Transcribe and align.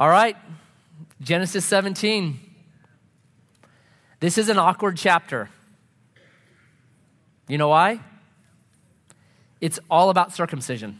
All 0.00 0.08
right, 0.08 0.34
Genesis 1.20 1.62
17. 1.66 2.40
This 4.18 4.38
is 4.38 4.48
an 4.48 4.58
awkward 4.58 4.96
chapter. 4.96 5.50
You 7.48 7.58
know 7.58 7.68
why? 7.68 8.00
It's 9.60 9.78
all 9.90 10.08
about 10.08 10.32
circumcision. 10.32 10.98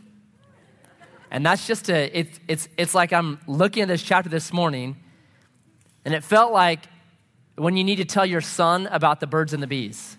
And 1.31 1.47
that's 1.47 1.67
just 1.67 1.89
a, 1.89 2.15
it's, 2.15 2.41
it's, 2.47 2.69
it's 2.77 2.95
like 2.95 3.11
I'm 3.15 3.41
looking 3.47 3.85
at 3.85 3.89
this 3.89 4.03
chapter 4.03 4.29
this 4.29 4.53
morning, 4.53 4.97
and 6.05 6.13
it 6.13 6.23
felt 6.23 6.53
like 6.53 6.81
when 7.57 7.79
you 7.79 7.85
need 7.85 7.97
to 7.97 8.05
tell 8.05 8.27
your 8.27 8.43
son 8.43 8.87
about 8.89 9.21
the 9.21 9.27
birds 9.27 9.55
and 9.55 9.63
the 9.63 9.67
bees. 9.67 10.19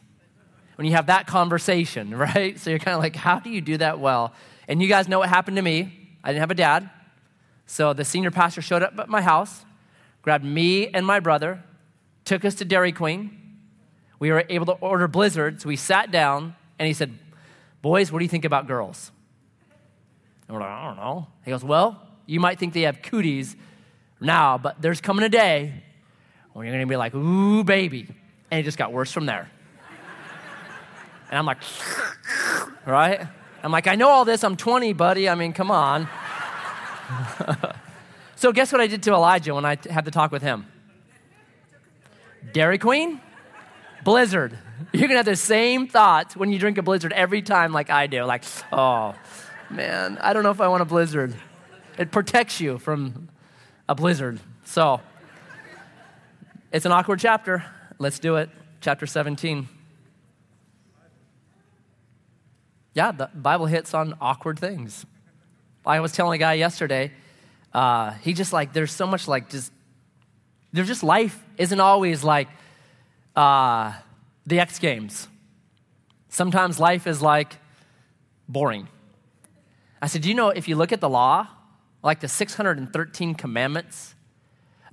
When 0.74 0.88
you 0.88 0.94
have 0.94 1.06
that 1.06 1.28
conversation, 1.28 2.16
right? 2.16 2.60
So 2.60 2.72
you're 2.72 2.80
kind 2.80 2.96
of 2.96 3.04
like, 3.04 3.16
how 3.16 3.40
do 3.40 3.52
you 3.52 3.62
do 3.62 3.78
that 3.78 4.00
well? 4.00 4.34
And 4.68 4.82
you 4.82 4.88
guys 4.88 5.08
know 5.08 5.20
what 5.20 5.30
happened 5.30 5.58
to 5.58 5.62
me. 5.62 6.18
I 6.24 6.30
didn't 6.30 6.40
have 6.40 6.50
a 6.50 6.56
dad. 6.56 6.90
So 7.72 7.94
the 7.94 8.04
senior 8.04 8.32
pastor 8.32 8.62
showed 8.62 8.84
up 8.84 9.00
at 9.00 9.08
my 9.08 9.22
house, 9.22 9.64
grabbed 10.24 10.44
me 10.44 10.90
and 10.90 11.06
my 11.06 11.22
brother, 11.22 11.64
took 12.26 12.44
us 12.44 12.56
to 12.56 12.66
Dairy 12.66 12.92
Queen. 12.92 13.60
We 14.20 14.30
were 14.30 14.44
able 14.50 14.66
to 14.66 14.74
order 14.74 15.08
blizzards. 15.08 15.66
We 15.66 15.78
sat 15.78 16.12
down, 16.12 16.54
and 16.78 16.88
he 16.88 16.94
said, 16.94 17.18
Boys, 17.82 18.12
what 18.12 18.20
do 18.20 18.26
you 18.26 18.30
think 18.30 18.44
about 18.44 18.68
girls? 18.68 19.14
And 20.50 20.58
we're 20.58 20.64
like, 20.64 20.70
I 20.70 20.86
don't 20.86 20.98
know. 20.98 21.28
He 21.46 21.52
goes, 21.52 21.64
Well, 21.64 22.06
you 22.26 22.42
might 22.42 22.60
think 22.60 22.74
they 22.74 22.82
have 22.82 23.02
cooties 23.02 23.56
now, 24.20 24.58
but 24.58 24.82
there's 24.82 25.00
coming 25.00 25.24
a 25.24 25.30
day 25.30 25.74
when 26.52 26.66
you're 26.66 26.76
going 26.76 26.86
to 26.86 26.92
be 26.92 26.98
like, 26.98 27.16
Ooh, 27.16 27.64
baby. 27.64 28.06
And 28.52 28.60
it 28.60 28.64
just 28.64 28.78
got 28.78 28.92
worse 28.92 29.14
from 29.14 29.26
there. 29.28 29.50
and 31.30 31.40
I'm 31.40 31.46
like, 31.46 31.60
Right? 32.86 33.26
I'm 33.64 33.72
like, 33.72 33.88
I 33.88 33.96
know 33.96 34.10
all 34.10 34.26
this. 34.26 34.44
I'm 34.44 34.58
20, 34.58 34.92
buddy. 34.92 35.30
I 35.30 35.36
mean, 35.36 35.54
come 35.54 35.72
on. 35.72 36.10
so, 38.36 38.52
guess 38.52 38.72
what 38.72 38.82
I 38.82 38.88
did 38.88 39.04
to 39.04 39.14
Elijah 39.14 39.54
when 39.56 39.66
I 39.66 39.78
had 39.90 40.06
the 40.06 40.12
talk 40.12 40.32
with 40.32 40.42
him? 40.42 40.66
Dairy 42.54 42.78
Queen, 42.78 43.22
Blizzard. 44.04 44.58
You're 44.92 45.08
gonna 45.08 45.18
have 45.18 45.26
the 45.26 45.36
same 45.36 45.88
thoughts 45.88 46.36
when 46.36 46.52
you 46.52 46.60
drink 46.60 46.78
a 46.78 46.82
Blizzard 46.82 47.14
every 47.14 47.42
time, 47.42 47.72
like 47.72 47.90
I 47.90 48.08
do. 48.08 48.24
Like, 48.24 48.44
oh, 48.72 49.16
man, 49.70 50.18
I 50.20 50.34
don't 50.34 50.44
know 50.44 50.52
if 50.52 50.62
I 50.62 50.68
want 50.68 50.82
a 50.82 50.86
Blizzard. 50.86 51.36
It 51.98 52.12
protects 52.12 52.60
you 52.60 52.78
from 52.78 53.30
a 53.88 53.96
blizzard. 53.96 54.40
So, 54.64 55.02
it's 56.72 56.86
an 56.86 56.92
awkward 56.92 57.20
chapter. 57.20 57.64
Let's 58.00 58.20
do 58.20 58.38
it. 58.38 58.50
Chapter 58.80 59.06
17. 59.06 59.68
Yeah, 62.94 63.12
the 63.12 63.30
Bible 63.34 63.68
hits 63.68 63.94
on 63.94 64.16
awkward 64.20 64.58
things. 64.58 65.06
I 65.86 66.00
was 66.00 66.12
telling 66.12 66.36
a 66.36 66.40
guy 66.40 66.54
yesterday, 66.54 67.12
uh, 67.74 68.12
he 68.22 68.34
just 68.34 68.54
like, 68.54 68.74
there's 68.74 68.92
so 68.92 69.08
much 69.08 69.28
like 69.28 69.50
just 69.50 69.72
there's 70.74 70.88
just 70.88 71.04
life 71.04 71.44
isn't 71.58 71.80
always 71.80 72.24
like 72.24 72.48
uh, 73.36 73.94
the 74.46 74.60
X 74.60 74.80
Games. 74.80 75.28
Sometimes 76.30 76.80
life 76.80 77.08
is 77.08 77.22
like 77.22 77.58
boring. 78.48 78.88
I 80.02 80.08
said, 80.08 80.22
Do 80.22 80.30
you 80.30 80.36
know 80.36 80.50
if 80.50 80.68
you 80.68 80.76
look 80.76 80.92
at 80.92 81.02
the 81.02 81.10
law, 81.10 81.48
like 82.04 82.22
the 82.22 82.28
613 82.28 83.36
commandments, 83.36 84.16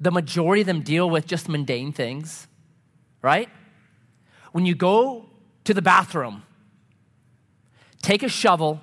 the 0.01 0.11
majority 0.11 0.63
of 0.63 0.67
them 0.67 0.83
deal 0.83 1.09
with 1.09 1.27
just 1.27 1.49
mundane 1.49 1.93
things, 1.93 2.47
right? 3.23 3.49
When 4.53 4.67
you 4.67 4.75
go 4.75 5.27
to 5.65 5.75
the 5.75 5.83
bathroom, 5.83 6.43
take 8.03 8.23
a 8.23 8.29
shovel 8.29 8.81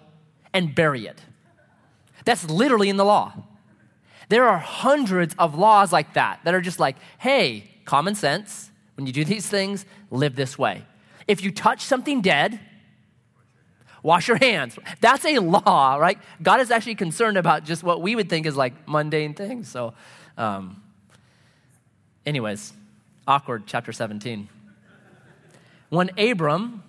and 0.54 0.74
bury 0.74 1.08
it. 1.08 1.20
That's 2.26 2.50
literally 2.50 2.90
in 2.90 2.98
the 2.98 3.06
law. 3.06 3.34
There 4.30 4.46
are 4.46 4.58
hundreds 4.58 5.36
of 5.38 5.56
laws 5.56 5.94
like 5.94 6.14
that 6.16 6.40
that 6.44 6.54
are 6.54 6.62
just 6.62 6.80
like, 6.80 6.98
hey, 7.20 7.70
common 7.86 8.16
sense. 8.16 8.72
When 8.96 9.06
you 9.06 9.14
do 9.14 9.24
these 9.24 9.48
things, 9.48 9.86
live 10.10 10.36
this 10.36 10.58
way. 10.58 10.84
If 11.28 11.44
you 11.44 11.52
touch 11.52 11.82
something 11.82 12.22
dead, 12.22 12.60
wash 14.02 14.28
your 14.28 14.38
hands. 14.38 14.78
That's 15.02 15.26
a 15.26 15.40
law, 15.40 15.96
right? 15.96 16.18
God 16.42 16.60
is 16.60 16.72
actually 16.72 16.96
concerned 16.96 17.38
about 17.38 17.66
just 17.66 17.84
what 17.84 18.02
we 18.02 18.16
would 18.16 18.30
think 18.30 18.46
is 18.46 18.56
like 18.56 18.88
mundane 18.88 19.34
things. 19.34 19.70
So, 19.70 19.94
um, 20.38 20.82
anyways, 22.26 22.74
awkward, 23.28 23.64
chapter 23.66 23.92
17. 23.92 24.50
When 25.90 26.10
Abram 26.18 26.84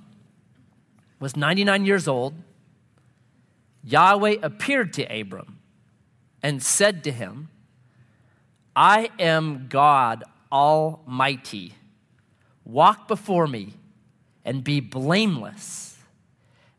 was 1.20 1.36
99 1.36 1.84
years 1.84 2.08
old, 2.08 2.34
Yahweh 3.86 4.38
appeared 4.42 4.92
to 4.94 5.04
Abram 5.04 5.60
and 6.42 6.60
said 6.60 7.04
to 7.04 7.12
him, 7.12 7.48
I 8.74 9.10
am 9.18 9.68
God 9.68 10.24
Almighty. 10.50 11.74
Walk 12.64 13.06
before 13.06 13.46
me 13.46 13.74
and 14.44 14.64
be 14.64 14.80
blameless, 14.80 15.98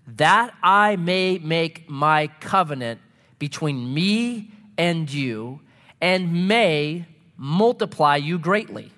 that 0.05 0.53
I 0.61 0.97
may 0.97 1.37
make 1.37 1.89
my 1.89 2.27
covenant 2.41 2.99
between 3.39 3.93
me 3.93 4.51
and 4.77 5.11
you, 5.11 5.61
and 6.01 6.47
may 6.47 7.05
multiply 7.37 8.17
you 8.17 8.37
greatly. 8.37 8.91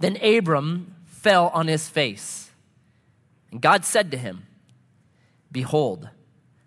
Then 0.00 0.16
Abram 0.22 0.94
fell 1.04 1.48
on 1.48 1.66
his 1.66 1.88
face, 1.88 2.50
and 3.50 3.60
God 3.60 3.84
said 3.84 4.12
to 4.12 4.16
him, 4.16 4.46
Behold, 5.50 6.08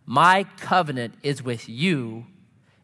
my 0.07 0.45
covenant 0.57 1.13
is 1.22 1.44
with 1.44 1.68
you 1.68 2.25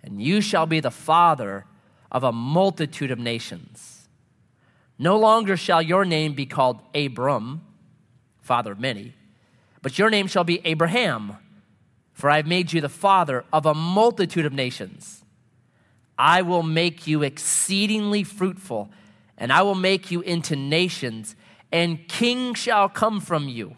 and 0.03 0.21
you 0.21 0.41
shall 0.41 0.65
be 0.65 0.81
the 0.81 0.91
father 0.91 1.65
of 2.11 2.23
a 2.23 2.33
multitude 2.33 3.09
of 3.09 3.17
nations. 3.17 4.09
No 4.99 5.17
longer 5.17 5.55
shall 5.55 5.81
your 5.81 6.03
name 6.03 6.33
be 6.33 6.45
called 6.45 6.81
Abram, 6.93 7.61
father 8.41 8.73
of 8.73 8.79
many, 8.79 9.13
but 9.81 9.97
your 9.97 10.09
name 10.09 10.27
shall 10.27 10.43
be 10.43 10.61
Abraham, 10.65 11.37
for 12.11 12.29
I 12.29 12.35
have 12.35 12.45
made 12.45 12.73
you 12.73 12.81
the 12.81 12.89
father 12.89 13.45
of 13.53 13.65
a 13.65 13.73
multitude 13.73 14.45
of 14.45 14.53
nations. 14.53 15.23
I 16.17 16.41
will 16.41 16.61
make 16.61 17.07
you 17.07 17.23
exceedingly 17.23 18.23
fruitful, 18.23 18.91
and 19.37 19.51
I 19.51 19.61
will 19.61 19.75
make 19.75 20.11
you 20.11 20.21
into 20.21 20.57
nations, 20.57 21.37
and 21.71 22.05
kings 22.07 22.59
shall 22.59 22.89
come 22.89 23.21
from 23.21 23.47
you. 23.47 23.77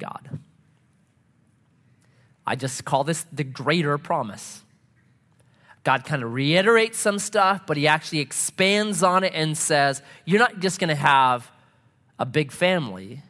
God. 0.00 0.40
I 2.46 2.56
just 2.56 2.84
call 2.84 3.04
this 3.04 3.24
the 3.32 3.44
greater 3.44 3.96
promise. 3.96 4.62
God 5.84 6.04
kind 6.04 6.22
of 6.22 6.32
reiterates 6.32 6.98
some 6.98 7.18
stuff, 7.18 7.62
but 7.66 7.76
he 7.76 7.86
actually 7.86 8.18
expands 8.18 9.02
on 9.02 9.24
it 9.24 9.32
and 9.34 9.56
says, 9.56 10.02
You're 10.24 10.40
not 10.40 10.58
just 10.58 10.80
going 10.80 10.88
to 10.88 10.94
have 10.94 11.50
a 12.18 12.26
big 12.26 12.50
family, 12.50 13.22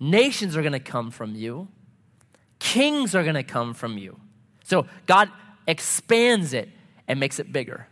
nations 0.00 0.56
are 0.56 0.62
going 0.62 0.72
to 0.72 0.80
come 0.80 1.10
from 1.10 1.34
you, 1.34 1.68
kings 2.58 3.14
are 3.14 3.22
going 3.22 3.34
to 3.34 3.42
come 3.42 3.74
from 3.74 3.98
you. 3.98 4.18
So 4.64 4.86
God 5.06 5.30
expands 5.66 6.54
it 6.54 6.68
and 7.06 7.20
makes 7.20 7.38
it 7.38 7.52
bigger. 7.52 7.88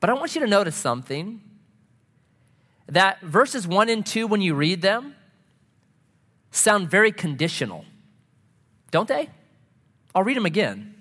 But 0.00 0.10
I 0.10 0.14
want 0.14 0.34
you 0.34 0.40
to 0.40 0.46
notice 0.46 0.76
something 0.76 1.40
that 2.86 3.20
verses 3.20 3.66
1 3.66 3.88
and 3.88 4.06
2, 4.06 4.28
when 4.28 4.40
you 4.40 4.54
read 4.54 4.80
them, 4.80 5.15
sound 6.50 6.90
very 6.90 7.12
conditional. 7.12 7.84
Don't 8.90 9.08
they? 9.08 9.28
I'll 10.14 10.22
read 10.22 10.36
them 10.36 10.46
again. 10.46 10.94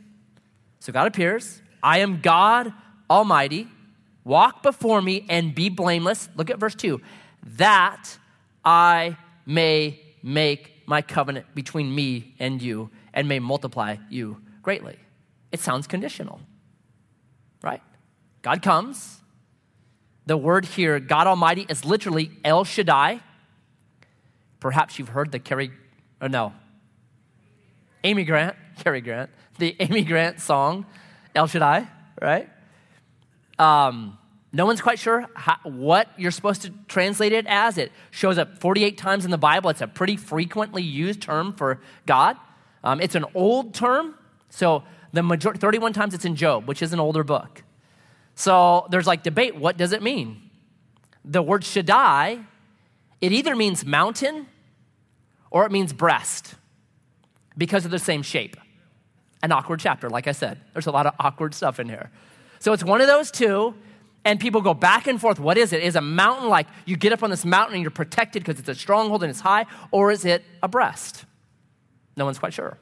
So 0.80 0.92
God 0.92 1.08
appears 1.08 1.62
I 1.82 2.00
am 2.00 2.22
God 2.22 2.74
Almighty. 3.10 3.68
Walk 4.24 4.64
before 4.64 5.02
me 5.02 5.26
and 5.30 5.54
be 5.54 5.70
blameless. 5.70 6.30
Look 6.36 6.50
at 6.50 6.58
verse 6.58 6.76
2 6.76 7.00
that 7.58 8.18
I 8.64 9.18
may 9.46 10.00
make 10.24 10.84
my 10.88 11.02
covenant 11.02 11.54
between 11.54 11.94
me 11.94 12.36
and 12.40 12.62
you 12.62 12.90
and 13.14 13.28
may 13.28 13.40
multiply 13.40 13.98
you 14.10 14.42
greatly. 14.62 14.98
It 15.52 15.60
sounds 15.60 15.88
conditional, 15.88 16.42
right? 17.62 17.82
God 18.42 18.62
comes. 18.62 19.22
The 20.26 20.38
word 20.38 20.66
here, 20.66 21.00
God 21.00 21.28
Almighty, 21.28 21.66
is 21.70 21.86
literally 21.86 22.32
El 22.44 22.64
Shaddai. 22.64 23.22
Perhaps 24.66 24.98
you've 24.98 25.10
heard 25.10 25.32
the 25.32 25.38
Cary, 25.38 25.70
or 26.20 26.28
no, 26.28 26.52
Amy 28.04 28.24
Grant, 28.24 28.56
Cary 28.84 29.00
Grant, 29.00 29.30
the 29.60 29.76
Amy 29.80 30.04
Grant 30.04 30.40
song, 30.40 30.88
El 31.36 31.46
Shaddai. 31.46 31.88
right? 32.20 32.50
Um, 33.60 34.18
no 34.52 34.66
one's 34.66 34.82
quite 34.82 34.98
sure 34.98 35.28
how, 35.36 35.58
what 35.62 36.08
you're 36.18 36.32
supposed 36.32 36.64
to 36.64 36.74
translate 36.88 37.32
it 37.32 37.46
as. 37.46 37.78
It 37.78 37.92
shows 38.10 38.40
up 38.40 38.58
48 38.58 38.98
times 38.98 39.24
in 39.24 39.30
the 39.30 39.38
Bible. 39.38 39.70
It's 39.70 39.82
a 39.82 39.88
pretty 39.88 40.18
frequently 40.18 40.82
used 40.82 41.22
term 41.22 41.54
for 41.54 41.80
God. 42.08 42.36
Um, 42.84 43.00
it's 43.00 43.14
an 43.14 43.26
old 43.36 43.76
term, 43.76 44.16
so 44.50 44.82
the 45.14 45.22
majority, 45.22 45.60
31 45.60 45.94
times 45.94 46.16
it's 46.16 46.26
in 46.26 46.36
Job, 46.36 46.68
which 46.68 46.82
is 46.82 46.92
an 46.92 47.00
older 47.00 47.24
book. 47.24 47.62
So 48.34 48.88
there's 48.90 49.06
like 49.06 49.22
debate. 49.22 49.56
What 49.56 49.78
does 49.78 49.92
it 49.92 50.02
mean? 50.02 50.50
The 51.24 51.44
word 51.44 51.64
Shaddai, 51.64 52.40
it 53.22 53.32
either 53.32 53.56
means 53.56 53.86
mountain 53.86 54.48
or 55.52 55.66
it 55.66 55.72
means 55.72 55.94
breast 55.94 56.56
because 57.58 57.86
of 57.86 57.92
the 57.92 58.00
same 58.00 58.22
shape. 58.22 58.58
An 59.44 59.52
awkward 59.52 59.80
chapter, 59.80 60.10
like 60.10 60.28
I 60.28 60.32
said. 60.32 60.60
There's 60.74 60.88
a 60.88 60.92
lot 60.92 61.06
of 61.06 61.14
awkward 61.20 61.54
stuff 61.54 61.80
in 61.80 61.88
here. 61.88 62.10
So 62.60 62.74
it's 62.74 62.84
one 62.84 63.02
of 63.02 63.08
those 63.08 63.32
two, 63.32 63.76
and 64.24 64.40
people 64.40 64.62
go 64.62 64.74
back 64.74 65.08
and 65.08 65.22
forth. 65.22 65.40
What 65.40 65.58
is 65.58 65.72
it? 65.72 65.84
Is 65.84 65.96
a 65.96 66.02
mountain 66.02 66.50
like 66.50 66.68
you 66.86 66.98
get 66.98 67.14
up 67.14 67.22
on 67.22 67.30
this 67.30 67.46
mountain 67.46 67.76
and 67.76 67.84
you're 67.84 67.92
protected 67.92 68.44
because 68.44 68.60
it's 68.60 68.70
a 68.70 68.76
stronghold 68.76 69.24
and 69.24 69.30
it's 69.30 69.42
high, 69.42 69.66
or 69.92 70.12
is 70.12 70.26
it 70.26 70.44
a 70.64 70.68
breast? 70.68 71.26
No 72.18 72.26
one's 72.26 72.40
quite 72.40 72.54
sure. 72.54 72.78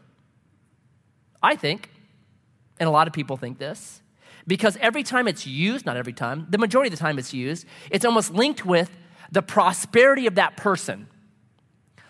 I 1.42 1.56
think, 1.56 1.89
and 2.80 2.88
a 2.88 2.92
lot 2.92 3.07
of 3.07 3.13
people 3.13 3.36
think 3.36 3.57
this, 3.57 4.01
because 4.48 4.77
every 4.77 5.04
time 5.04 5.27
it's 5.27 5.45
used, 5.45 5.86
not 5.86 5.98
every 5.98 6.13
time, 6.13 6.48
the 6.50 6.57
majority 6.57 6.88
of 6.88 6.98
the 6.98 7.04
time 7.04 7.19
it's 7.19 7.33
used, 7.33 7.65
it's 7.92 8.06
almost 8.06 8.33
linked 8.33 8.65
with 8.65 8.89
the 9.31 9.42
prosperity 9.42 10.27
of 10.27 10.36
that 10.36 10.56
person. 10.56 11.07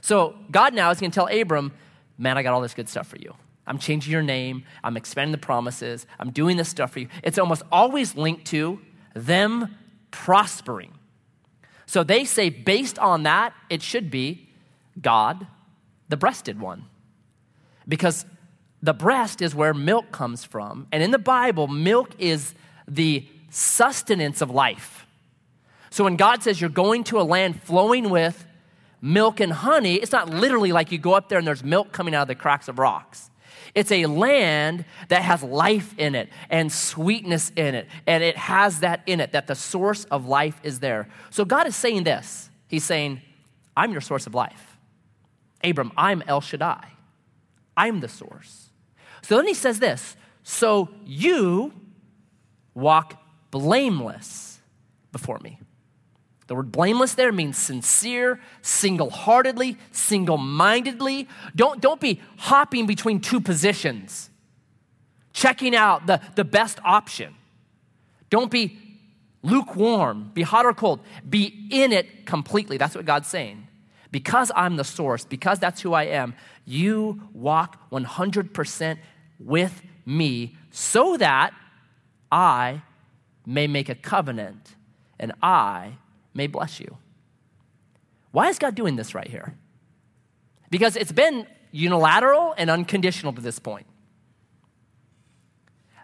So 0.03 0.35
God 0.51 0.73
now 0.73 0.91
is 0.91 0.99
going 0.99 1.11
to 1.11 1.15
tell 1.15 1.29
Abram, 1.29 1.71
man, 2.17 2.37
I 2.37 2.43
got 2.43 2.53
all 2.53 2.59
this 2.59 2.73
good 2.73 2.89
stuff 2.89 3.07
for 3.07 3.15
you. 3.15 3.33
I'm 3.65 3.79
changing 3.79 4.11
your 4.11 4.21
name. 4.21 4.65
I'm 4.83 4.97
expanding 4.97 5.31
the 5.31 5.37
promises. 5.37 6.05
I'm 6.19 6.31
doing 6.31 6.57
this 6.57 6.67
stuff 6.67 6.91
for 6.91 6.99
you. 6.99 7.07
It's 7.23 7.37
almost 7.37 7.61
always 7.71 8.13
linked 8.13 8.45
to 8.47 8.81
them 9.15 9.73
prospering. 10.11 10.91
So 11.85 12.03
they 12.03 12.25
say, 12.25 12.49
based 12.49 12.99
on 12.99 13.23
that, 13.23 13.53
it 13.69 13.81
should 13.81 14.11
be 14.11 14.49
God, 15.01 15.47
the 16.09 16.17
breasted 16.17 16.59
one. 16.59 16.83
Because 17.87 18.25
the 18.81 18.93
breast 18.93 19.41
is 19.41 19.55
where 19.55 19.73
milk 19.73 20.11
comes 20.11 20.43
from. 20.43 20.87
And 20.91 21.01
in 21.01 21.11
the 21.11 21.17
Bible, 21.17 21.69
milk 21.69 22.13
is 22.19 22.53
the 22.89 23.25
sustenance 23.49 24.41
of 24.41 24.51
life. 24.51 25.07
So 25.91 26.03
when 26.03 26.17
God 26.17 26.43
says 26.43 26.59
you're 26.59 26.69
going 26.69 27.05
to 27.05 27.21
a 27.21 27.23
land 27.23 27.63
flowing 27.63 28.09
with 28.09 28.45
milk 29.03 29.41
and 29.41 29.51
honey, 29.51 29.95
it's 29.95 30.13
not 30.13 30.29
literally 30.29 30.71
like 30.71 30.91
you 30.91 30.97
go 30.97 31.13
up 31.13 31.27
there 31.27 31.37
and 31.37 31.45
there's 31.45 31.63
milk 31.63 31.91
coming 31.91 32.15
out 32.15 32.23
of 32.23 32.27
the 32.29 32.35
cracks 32.35 32.69
of 32.69 32.79
rocks. 32.79 33.29
It's 33.75 33.91
a 33.91 34.05
land 34.05 34.85
that 35.09 35.23
has 35.23 35.43
life 35.43 35.93
in 35.97 36.15
it 36.15 36.29
and 36.49 36.71
sweetness 36.71 37.51
in 37.55 37.75
it, 37.75 37.87
and 38.07 38.23
it 38.23 38.37
has 38.37 38.79
that 38.79 39.01
in 39.05 39.19
it, 39.19 39.33
that 39.33 39.47
the 39.47 39.55
source 39.55 40.05
of 40.05 40.25
life 40.25 40.59
is 40.63 40.79
there. 40.79 41.09
So 41.31 41.43
God 41.43 41.67
is 41.67 41.75
saying 41.75 42.05
this 42.05 42.49
He's 42.67 42.83
saying, 42.83 43.21
I'm 43.77 43.91
your 43.91 44.01
source 44.01 44.25
of 44.25 44.33
life. 44.33 44.77
Abram, 45.63 45.91
I'm 45.95 46.23
El 46.27 46.41
Shaddai. 46.41 46.87
I'm 47.75 47.99
the 47.99 48.07
source. 48.07 48.69
So 49.21 49.35
then 49.35 49.47
he 49.47 49.53
says 49.53 49.79
this 49.79 50.15
So 50.43 50.89
you 51.05 51.73
walk 52.73 53.21
blameless 53.51 54.59
before 55.11 55.39
me. 55.39 55.59
The 56.47 56.55
word 56.55 56.71
blameless 56.71 57.15
there 57.15 57.31
means 57.31 57.57
sincere, 57.57 58.39
single 58.61 59.09
heartedly, 59.09 59.77
single 59.91 60.37
mindedly. 60.37 61.27
Don't, 61.55 61.79
don't 61.79 62.01
be 62.01 62.21
hopping 62.37 62.85
between 62.85 63.21
two 63.21 63.39
positions, 63.39 64.29
checking 65.31 65.75
out 65.75 66.05
the, 66.05 66.19
the 66.35 66.43
best 66.43 66.79
option. 66.83 67.35
Don't 68.29 68.51
be 68.51 68.77
lukewarm, 69.41 70.31
be 70.33 70.41
hot 70.41 70.65
or 70.65 70.73
cold. 70.73 70.99
Be 71.27 71.67
in 71.71 71.91
it 71.93 72.25
completely. 72.25 72.77
That's 72.77 72.95
what 72.95 73.05
God's 73.05 73.27
saying. 73.27 73.67
Because 74.11 74.51
I'm 74.55 74.75
the 74.75 74.83
source, 74.83 75.25
because 75.25 75.59
that's 75.59 75.81
who 75.81 75.93
I 75.93 76.03
am, 76.03 76.35
you 76.65 77.29
walk 77.33 77.89
100% 77.91 78.97
with 79.39 79.81
me 80.05 80.55
so 80.71 81.17
that 81.17 81.53
I 82.31 82.81
may 83.45 83.67
make 83.67 83.89
a 83.89 83.95
covenant 83.95 84.75
and 85.19 85.33
I 85.41 85.93
may 86.33 86.47
bless 86.47 86.79
you. 86.79 86.97
Why 88.31 88.49
is 88.49 88.59
God 88.59 88.75
doing 88.75 88.95
this 88.95 89.13
right 89.13 89.27
here? 89.27 89.55
Because 90.69 90.95
it's 90.95 91.11
been 91.11 91.45
unilateral 91.71 92.53
and 92.57 92.69
unconditional 92.69 93.33
to 93.33 93.41
this 93.41 93.59
point. 93.59 93.85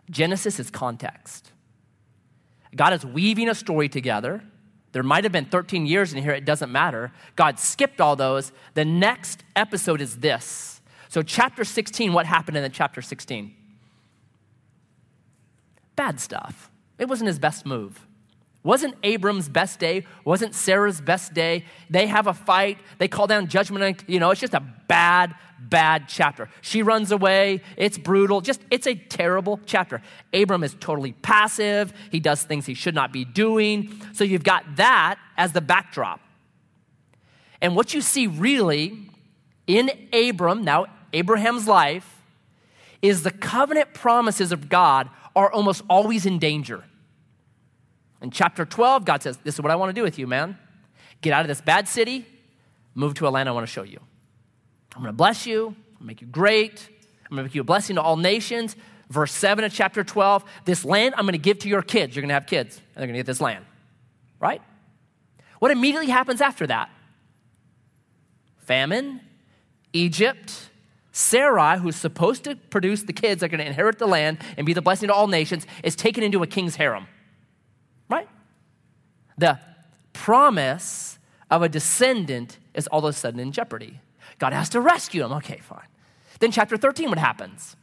Genesis 0.10 0.60
is 0.60 0.70
context. 0.70 1.52
God 2.76 2.94
is 2.94 3.06
weaving 3.06 3.50
a 3.50 3.56
story 3.56 3.90
together. 3.90 4.44
There 4.92 5.04
might 5.04 5.24
have 5.24 5.34
been 5.34 5.46
13 5.46 5.86
years 5.86 6.14
in 6.14 6.22
here, 6.22 6.34
it 6.34 6.46
doesn't 6.46 6.72
matter. 6.72 7.12
God 7.36 7.60
skipped 7.60 8.02
all 8.02 8.16
those. 8.16 8.52
The 8.74 8.86
next 8.86 9.44
episode 9.56 10.02
is 10.02 10.18
this 10.18 10.80
so, 11.10 11.24
chapter 11.24 11.64
16, 11.64 12.14
what 12.14 12.28
happened 12.28 12.56
in 12.56 12.62
the 12.62 12.70
chapter 12.70 13.02
16? 13.02 13.52
Bad 15.96 16.20
stuff. 16.20 16.70
It 17.00 17.10
wasn't 17.10 17.30
his 17.30 17.40
best 17.40 17.66
move. 17.66 18.06
Wasn't 18.62 18.96
Abram's 19.04 19.48
best 19.48 19.80
day, 19.80 20.06
wasn't 20.26 20.54
Sarah's 20.54 21.00
best 21.00 21.34
day. 21.34 21.64
They 21.90 22.08
have 22.08 22.28
a 22.28 22.34
fight, 22.34 22.78
they 22.98 23.08
call 23.08 23.26
down 23.26 23.48
judgment, 23.48 24.04
you 24.06 24.20
know, 24.20 24.32
it's 24.32 24.42
just 24.42 24.54
a 24.54 24.60
bad, 24.60 25.34
bad 25.60 26.06
chapter. 26.10 26.50
She 26.60 26.84
runs 26.84 27.12
away, 27.12 27.62
it's 27.78 27.98
brutal, 27.98 28.42
just 28.42 28.60
it's 28.70 28.86
a 28.86 28.96
terrible 28.96 29.62
chapter. 29.66 30.02
Abram 30.34 30.64
is 30.66 30.76
totally 30.80 31.14
passive, 31.14 31.94
he 32.12 32.20
does 32.20 32.44
things 32.44 32.66
he 32.66 32.74
should 32.74 32.96
not 32.96 33.14
be 33.14 33.24
doing. 33.24 33.94
So 34.12 34.26
you've 34.26 34.44
got 34.44 34.76
that 34.76 35.18
as 35.38 35.54
the 35.54 35.62
backdrop. 35.62 36.20
And 37.62 37.78
what 37.78 37.94
you 37.94 38.02
see 38.02 38.28
really 38.28 38.98
in 39.68 39.90
Abram, 40.12 40.66
now 40.66 40.88
Abraham's 41.14 41.68
life, 41.68 42.18
is 43.02 43.24
the 43.24 43.32
covenant 43.32 43.94
promises 43.94 44.52
of 44.52 44.68
God 44.68 45.10
are 45.34 45.50
almost 45.50 45.84
always 45.90 46.26
in 46.26 46.40
danger. 46.40 46.84
In 48.22 48.32
chapter 48.32 48.66
12, 48.66 49.06
God 49.06 49.24
says, 49.24 49.38
This 49.38 49.56
is 49.56 49.62
what 49.62 49.72
I 49.72 49.76
want 49.76 49.90
to 49.90 49.94
do 49.94 50.04
with 50.04 50.20
you, 50.20 50.28
man. 50.28 50.58
Get 51.22 51.34
out 51.34 51.42
of 51.42 51.48
this 51.48 51.62
bad 51.62 51.88
city, 51.88 52.26
move 52.96 53.14
to 53.16 53.28
a 53.28 53.30
land 53.30 53.50
I 53.50 53.52
want 53.52 53.66
to 53.66 53.72
show 53.72 53.84
you. 53.84 54.00
I'm 54.96 55.02
going 55.02 55.14
to 55.14 55.18
bless 55.18 55.46
you, 55.46 55.68
I'm 55.68 55.74
going 55.74 56.00
to 56.00 56.06
make 56.06 56.22
you 56.22 56.28
great, 56.28 56.90
I'm 57.26 57.36
going 57.36 57.38
to 57.38 57.44
make 57.44 57.56
you 57.56 57.62
a 57.62 57.66
blessing 57.66 57.96
to 57.96 58.02
all 58.02 58.18
nations. 58.18 58.76
Verse 59.10 59.32
7 59.32 59.64
of 59.64 59.74
chapter 59.74 60.04
12 60.04 60.44
this 60.66 60.86
land 60.86 61.16
I'm 61.18 61.26
going 61.26 61.34
to 61.34 61.40
give 61.40 61.60
to 61.60 61.70
your 61.70 61.82
kids. 61.82 62.16
You're 62.16 62.22
going 62.22 62.30
to 62.30 62.36
have 62.36 62.46
kids, 62.46 62.78
and 62.78 62.86
they're 62.96 63.08
going 63.08 63.16
to 63.16 63.20
get 63.20 63.26
this 63.26 63.42
land. 63.42 63.66
Right? 64.40 64.62
What 65.60 65.72
immediately 65.72 66.10
happens 66.10 66.42
after 66.42 66.68
that? 66.68 66.90
Famine, 68.60 69.22
Egypt, 69.94 70.70
Sarai, 71.12 71.80
who's 71.80 71.96
supposed 71.96 72.44
to 72.46 72.56
produce 72.56 73.04
the 73.04 73.14
kids 73.14 73.42
that 73.42 73.48
are 73.48 73.50
going 73.50 73.60
to 73.60 73.66
inherit 73.66 73.98
the 74.00 74.08
land 74.08 74.38
and 74.58 74.66
be 74.66 74.74
the 74.74 74.82
blessing 74.82 75.08
to 75.08 75.14
all 75.14 75.28
nations, 75.28 75.66
is 75.84 75.96
taken 75.96 76.24
into 76.24 76.44
a 76.44 76.48
king's 76.48 76.76
harem. 76.76 77.08
The 79.40 79.60
promise 80.14 81.18
of 81.50 81.62
a 81.62 81.70
descendant 81.70 82.60
is 82.74 82.88
all 82.88 83.00
of 83.00 83.06
a 83.06 83.14
sudden 83.14 83.40
in 83.40 83.52
jeopardy. 83.52 84.02
God 84.38 84.54
has 84.54 84.70
to 84.70 84.82
rescue 84.82 85.24
him. 85.24 85.32
Okay, 85.34 85.60
fine. 85.60 85.88
Then, 86.40 86.52
chapter 86.52 86.78
13, 86.78 87.10
what 87.10 87.18
happens? 87.18 87.76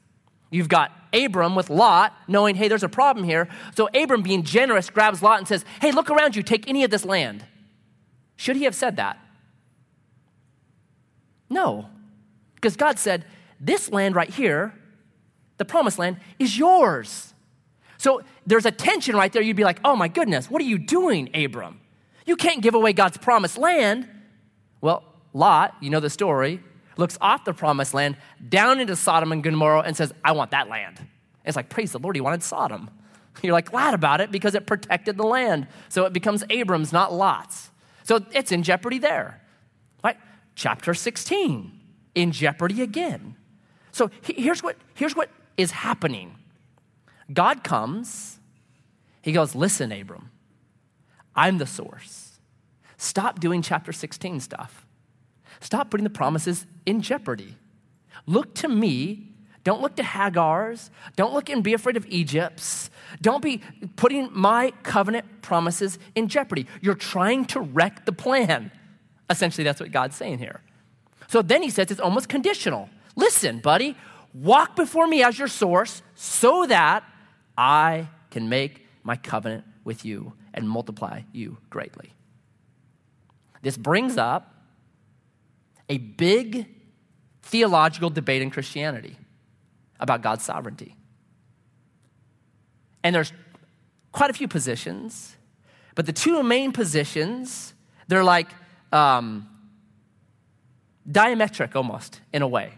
You've 0.50 0.68
got 0.68 0.92
Abram 1.12 1.56
with 1.56 1.70
Lot 1.70 2.12
knowing, 2.28 2.54
hey, 2.54 2.68
there's 2.68 2.82
a 2.82 2.88
problem 2.88 3.24
here. 3.24 3.48
So, 3.74 3.88
Abram, 3.94 4.22
being 4.22 4.42
generous, 4.42 4.90
grabs 4.90 5.22
Lot 5.22 5.38
and 5.38 5.48
says, 5.48 5.64
hey, 5.80 5.92
look 5.92 6.10
around 6.10 6.36
you, 6.36 6.42
take 6.42 6.68
any 6.68 6.84
of 6.84 6.90
this 6.90 7.04
land. 7.04 7.44
Should 8.36 8.56
he 8.56 8.64
have 8.64 8.74
said 8.74 8.96
that? 8.96 9.18
No. 11.48 11.88
Because 12.54 12.76
God 12.76 12.98
said, 12.98 13.24
This 13.60 13.90
land 13.90 14.14
right 14.14 14.28
here, 14.28 14.74
the 15.56 15.64
promised 15.64 15.98
land, 15.98 16.18
is 16.38 16.58
yours. 16.58 17.32
So 17.98 18.22
there's 18.46 18.66
a 18.66 18.70
tension 18.70 19.16
right 19.16 19.32
there. 19.32 19.42
You'd 19.42 19.56
be 19.56 19.64
like, 19.64 19.80
Oh 19.84 19.96
my 19.96 20.08
goodness, 20.08 20.50
what 20.50 20.62
are 20.62 20.66
you 20.66 20.78
doing, 20.78 21.30
Abram? 21.34 21.80
You 22.24 22.36
can't 22.36 22.62
give 22.62 22.74
away 22.74 22.92
God's 22.92 23.18
promised 23.18 23.58
land. 23.58 24.08
Well, 24.80 25.04
Lot, 25.32 25.76
you 25.80 25.90
know 25.90 26.00
the 26.00 26.10
story, 26.10 26.60
looks 26.96 27.18
off 27.20 27.44
the 27.44 27.52
promised 27.52 27.94
land 27.94 28.16
down 28.48 28.80
into 28.80 28.96
Sodom 28.96 29.32
and 29.32 29.42
Gomorrah 29.42 29.80
and 29.80 29.96
says, 29.96 30.12
I 30.24 30.32
want 30.32 30.50
that 30.52 30.68
land. 30.68 30.98
And 30.98 31.08
it's 31.44 31.56
like, 31.56 31.68
Praise 31.68 31.92
the 31.92 31.98
Lord, 31.98 32.16
he 32.16 32.20
wanted 32.20 32.42
Sodom. 32.42 32.90
You're 33.42 33.52
like 33.52 33.70
glad 33.70 33.94
about 33.94 34.20
it 34.20 34.30
because 34.30 34.54
it 34.54 34.66
protected 34.66 35.16
the 35.16 35.26
land. 35.26 35.66
So 35.88 36.04
it 36.04 36.12
becomes 36.12 36.42
Abram's, 36.50 36.92
not 36.92 37.12
Lot's. 37.12 37.70
So 38.04 38.24
it's 38.32 38.52
in 38.52 38.62
jeopardy 38.62 38.98
there. 38.98 39.42
Right? 40.02 40.16
Chapter 40.54 40.94
16 40.94 41.72
in 42.14 42.32
jeopardy 42.32 42.82
again. 42.82 43.36
So 43.92 44.10
here's 44.22 44.62
what, 44.62 44.76
here's 44.94 45.14
what 45.14 45.30
is 45.56 45.70
happening 45.70 46.36
God 47.32 47.64
comes, 47.64 48.35
He 49.26 49.32
goes, 49.32 49.56
Listen, 49.56 49.90
Abram, 49.90 50.30
I'm 51.34 51.58
the 51.58 51.66
source. 51.66 52.38
Stop 52.96 53.40
doing 53.40 53.60
chapter 53.60 53.92
16 53.92 54.38
stuff. 54.38 54.86
Stop 55.60 55.90
putting 55.90 56.04
the 56.04 56.10
promises 56.10 56.64
in 56.86 57.02
jeopardy. 57.02 57.56
Look 58.24 58.54
to 58.54 58.68
me 58.68 59.32
Don't 59.64 59.82
look 59.82 59.96
to 59.96 60.04
Hagar's. 60.04 60.92
Don't 61.16 61.34
look 61.34 61.50
and 61.50 61.64
be 61.64 61.74
afraid 61.74 61.96
of 61.96 62.06
Egypt's. 62.06 62.88
Don't 63.20 63.42
be 63.42 63.62
putting 63.96 64.28
my 64.32 64.72
covenant 64.84 65.42
promises 65.42 65.98
in 66.14 66.28
jeopardy. 66.28 66.68
You're 66.80 66.94
trying 66.94 67.46
to 67.46 67.60
wreck 67.60 68.04
the 68.04 68.12
plan. 68.12 68.70
Essentially, 69.28 69.64
that's 69.64 69.80
what 69.80 69.90
God's 69.90 70.14
saying 70.14 70.38
here. 70.38 70.60
So 71.26 71.42
then 71.42 71.64
he 71.64 71.70
says 71.70 71.90
it's 71.90 71.98
almost 71.98 72.28
conditional. 72.28 72.88
Listen, 73.16 73.58
buddy, 73.58 73.96
walk 74.32 74.76
before 74.76 75.08
me 75.08 75.24
as 75.24 75.36
your 75.36 75.48
source 75.48 76.00
so 76.14 76.66
that 76.66 77.02
I 77.58 78.06
can 78.30 78.48
make 78.48 78.85
my 79.06 79.14
covenant 79.14 79.64
with 79.84 80.04
you 80.04 80.32
and 80.52 80.68
multiply 80.68 81.20
you 81.32 81.58
greatly. 81.70 82.12
This 83.62 83.76
brings 83.76 84.18
up 84.18 84.52
a 85.88 85.98
big 85.98 86.66
theological 87.42 88.10
debate 88.10 88.42
in 88.42 88.50
Christianity 88.50 89.16
about 90.00 90.22
God's 90.22 90.42
sovereignty. 90.42 90.96
And 93.04 93.14
there's 93.14 93.32
quite 94.10 94.30
a 94.30 94.34
few 94.34 94.48
positions, 94.48 95.36
but 95.94 96.06
the 96.06 96.12
two 96.12 96.42
main 96.42 96.72
positions, 96.72 97.74
they're 98.08 98.24
like 98.24 98.48
um, 98.92 99.48
diametric 101.08 101.76
almost 101.76 102.20
in 102.32 102.42
a 102.42 102.48
way. 102.48 102.72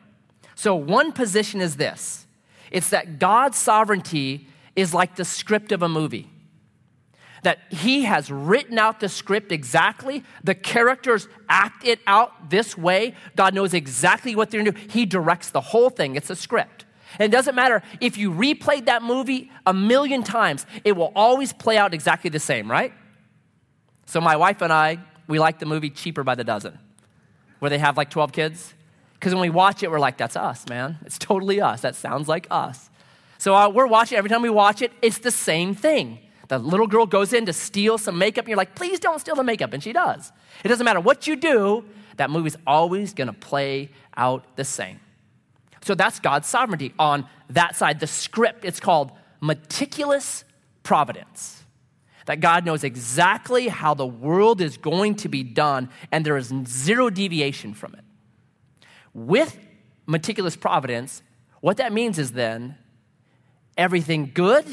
So, 0.54 0.74
one 0.74 1.12
position 1.12 1.62
is 1.62 1.76
this 1.76 2.26
it's 2.70 2.90
that 2.90 3.18
God's 3.18 3.56
sovereignty 3.56 4.46
is 4.78 4.94
like 4.94 5.16
the 5.16 5.24
script 5.24 5.72
of 5.72 5.82
a 5.82 5.88
movie. 5.88 6.30
That 7.42 7.58
he 7.68 8.04
has 8.04 8.30
written 8.30 8.78
out 8.78 9.00
the 9.00 9.08
script 9.08 9.50
exactly. 9.50 10.22
The 10.44 10.54
characters 10.54 11.26
act 11.48 11.84
it 11.84 11.98
out 12.06 12.50
this 12.50 12.78
way. 12.78 13.14
God 13.34 13.54
knows 13.54 13.74
exactly 13.74 14.36
what 14.36 14.50
they're 14.50 14.62
going 14.62 14.72
to 14.72 14.80
do. 14.80 14.88
He 14.88 15.04
directs 15.04 15.50
the 15.50 15.60
whole 15.60 15.90
thing. 15.90 16.14
It's 16.14 16.30
a 16.30 16.36
script. 16.36 16.84
And 17.18 17.32
it 17.32 17.36
doesn't 17.36 17.56
matter 17.56 17.82
if 18.00 18.16
you 18.16 18.30
replayed 18.30 18.84
that 18.84 19.02
movie 19.02 19.50
a 19.66 19.74
million 19.74 20.22
times, 20.22 20.64
it 20.84 20.92
will 20.92 21.10
always 21.16 21.52
play 21.52 21.76
out 21.76 21.92
exactly 21.92 22.30
the 22.30 22.38
same, 22.38 22.70
right? 22.70 22.92
So, 24.06 24.20
my 24.20 24.36
wife 24.36 24.62
and 24.62 24.72
I, 24.72 24.98
we 25.26 25.40
like 25.40 25.58
the 25.58 25.66
movie 25.66 25.90
Cheaper 25.90 26.22
by 26.22 26.36
the 26.36 26.44
Dozen, 26.44 26.78
where 27.58 27.68
they 27.68 27.78
have 27.78 27.96
like 27.96 28.10
12 28.10 28.30
kids. 28.32 28.74
Because 29.14 29.34
when 29.34 29.42
we 29.42 29.50
watch 29.50 29.82
it, 29.82 29.90
we're 29.90 29.98
like, 29.98 30.18
that's 30.18 30.36
us, 30.36 30.68
man. 30.68 30.98
It's 31.04 31.18
totally 31.18 31.60
us. 31.60 31.80
That 31.80 31.96
sounds 31.96 32.28
like 32.28 32.46
us. 32.48 32.90
So 33.38 33.54
uh, 33.54 33.68
we're 33.68 33.86
watching, 33.86 34.18
every 34.18 34.28
time 34.28 34.42
we 34.42 34.50
watch 34.50 34.82
it, 34.82 34.92
it's 35.00 35.18
the 35.18 35.30
same 35.30 35.74
thing. 35.74 36.18
The 36.48 36.58
little 36.58 36.86
girl 36.86 37.06
goes 37.06 37.32
in 37.32 37.46
to 37.46 37.52
steal 37.52 37.98
some 37.98 38.18
makeup, 38.18 38.44
and 38.44 38.48
you're 38.48 38.56
like, 38.56 38.74
please 38.74 38.98
don't 38.98 39.20
steal 39.20 39.36
the 39.36 39.44
makeup. 39.44 39.72
And 39.72 39.82
she 39.82 39.92
does. 39.92 40.32
It 40.64 40.68
doesn't 40.68 40.84
matter 40.84 41.00
what 41.00 41.26
you 41.26 41.36
do, 41.36 41.84
that 42.16 42.30
movie's 42.30 42.56
always 42.66 43.14
gonna 43.14 43.32
play 43.32 43.90
out 44.16 44.56
the 44.56 44.64
same. 44.64 44.98
So 45.82 45.94
that's 45.94 46.18
God's 46.18 46.48
sovereignty 46.48 46.92
on 46.98 47.26
that 47.50 47.76
side. 47.76 48.00
The 48.00 48.06
script, 48.06 48.64
it's 48.64 48.80
called 48.80 49.12
meticulous 49.40 50.44
providence. 50.82 51.64
That 52.26 52.40
God 52.40 52.66
knows 52.66 52.84
exactly 52.84 53.68
how 53.68 53.94
the 53.94 54.06
world 54.06 54.60
is 54.60 54.76
going 54.76 55.14
to 55.16 55.28
be 55.28 55.42
done, 55.42 55.88
and 56.10 56.26
there 56.26 56.36
is 56.36 56.52
zero 56.66 57.08
deviation 57.08 57.72
from 57.72 57.94
it. 57.94 58.04
With 59.14 59.58
meticulous 60.06 60.56
providence, 60.56 61.22
what 61.60 61.76
that 61.76 61.92
means 61.92 62.18
is 62.18 62.32
then 62.32 62.76
everything 63.78 64.30
good 64.34 64.66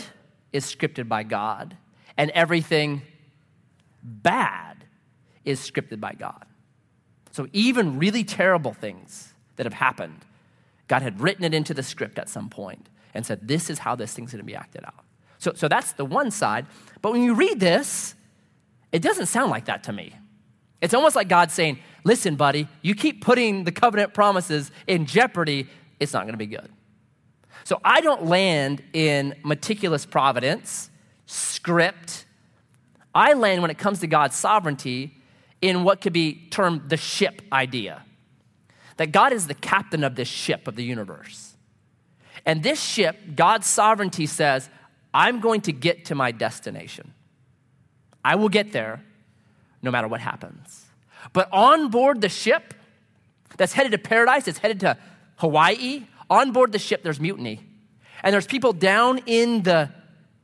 is 0.51 0.65
scripted 0.65 1.07
by 1.07 1.23
God, 1.23 1.77
and 2.17 2.29
everything 2.31 3.03
bad 4.03 4.83
is 5.45 5.59
scripted 5.59 6.01
by 6.01 6.13
God. 6.13 6.45
So 7.31 7.47
even 7.53 7.99
really 7.99 8.23
terrible 8.23 8.73
things 8.73 9.33
that 9.55 9.65
have 9.65 9.73
happened 9.73 10.25
God 10.87 11.01
had 11.01 11.19
written 11.19 11.43
it 11.43 11.53
into 11.53 11.73
the 11.73 11.83
script 11.83 12.19
at 12.19 12.29
some 12.29 12.49
point 12.49 12.89
and 13.13 13.25
said, 13.25 13.47
this 13.47 13.69
is 13.69 13.79
how 13.79 13.95
this 13.95 14.13
thing's 14.13 14.31
going 14.31 14.39
to 14.39 14.45
be 14.45 14.55
acted 14.55 14.83
out. 14.85 15.03
So, 15.37 15.53
so 15.53 15.67
that's 15.67 15.93
the 15.93 16.05
one 16.05 16.31
side. 16.31 16.65
But 17.01 17.11
when 17.11 17.23
you 17.23 17.33
read 17.33 17.59
this, 17.59 18.15
it 18.91 19.01
doesn't 19.01 19.27
sound 19.27 19.51
like 19.51 19.65
that 19.65 19.83
to 19.83 19.93
me. 19.93 20.15
It's 20.81 20.93
almost 20.93 21.15
like 21.15 21.27
God 21.27 21.51
saying, 21.51 21.79
listen, 22.03 22.35
buddy, 22.35 22.67
you 22.81 22.93
keep 22.93 23.23
putting 23.23 23.63
the 23.63 23.71
covenant 23.71 24.13
promises 24.13 24.71
in 24.87 25.05
jeopardy, 25.05 25.67
it's 25.99 26.13
not 26.13 26.23
going 26.23 26.33
to 26.33 26.37
be 26.37 26.45
good. 26.45 26.69
So 27.65 27.81
I 27.83 27.99
don't 27.99 28.27
land 28.27 28.81
in 28.93 29.35
meticulous 29.43 30.05
providence, 30.05 30.89
script. 31.25 32.25
I 33.13 33.33
land 33.33 33.61
when 33.61 33.71
it 33.71 33.77
comes 33.77 33.99
to 33.99 34.07
God's 34.07 34.35
sovereignty 34.35 35.17
in 35.61 35.83
what 35.83 35.99
could 35.99 36.13
be 36.13 36.47
termed 36.51 36.89
the 36.89 36.97
ship 36.97 37.41
idea 37.51 38.03
that 38.97 39.11
God 39.11 39.33
is 39.33 39.47
the 39.47 39.53
captain 39.53 40.03
of 40.03 40.15
this 40.15 40.27
ship 40.27 40.67
of 40.67 40.75
the 40.75 40.83
universe. 40.83 41.55
And 42.45 42.63
this 42.63 42.81
ship, 42.81 43.17
God's 43.35 43.67
sovereignty 43.67 44.25
says, 44.25 44.69
I'm 45.13 45.39
going 45.39 45.61
to 45.61 45.73
get 45.73 46.05
to 46.05 46.15
my 46.15 46.31
destination. 46.31 47.13
I 48.23 48.35
will 48.35 48.49
get 48.49 48.71
there 48.71 49.03
no 49.81 49.91
matter 49.91 50.07
what 50.07 50.21
happens. 50.21 50.85
But 51.33 51.49
on 51.51 51.89
board 51.89 52.21
the 52.21 52.29
ship 52.29 52.73
that's 53.57 53.73
headed 53.73 53.91
to 53.91 53.97
paradise, 53.97 54.47
it's 54.47 54.59
headed 54.59 54.79
to 54.81 54.97
Hawaii, 55.37 56.05
on 56.29 56.51
board 56.51 56.71
the 56.71 56.79
ship 56.79 57.03
there's 57.03 57.19
mutiny. 57.19 57.61
And 58.23 58.33
there's 58.33 58.47
people 58.47 58.73
down 58.73 59.19
in 59.25 59.63
the 59.63 59.91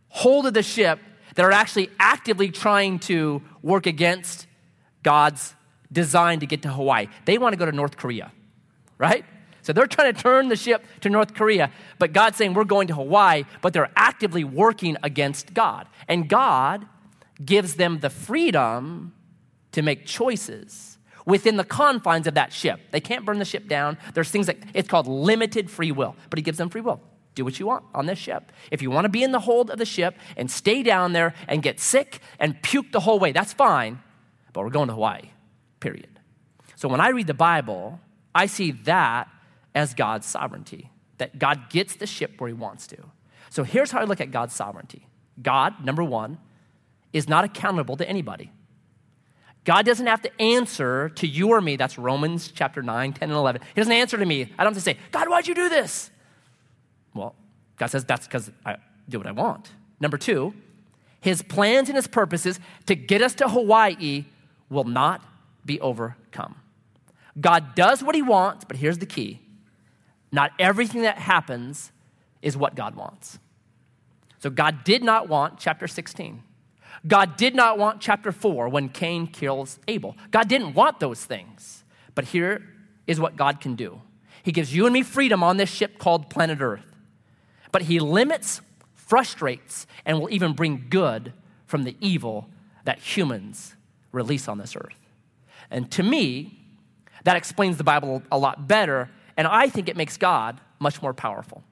hold 0.10 0.46
of 0.46 0.54
the 0.54 0.64
ship 0.64 1.00
that 1.36 1.46
are 1.46 1.52
actually 1.52 1.90
actively 2.00 2.52
trying 2.52 3.00
to 3.00 3.42
work 3.62 3.86
against 3.86 4.48
God's 5.04 5.56
design 5.92 6.42
to 6.42 6.46
get 6.46 6.62
to 6.64 6.70
Hawaii. 6.70 7.08
They 7.26 7.38
want 7.38 7.54
to 7.54 7.58
go 7.58 7.66
to 7.66 7.72
North 7.72 7.98
Korea 7.98 8.32
right? 9.02 9.26
So 9.64 9.74
they're 9.74 9.88
trying 9.88 10.14
to 10.14 10.22
turn 10.22 10.48
the 10.48 10.56
ship 10.56 10.86
to 11.02 11.10
North 11.10 11.34
Korea, 11.34 11.72
but 11.98 12.14
God's 12.14 12.38
saying 12.38 12.54
we're 12.54 12.64
going 12.64 12.88
to 12.88 12.94
Hawaii, 12.94 13.46
but 13.62 13.74
they're 13.74 13.92
actively 13.96 14.44
working 14.44 14.96
against 15.02 15.56
God. 15.56 15.88
And 16.08 16.30
God 16.30 16.86
gives 17.44 17.76
them 17.76 18.00
the 18.00 18.12
freedom 18.12 19.14
to 19.72 19.82
make 19.82 20.06
choices 20.06 20.91
within 21.26 21.58
the 21.58 21.64
confines 21.64 22.28
of 22.28 22.34
that 22.36 22.54
ship. 22.54 22.80
They 22.92 23.00
can't 23.00 23.26
burn 23.26 23.40
the 23.40 23.46
ship 23.46 23.68
down. 23.68 23.98
There's 24.14 24.30
things 24.30 24.48
that 24.48 24.58
it's 24.74 24.88
called 24.88 25.08
limited 25.08 25.70
free 25.70 25.92
will, 25.92 26.16
but 26.30 26.38
He 26.40 26.44
gives 26.44 26.58
them 26.58 26.70
free 26.70 26.82
will. 26.82 27.02
Do 27.34 27.46
what 27.46 27.60
you 27.60 27.66
want 27.66 27.86
on 27.94 28.08
this 28.08 28.20
ship. 28.20 28.52
If 28.72 28.82
you 28.82 28.92
want 28.92 29.06
to 29.06 29.10
be 29.10 29.24
in 29.24 29.32
the 29.32 29.40
hold 29.40 29.70
of 29.70 29.78
the 29.78 29.86
ship 29.86 30.16
and 30.36 30.52
stay 30.52 30.84
down 30.84 31.14
there 31.14 31.34
and 31.48 31.64
get 31.64 31.80
sick 31.80 32.20
and 32.40 32.62
puke 32.62 32.92
the 32.92 33.00
whole 33.00 33.20
way, 33.20 33.32
that's 33.32 33.54
fine, 33.54 34.00
but 34.52 34.62
we're 34.64 34.70
going 34.70 34.90
to 34.90 34.94
Hawaii, 34.94 35.30
period. 35.80 36.20
So 36.76 36.90
when 36.90 37.00
I 37.00 37.10
read 37.10 37.28
the 37.28 37.34
Bible, 37.34 38.00
I 38.36 38.48
see 38.48 38.72
that 38.72 39.30
as 39.74 39.94
God's 39.94 40.26
sovereignty, 40.26 40.90
that 41.20 41.40
God 41.40 41.70
gets 41.70 41.96
the 41.96 42.08
ship 42.08 42.34
where 42.40 42.50
he 42.50 42.54
wants 42.54 42.88
to. 42.88 42.98
So 43.50 43.64
here's 43.64 43.92
how 43.92 44.00
I 44.00 44.06
look 44.06 44.20
at 44.20 44.32
God's 44.32 44.54
sovereignty 44.54 45.08
God, 45.42 45.86
number 45.86 46.04
one, 46.04 46.38
is 47.14 47.30
not 47.30 47.44
accountable 47.44 47.96
to 47.98 48.08
anybody. 48.08 48.52
God 49.64 49.86
doesn't 49.86 50.08
have 50.08 50.22
to 50.24 50.42
answer 50.42 51.10
to 51.10 51.28
you 51.28 51.50
or 51.50 51.62
me. 51.62 51.76
That's 51.76 51.98
Romans 51.98 52.52
chapter 52.54 52.82
9, 52.82 53.14
10, 53.14 53.30
and 53.30 53.38
11. 53.38 53.62
He 53.62 53.80
doesn't 53.80 53.94
answer 53.94 54.18
to 54.18 54.26
me. 54.26 54.42
I 54.58 54.64
don't 54.64 54.74
have 54.74 54.76
to 54.76 54.82
say, 54.82 54.98
God, 55.12 55.30
why'd 55.30 55.48
you 55.48 55.54
do 55.54 55.70
this? 55.70 56.10
Well, 57.14 57.36
God 57.78 57.88
says 57.88 58.04
that's 58.06 58.26
because 58.26 58.52
I 58.66 58.78
do 59.08 59.20
what 59.20 59.28
I 59.28 59.32
want. 59.32 59.72
Number 60.00 60.18
two, 60.18 60.54
his 61.20 61.44
plans 61.44 61.90
and 61.90 61.96
his 61.96 62.08
purposes 62.08 62.60
to 62.88 62.96
get 62.96 63.22
us 63.22 63.36
to 63.36 63.48
Hawaii 63.48 64.26
will 64.70 64.84
not 64.84 65.24
be 65.64 65.80
overcome. 65.80 66.56
God 67.40 67.76
does 67.76 68.04
what 68.04 68.16
he 68.16 68.22
wants, 68.22 68.66
but 68.66 68.78
here's 68.78 68.98
the 68.98 69.06
key 69.06 69.40
not 70.32 70.52
everything 70.58 71.02
that 71.02 71.18
happens 71.18 71.92
is 72.42 72.56
what 72.56 72.74
God 72.74 72.96
wants. 72.96 73.38
So 74.40 74.50
God 74.50 74.84
did 74.84 75.04
not 75.04 75.28
want 75.28 75.60
chapter 75.60 75.88
16. 75.88 76.42
God 77.08 77.38
did 77.38 77.56
not 77.56 77.78
want 77.78 78.00
chapter 78.00 78.32
4 78.32 78.70
when 78.70 78.90
Cain 78.90 79.28
kills 79.28 79.80
Abel. 79.88 80.16
God 80.30 80.48
didn't 80.48 80.74
want 80.74 81.00
those 81.00 81.24
things. 81.26 81.84
But 82.14 82.26
here 82.26 82.62
is 83.08 83.20
what 83.20 83.36
God 83.36 83.60
can 83.62 83.76
do 83.76 84.02
He 84.44 84.52
gives 84.52 84.76
you 84.76 84.86
and 84.86 84.94
me 84.94 85.04
freedom 85.04 85.44
on 85.44 85.58
this 85.58 85.70
ship 85.70 85.98
called 85.98 86.30
planet 86.30 86.62
Earth. 86.62 86.86
But 87.72 87.84
He 87.84 88.00
limits, 88.00 88.62
frustrates, 88.94 89.88
and 90.06 90.20
will 90.20 90.32
even 90.32 90.54
bring 90.54 90.88
good 90.90 91.34
from 91.66 91.84
the 91.84 91.96
evil 92.00 92.50
that 92.84 93.00
humans 93.00 93.76
release 94.12 94.48
on 94.48 94.58
this 94.58 94.76
earth. 94.76 95.00
And 95.70 95.90
to 95.92 96.04
me, 96.04 96.60
that 97.24 97.38
explains 97.38 97.78
the 97.78 97.84
Bible 97.84 98.24
a 98.32 98.38
lot 98.38 98.68
better, 98.68 99.10
and 99.38 99.48
I 99.48 99.70
think 99.70 99.88
it 99.88 99.96
makes 99.96 100.18
God 100.18 100.60
much 100.80 101.02
more 101.02 101.14
powerful. 101.14 101.64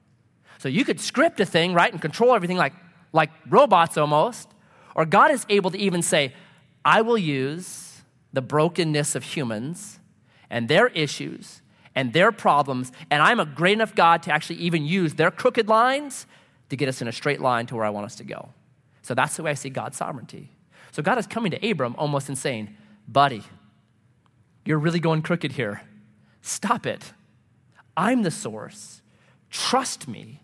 So 0.58 0.68
you 0.68 0.84
could 0.84 1.00
script 1.00 1.40
a 1.40 1.44
thing, 1.44 1.74
right, 1.74 1.92
and 1.92 2.00
control 2.00 2.34
everything 2.34 2.56
like, 2.56 2.72
like 3.12 3.30
robots 3.48 3.96
almost, 3.98 4.48
or 5.00 5.06
God 5.06 5.30
is 5.30 5.46
able 5.48 5.70
to 5.70 5.78
even 5.78 6.02
say, 6.02 6.34
I 6.84 7.00
will 7.00 7.16
use 7.16 8.02
the 8.34 8.42
brokenness 8.42 9.14
of 9.14 9.24
humans 9.24 9.98
and 10.50 10.68
their 10.68 10.88
issues 10.88 11.62
and 11.94 12.12
their 12.12 12.30
problems, 12.30 12.92
and 13.10 13.22
I'm 13.22 13.40
a 13.40 13.46
great 13.46 13.72
enough 13.72 13.94
God 13.94 14.22
to 14.24 14.30
actually 14.30 14.56
even 14.56 14.84
use 14.84 15.14
their 15.14 15.30
crooked 15.30 15.68
lines 15.68 16.26
to 16.68 16.76
get 16.76 16.86
us 16.86 17.00
in 17.00 17.08
a 17.08 17.12
straight 17.12 17.40
line 17.40 17.64
to 17.68 17.76
where 17.76 17.86
I 17.86 17.88
want 17.88 18.04
us 18.04 18.16
to 18.16 18.24
go. 18.24 18.50
So 19.00 19.14
that's 19.14 19.36
the 19.36 19.42
way 19.42 19.52
I 19.52 19.54
see 19.54 19.70
God's 19.70 19.96
sovereignty. 19.96 20.50
So 20.92 21.02
God 21.02 21.16
is 21.16 21.26
coming 21.26 21.50
to 21.52 21.70
Abram 21.70 21.94
almost 21.96 22.28
and 22.28 22.36
saying, 22.36 22.76
Buddy, 23.08 23.42
you're 24.66 24.78
really 24.78 25.00
going 25.00 25.22
crooked 25.22 25.52
here. 25.52 25.80
Stop 26.42 26.84
it. 26.84 27.14
I'm 27.96 28.20
the 28.20 28.30
source. 28.30 29.00
Trust 29.48 30.08
me. 30.08 30.42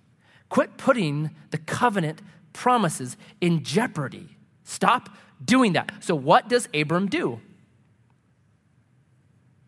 Quit 0.49 0.79
putting 0.79 1.33
the 1.51 1.59
covenant 1.59 2.23
promises 2.55 3.19
in 3.43 3.63
jeopardy. 3.63 4.36
Stop 4.67 5.11
doing 5.43 5.75
that. 5.75 5.93
So, 6.01 6.15
what 6.15 6.49
does 6.49 6.69
Abram 6.75 7.07
do? 7.07 7.41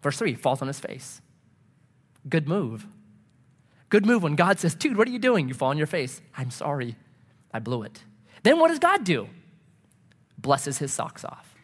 Verse 0.03 0.19
3 0.19 0.35
falls 0.35 0.61
on 0.61 0.69
his 0.69 0.81
face. 0.81 1.23
Good 2.29 2.49
move. 2.49 2.87
Good 3.89 4.05
move 4.05 4.25
when 4.25 4.35
God 4.35 4.59
says, 4.59 4.75
Dude, 4.75 4.99
what 4.99 5.09
are 5.09 5.11
you 5.11 5.21
doing? 5.21 5.49
You 5.49 5.55
fall 5.55 5.71
on 5.71 5.79
your 5.79 5.87
face. 5.87 6.21
I'm 6.37 6.51
sorry. 6.51 6.97
I 7.53 7.61
blew 7.61 7.85
it. 7.85 8.03
Then 8.43 8.59
what 8.59 8.69
does 8.69 8.81
God 8.81 9.05
do? 9.05 9.29
Blesses 10.37 10.79
his 10.79 10.93
socks 10.93 11.25
off. 11.25 11.55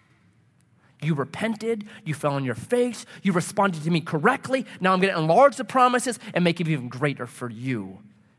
You 1.03 1.15
repented, 1.15 1.87
you 2.05 2.15
fell 2.15 2.35
on 2.35 2.45
your 2.45 2.55
face, 2.55 3.05
you 3.23 3.33
responded 3.33 3.83
to 3.83 3.91
me 3.91 4.01
correctly. 4.01 4.65
Now 4.81 4.93
I'm 4.93 5.01
going 5.01 5.13
to 5.13 5.19
enlarge 5.21 5.57
the 5.57 5.65
promises 5.65 6.19
and 6.33 6.45
make 6.45 6.61
it 6.61 6.69
even 6.69 6.89
greater 6.89 7.27
for 7.27 7.51
you, 7.51 7.99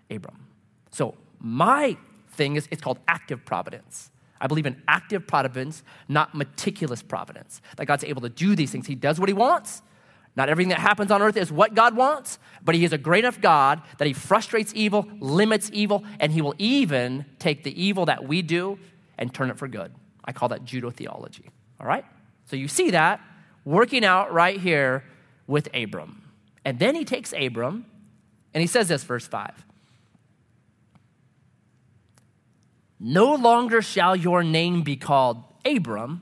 Abram. 0.10 0.48
So, 0.90 1.16
my 1.40 1.98
thing 2.30 2.56
is 2.56 2.68
it's 2.72 2.82
called 2.82 3.00
active 3.08 3.44
providence. 3.46 4.10
I 4.40 4.48
believe 4.48 4.66
in 4.66 4.82
active 4.88 5.28
providence, 5.28 5.84
not 6.08 6.36
meticulous 6.36 7.02
providence. 7.02 7.62
That 7.78 7.86
God's 7.86 8.04
able 8.04 8.22
to 8.22 8.30
do 8.30 8.56
these 8.56 8.72
things. 8.72 8.88
He 8.88 8.96
does 8.96 9.20
what 9.20 9.30
He 9.30 9.34
wants. 9.34 9.82
Not 10.36 10.50
everything 10.50 10.70
that 10.70 10.80
happens 10.80 11.12
on 11.12 11.22
earth 11.22 11.38
is 11.38 11.52
what 11.52 11.74
God 11.74 11.96
wants, 11.96 12.40
but 12.62 12.76
He 12.76 12.84
is 12.84 12.92
a 12.92 12.98
great 12.98 13.24
enough 13.24 13.40
God 13.40 13.82
that 13.98 14.08
He 14.08 14.14
frustrates 14.14 14.74
evil, 14.76 15.08
limits 15.20 15.70
evil, 15.74 16.04
and 16.20 16.32
He 16.32 16.42
will 16.42 16.56
even 16.58 17.26
take 17.40 17.64
the 17.64 17.82
evil 17.82 18.06
that 18.06 18.28
we 18.28 18.42
do 18.42 18.78
and 19.18 19.34
turn 19.34 19.50
it 19.50 19.58
for 19.58 19.68
good. 19.68 19.94
I 20.26 20.34
call 20.34 20.50
that 20.50 20.66
judo 20.66 20.90
theology. 20.90 21.50
All 21.80 21.88
right? 21.88 22.06
So 22.46 22.56
you 22.56 22.68
see 22.68 22.92
that 22.92 23.22
working 23.64 24.06
out 24.06 24.32
right 24.34 24.60
here 24.60 25.04
with 25.48 25.68
Abram. 25.74 26.22
And 26.64 26.80
then 26.80 26.96
he 26.96 27.04
takes 27.06 27.34
Abram 27.34 27.86
and 28.54 28.62
he 28.62 28.68
says 28.68 28.88
this, 28.88 29.04
verse 29.04 29.28
5 29.28 29.65
No 33.00 33.36
longer 33.36 33.82
shall 33.82 34.16
your 34.16 34.44
name 34.44 34.82
be 34.82 34.96
called 34.96 35.44
Abram, 35.66 36.22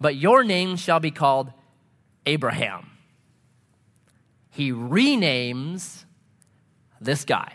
but 0.00 0.16
your 0.16 0.44
name 0.44 0.76
shall 0.76 1.00
be 1.00 1.10
called 1.10 1.52
Abraham. 2.26 2.90
He 4.50 4.72
renames 4.72 6.04
this 7.00 7.24
guy. 7.24 7.52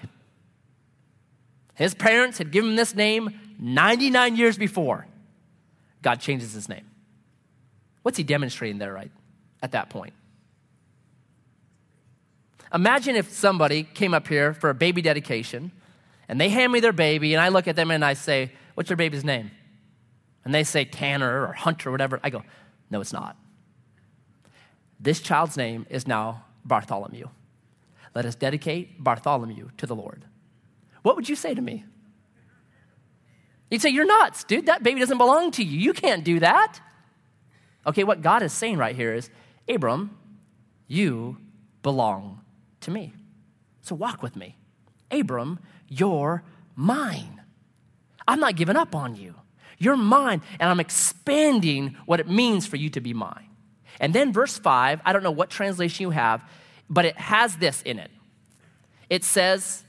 His 1.75 1.93
parents 1.93 2.37
had 2.37 2.51
given 2.51 2.71
him 2.71 2.75
this 2.75 2.95
name 2.95 3.39
99 3.59 4.35
years 4.35 4.57
before. 4.57 5.07
God 6.01 6.19
changes 6.19 6.53
his 6.53 6.67
name. 6.67 6.85
What's 8.01 8.17
he 8.17 8.23
demonstrating 8.23 8.79
there, 8.79 8.93
right, 8.93 9.11
at 9.61 9.71
that 9.73 9.89
point? 9.89 10.13
Imagine 12.73 13.15
if 13.15 13.31
somebody 13.31 13.83
came 13.83 14.13
up 14.13 14.27
here 14.27 14.53
for 14.53 14.69
a 14.69 14.73
baby 14.73 15.01
dedication 15.01 15.71
and 16.31 16.39
they 16.39 16.47
hand 16.47 16.71
me 16.71 16.79
their 16.79 16.93
baby, 16.93 17.33
and 17.33 17.41
I 17.41 17.49
look 17.49 17.67
at 17.67 17.75
them 17.75 17.91
and 17.91 18.05
I 18.05 18.13
say, 18.13 18.53
What's 18.73 18.89
your 18.89 18.95
baby's 18.95 19.25
name? 19.25 19.51
And 20.45 20.55
they 20.55 20.63
say 20.63 20.85
Tanner 20.85 21.45
or 21.45 21.51
Hunter 21.51 21.89
or 21.89 21.91
whatever. 21.91 22.21
I 22.23 22.29
go, 22.29 22.41
No, 22.89 23.01
it's 23.01 23.11
not. 23.11 23.35
This 24.97 25.19
child's 25.19 25.57
name 25.57 25.85
is 25.89 26.07
now 26.07 26.45
Bartholomew. 26.63 27.27
Let 28.15 28.25
us 28.25 28.35
dedicate 28.35 29.03
Bartholomew 29.03 29.71
to 29.75 29.85
the 29.85 29.93
Lord. 29.93 30.23
What 31.01 31.17
would 31.17 31.27
you 31.27 31.35
say 31.35 31.53
to 31.53 31.61
me? 31.61 31.83
You'd 33.69 33.81
say, 33.81 33.89
You're 33.89 34.05
nuts, 34.05 34.45
dude. 34.45 34.67
That 34.67 34.83
baby 34.83 35.01
doesn't 35.01 35.17
belong 35.17 35.51
to 35.51 35.63
you. 35.65 35.77
You 35.77 35.91
can't 35.91 36.23
do 36.23 36.39
that. 36.39 36.79
Okay, 37.85 38.05
what 38.05 38.21
God 38.21 38.41
is 38.41 38.53
saying 38.53 38.77
right 38.77 38.95
here 38.95 39.13
is, 39.13 39.29
Abram, 39.67 40.17
you 40.87 41.35
belong 41.83 42.39
to 42.79 42.89
me. 42.89 43.11
So 43.81 43.95
walk 43.95 44.23
with 44.23 44.37
me. 44.37 44.55
Abram, 45.11 45.59
you're 45.91 46.41
mine. 46.75 47.41
I'm 48.25 48.39
not 48.39 48.55
giving 48.55 48.77
up 48.77 48.95
on 48.95 49.15
you. 49.15 49.35
You're 49.77 49.97
mine, 49.97 50.41
and 50.59 50.69
I'm 50.69 50.79
expanding 50.79 51.97
what 52.05 52.21
it 52.21 52.29
means 52.29 52.65
for 52.65 52.77
you 52.77 52.89
to 52.91 53.01
be 53.01 53.13
mine. 53.13 53.49
And 53.99 54.13
then 54.13 54.31
verse 54.31 54.57
5, 54.57 55.01
I 55.03 55.11
don't 55.11 55.21
know 55.21 55.31
what 55.31 55.49
translation 55.49 56.03
you 56.03 56.09
have, 56.11 56.43
but 56.89 57.03
it 57.03 57.17
has 57.17 57.57
this 57.57 57.81
in 57.81 57.99
it. 57.99 58.09
It 59.09 59.25
says, 59.25 59.83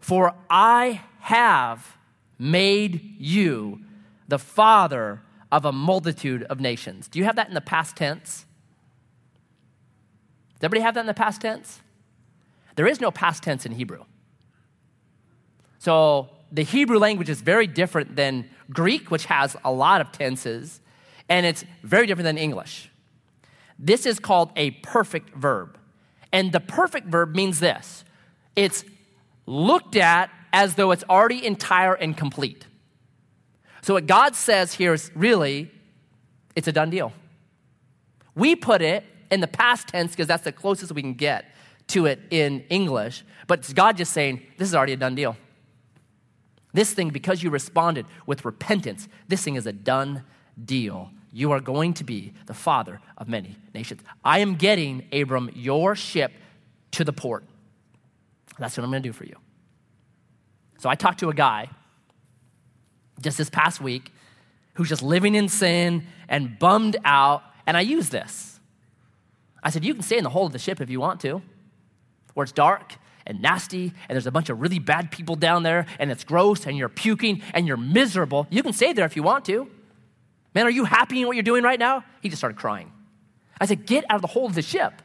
For 0.00 0.34
I 0.50 1.02
have 1.20 1.96
made 2.36 3.14
you 3.18 3.80
the 4.26 4.40
father 4.40 5.22
of 5.52 5.64
a 5.64 5.72
multitude 5.72 6.42
of 6.44 6.58
nations. 6.58 7.06
Do 7.06 7.20
you 7.20 7.26
have 7.26 7.36
that 7.36 7.48
in 7.48 7.54
the 7.54 7.60
past 7.60 7.96
tense? 7.96 8.44
Does 10.54 10.64
everybody 10.64 10.80
have 10.80 10.94
that 10.94 11.00
in 11.00 11.06
the 11.06 11.14
past 11.14 11.42
tense? 11.42 11.80
There 12.74 12.88
is 12.88 13.00
no 13.00 13.12
past 13.12 13.44
tense 13.44 13.64
in 13.64 13.72
Hebrew. 13.72 14.04
So 15.84 16.30
the 16.50 16.62
Hebrew 16.62 16.98
language 16.98 17.28
is 17.28 17.42
very 17.42 17.66
different 17.66 18.16
than 18.16 18.48
Greek, 18.70 19.10
which 19.10 19.26
has 19.26 19.54
a 19.66 19.70
lot 19.70 20.00
of 20.00 20.12
tenses, 20.12 20.80
and 21.28 21.44
it's 21.44 21.62
very 21.82 22.06
different 22.06 22.24
than 22.24 22.38
English. 22.38 22.90
This 23.78 24.06
is 24.06 24.18
called 24.18 24.50
a 24.56 24.70
perfect 24.70 25.34
verb. 25.34 25.78
And 26.32 26.52
the 26.52 26.60
perfect 26.60 27.08
verb 27.08 27.34
means 27.34 27.60
this 27.60 28.02
it's 28.56 28.82
looked 29.44 29.94
at 29.94 30.30
as 30.54 30.76
though 30.76 30.90
it's 30.90 31.04
already 31.10 31.44
entire 31.44 31.92
and 31.92 32.16
complete. 32.16 32.66
So, 33.82 33.92
what 33.92 34.06
God 34.06 34.34
says 34.34 34.72
here 34.72 34.94
is 34.94 35.10
really, 35.14 35.70
it's 36.56 36.66
a 36.66 36.72
done 36.72 36.88
deal. 36.88 37.12
We 38.34 38.56
put 38.56 38.80
it 38.80 39.04
in 39.30 39.40
the 39.42 39.48
past 39.48 39.88
tense 39.88 40.12
because 40.12 40.28
that's 40.28 40.44
the 40.44 40.52
closest 40.52 40.92
we 40.92 41.02
can 41.02 41.12
get 41.12 41.44
to 41.88 42.06
it 42.06 42.20
in 42.30 42.64
English, 42.70 43.22
but 43.46 43.58
it's 43.58 43.74
God 43.74 43.98
just 43.98 44.14
saying, 44.14 44.40
this 44.56 44.66
is 44.66 44.74
already 44.74 44.94
a 44.94 44.96
done 44.96 45.14
deal. 45.14 45.36
This 46.74 46.92
thing, 46.92 47.10
because 47.10 47.42
you 47.42 47.50
responded 47.50 48.04
with 48.26 48.44
repentance, 48.44 49.08
this 49.28 49.42
thing 49.42 49.54
is 49.54 49.66
a 49.66 49.72
done 49.72 50.24
deal. 50.62 51.10
You 51.32 51.52
are 51.52 51.60
going 51.60 51.94
to 51.94 52.04
be 52.04 52.34
the 52.46 52.54
father 52.54 53.00
of 53.16 53.28
many 53.28 53.56
nations. 53.72 54.02
I 54.24 54.40
am 54.40 54.56
getting, 54.56 55.06
Abram, 55.12 55.50
your 55.54 55.94
ship 55.94 56.32
to 56.90 57.04
the 57.04 57.12
port. 57.12 57.44
That's 58.58 58.76
what 58.76 58.84
I'm 58.84 58.90
going 58.90 59.02
to 59.02 59.08
do 59.08 59.12
for 59.12 59.24
you. 59.24 59.36
So 60.78 60.88
I 60.88 60.96
talked 60.96 61.20
to 61.20 61.28
a 61.28 61.34
guy 61.34 61.70
just 63.20 63.38
this 63.38 63.50
past 63.50 63.80
week 63.80 64.12
who's 64.74 64.88
just 64.88 65.02
living 65.02 65.36
in 65.36 65.48
sin 65.48 66.04
and 66.28 66.58
bummed 66.58 66.96
out. 67.04 67.42
And 67.66 67.76
I 67.76 67.82
use 67.82 68.08
this. 68.08 68.58
I 69.62 69.70
said, 69.70 69.84
You 69.84 69.94
can 69.94 70.02
stay 70.02 70.18
in 70.18 70.24
the 70.24 70.30
hold 70.30 70.48
of 70.48 70.52
the 70.52 70.58
ship 70.58 70.80
if 70.80 70.90
you 70.90 71.00
want 71.00 71.20
to, 71.20 71.40
where 72.34 72.42
it's 72.42 72.52
dark 72.52 72.96
and 73.26 73.40
nasty 73.40 73.92
and 74.08 74.16
there's 74.16 74.26
a 74.26 74.30
bunch 74.30 74.50
of 74.50 74.60
really 74.60 74.78
bad 74.78 75.10
people 75.10 75.36
down 75.36 75.62
there 75.62 75.86
and 75.98 76.10
it's 76.10 76.24
gross 76.24 76.66
and 76.66 76.76
you're 76.76 76.88
puking 76.88 77.42
and 77.52 77.66
you're 77.66 77.76
miserable. 77.76 78.46
You 78.50 78.62
can 78.62 78.72
stay 78.72 78.92
there 78.92 79.06
if 79.06 79.16
you 79.16 79.22
want 79.22 79.44
to. 79.46 79.68
Man, 80.54 80.66
are 80.66 80.70
you 80.70 80.84
happy 80.84 81.20
in 81.20 81.26
what 81.26 81.36
you're 81.36 81.42
doing 81.42 81.64
right 81.64 81.78
now? 81.78 82.04
He 82.22 82.28
just 82.28 82.40
started 82.40 82.58
crying. 82.58 82.92
I 83.60 83.66
said, 83.66 83.86
Get 83.86 84.04
out 84.08 84.16
of 84.16 84.22
the 84.22 84.28
hold 84.28 84.50
of 84.50 84.54
the 84.54 84.62
ship. 84.62 85.02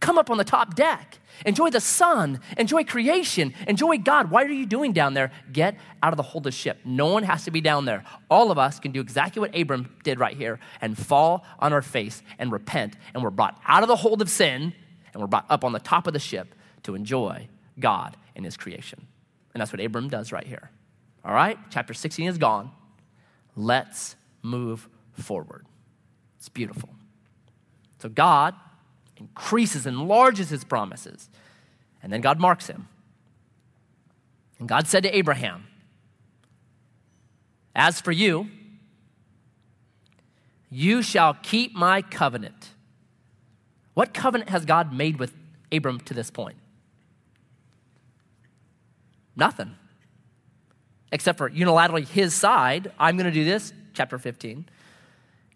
Come 0.00 0.18
up 0.18 0.28
on 0.28 0.36
the 0.36 0.44
top 0.44 0.74
deck. 0.74 1.18
Enjoy 1.46 1.70
the 1.70 1.80
sun. 1.80 2.40
Enjoy 2.58 2.84
creation. 2.84 3.54
Enjoy 3.66 3.96
God. 3.98 4.30
Why 4.30 4.44
are 4.44 4.48
you 4.48 4.66
doing 4.66 4.92
down 4.92 5.14
there? 5.14 5.32
Get 5.52 5.76
out 6.02 6.12
of 6.12 6.16
the 6.16 6.22
hold 6.22 6.46
of 6.46 6.52
the 6.52 6.56
ship. 6.56 6.78
No 6.84 7.06
one 7.06 7.22
has 7.22 7.44
to 7.44 7.50
be 7.50 7.60
down 7.60 7.86
there. 7.86 8.04
All 8.30 8.50
of 8.50 8.58
us 8.58 8.78
can 8.78 8.92
do 8.92 9.00
exactly 9.00 9.40
what 9.40 9.56
Abram 9.58 9.96
did 10.02 10.20
right 10.20 10.36
here 10.36 10.60
and 10.80 10.96
fall 10.96 11.44
on 11.58 11.72
our 11.72 11.82
face 11.82 12.22
and 12.38 12.52
repent. 12.52 12.96
And 13.14 13.22
we're 13.22 13.30
brought 13.30 13.58
out 13.66 13.82
of 13.82 13.88
the 13.88 13.96
hold 13.96 14.20
of 14.20 14.28
sin 14.28 14.74
and 15.12 15.20
we're 15.20 15.26
brought 15.26 15.46
up 15.48 15.64
on 15.64 15.72
the 15.72 15.80
top 15.80 16.06
of 16.06 16.12
the 16.12 16.18
ship 16.18 16.54
to 16.84 16.94
enjoy 16.94 17.48
God 17.78 18.16
and 18.36 18.44
his 18.44 18.56
creation. 18.56 19.06
And 19.52 19.60
that's 19.60 19.72
what 19.72 19.80
Abram 19.80 20.08
does 20.08 20.32
right 20.32 20.46
here. 20.46 20.70
All 21.24 21.34
right? 21.34 21.58
Chapter 21.70 21.94
16 21.94 22.28
is 22.28 22.38
gone. 22.38 22.70
Let's 23.56 24.16
move 24.42 24.88
forward. 25.12 25.66
It's 26.38 26.48
beautiful. 26.48 26.90
So 27.98 28.08
God 28.08 28.54
increases, 29.16 29.86
enlarges 29.86 30.50
his 30.50 30.64
promises. 30.64 31.30
And 32.02 32.12
then 32.12 32.20
God 32.20 32.38
marks 32.38 32.66
him. 32.66 32.88
And 34.58 34.68
God 34.68 34.86
said 34.86 35.02
to 35.04 35.16
Abraham, 35.16 35.66
As 37.74 38.00
for 38.00 38.12
you, 38.12 38.48
you 40.70 41.02
shall 41.02 41.34
keep 41.42 41.74
my 41.74 42.02
covenant. 42.02 42.70
What 43.94 44.12
covenant 44.12 44.50
has 44.50 44.64
God 44.64 44.92
made 44.92 45.18
with 45.18 45.32
Abram 45.70 46.00
to 46.00 46.14
this 46.14 46.30
point? 46.30 46.56
Nothing. 49.36 49.74
Except 51.12 51.38
for 51.38 51.50
unilaterally 51.50 52.06
his 52.06 52.34
side, 52.34 52.92
I'm 52.98 53.16
going 53.16 53.26
to 53.26 53.32
do 53.32 53.44
this, 53.44 53.72
chapter 53.92 54.18
15. 54.18 54.66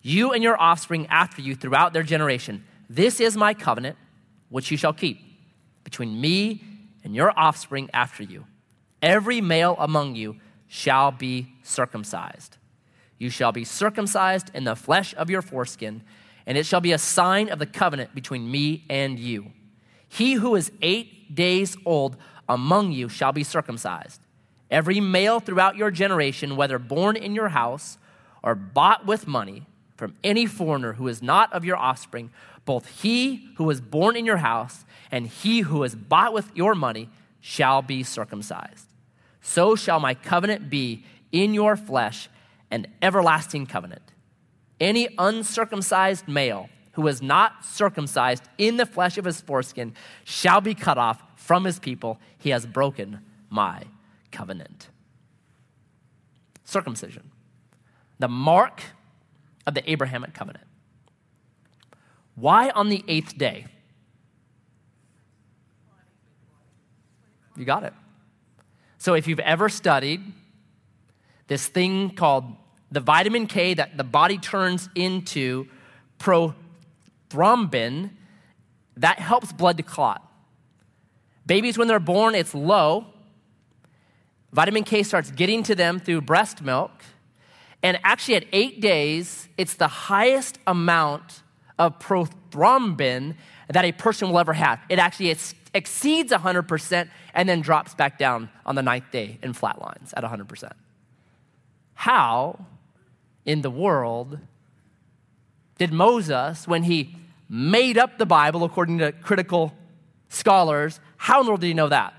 You 0.03 0.33
and 0.33 0.43
your 0.43 0.61
offspring 0.61 1.07
after 1.09 1.43
you 1.43 1.55
throughout 1.55 1.93
their 1.93 2.03
generation. 2.03 2.65
This 2.89 3.21
is 3.21 3.37
my 3.37 3.55
covenant, 3.55 3.97
which 4.49 4.71
you 4.71 4.77
shall 4.77 4.93
keep 4.93 5.21
between 5.85 6.21
me 6.21 6.63
and 7.05 7.15
your 7.15 7.33
offspring 7.39 7.91
after 7.93 8.23
you. 8.23 8.45
Every 9.03 9.41
male 9.41 9.77
among 9.79 10.15
you 10.15 10.37
shall 10.67 11.11
be 11.11 11.49
circumcised. 11.63 12.57
You 13.19 13.31
shall 13.31 13.53
be 13.53 13.65
circumcised 13.65 14.51
in 14.55 14.65
the 14.65 14.77
flesh 14.77 15.15
of 15.17 15.31
your 15.31 15.43
foreskin, 15.43 16.03
and 16.47 16.57
it 16.57 16.67
shall 16.67 16.81
be 16.81 16.93
a 16.93 16.99
sign 16.99 17.49
of 17.49 17.59
the 17.59 17.67
covenant 17.67 18.15
between 18.15 18.51
me 18.51 18.85
and 18.89 19.19
you. 19.19 19.53
He 20.09 20.35
who 20.35 20.55
is 20.55 20.71
eight 20.83 21.35
days 21.35 21.77
old 21.85 22.17
among 22.49 22.93
you 22.93 23.09
shall 23.09 23.33
be 23.33 23.45
circumcised. 23.45 24.21
Every 24.71 25.01
male 25.01 25.41
throughout 25.41 25.77
your 25.77 25.91
generation, 25.91 26.57
whether 26.57 26.79
born 26.79 27.17
in 27.17 27.35
your 27.35 27.49
house 27.49 27.99
or 28.43 28.55
bought 28.55 29.07
with 29.07 29.27
money 29.27 29.67
from 29.97 30.15
any 30.23 30.47
foreigner 30.47 30.95
who 30.95 31.09
is 31.09 31.23
not 31.23 31.53
of 31.53 31.65
your 31.65 31.77
offspring, 31.77 32.31
both 32.65 33.03
he 33.03 33.49
who 33.57 33.65
was 33.65 33.81
born 33.81 34.17
in 34.17 34.27
your 34.27 34.37
house 34.39 34.85
and 35.11 35.27
he 35.27 35.61
who 35.61 35.83
is 35.83 35.95
bought 35.95 36.33
with 36.33 36.55
your 36.55 36.75
money 36.75 37.09
shall 37.41 37.83
be 37.83 38.03
circumcised. 38.03 38.87
So 39.41 39.75
shall 39.75 40.01
my 40.01 40.15
covenant 40.15 40.69
be 40.69 41.05
in 41.33 41.55
your 41.55 41.77
flesh, 41.77 42.29
an 42.71 42.87
everlasting 43.01 43.67
covenant. 43.67 44.03
Any 44.81 45.09
uncircumcised 45.19 46.29
male 46.29 46.69
who 46.93 47.07
is 47.07 47.23
not 47.23 47.65
circumcised 47.65 48.45
in 48.59 48.77
the 48.77 48.87
flesh 48.87 49.19
of 49.19 49.25
his 49.25 49.41
foreskin 49.41 49.95
shall 50.25 50.61
be 50.61 50.75
cut 50.75 50.99
off 50.99 51.23
from 51.49 51.65
his 51.65 51.79
people. 51.79 52.21
He 52.37 52.51
has 52.51 52.67
broken 52.67 53.21
my 53.49 53.85
covenant. 54.31 54.91
Circumcision, 56.63 57.31
the 58.19 58.29
mark 58.29 58.83
of 59.67 59.73
the 59.73 59.91
Abrahamic 59.91 60.35
covenant. 60.35 60.67
Why 62.35 62.69
on 62.69 62.91
the 62.91 63.03
eighth 63.09 63.39
day? 63.39 63.65
You 67.57 67.65
got 67.65 67.83
it. 67.83 67.95
So, 68.99 69.15
if 69.15 69.27
you've 69.27 69.41
ever 69.41 69.71
studied 69.71 70.21
this 71.47 71.67
thing 71.67 72.11
called 72.11 72.45
the 72.93 73.01
vitamin 73.01 73.47
K 73.47 73.73
that 73.73 73.97
the 73.97 74.05
body 74.05 74.37
turns 74.37 74.91
into 74.95 75.67
prothrombin, 76.19 78.11
that 78.99 79.19
helps 79.19 79.51
blood 79.51 79.79
to 79.79 79.83
clot. 79.83 80.28
Babies, 81.49 81.79
when 81.79 81.89
they're 81.89 81.99
born, 81.99 82.35
it's 82.35 82.55
low. 82.55 83.07
Vitamin 84.53 84.85
K 84.85 85.03
starts 85.03 85.31
getting 85.31 85.63
to 85.63 85.75
them 85.75 85.99
through 85.99 86.21
breast 86.21 86.61
milk. 86.61 86.91
And 87.83 87.99
actually, 88.05 88.35
at 88.35 88.45
eight 88.53 88.83
days, 88.83 89.49
it's 89.57 89.75
the 89.75 89.89
highest 89.89 90.59
amount 90.67 91.43
of 91.79 91.99
prothrombin 91.99 93.35
that 93.71 93.83
a 93.83 93.93
person 93.93 94.29
will 94.29 94.39
ever 94.39 94.53
have. 94.53 94.79
It 94.91 94.99
actually 94.99 95.35
exceeds 95.73 96.33
100% 96.33 97.09
and 97.33 97.49
then 97.49 97.63
drops 97.63 97.95
back 97.95 98.19
down 98.19 98.51
on 98.67 98.75
the 98.75 98.83
ninth 98.83 99.11
day 99.11 99.39
in 99.43 99.55
flat 99.55 99.81
lines 99.81 100.13
at 100.15 100.25
100%. 100.25 100.73
How 101.95 102.67
in 103.47 103.63
the 103.63 103.71
world 103.71 104.39
did 105.79 105.95
Moses, 105.95 106.69
when 106.69 106.83
he 106.83 107.17
made 107.49 107.97
up 107.97 108.19
the 108.19 108.27
Bible 108.27 108.65
according 108.65 108.99
to 108.99 109.13
critical 109.13 109.73
scholars, 110.29 111.01
how 111.17 111.41
in 111.41 111.47
the 111.47 111.51
world 111.51 111.61
did 111.61 111.69
he 111.69 111.75
know 111.75 111.89
that? 111.89 112.15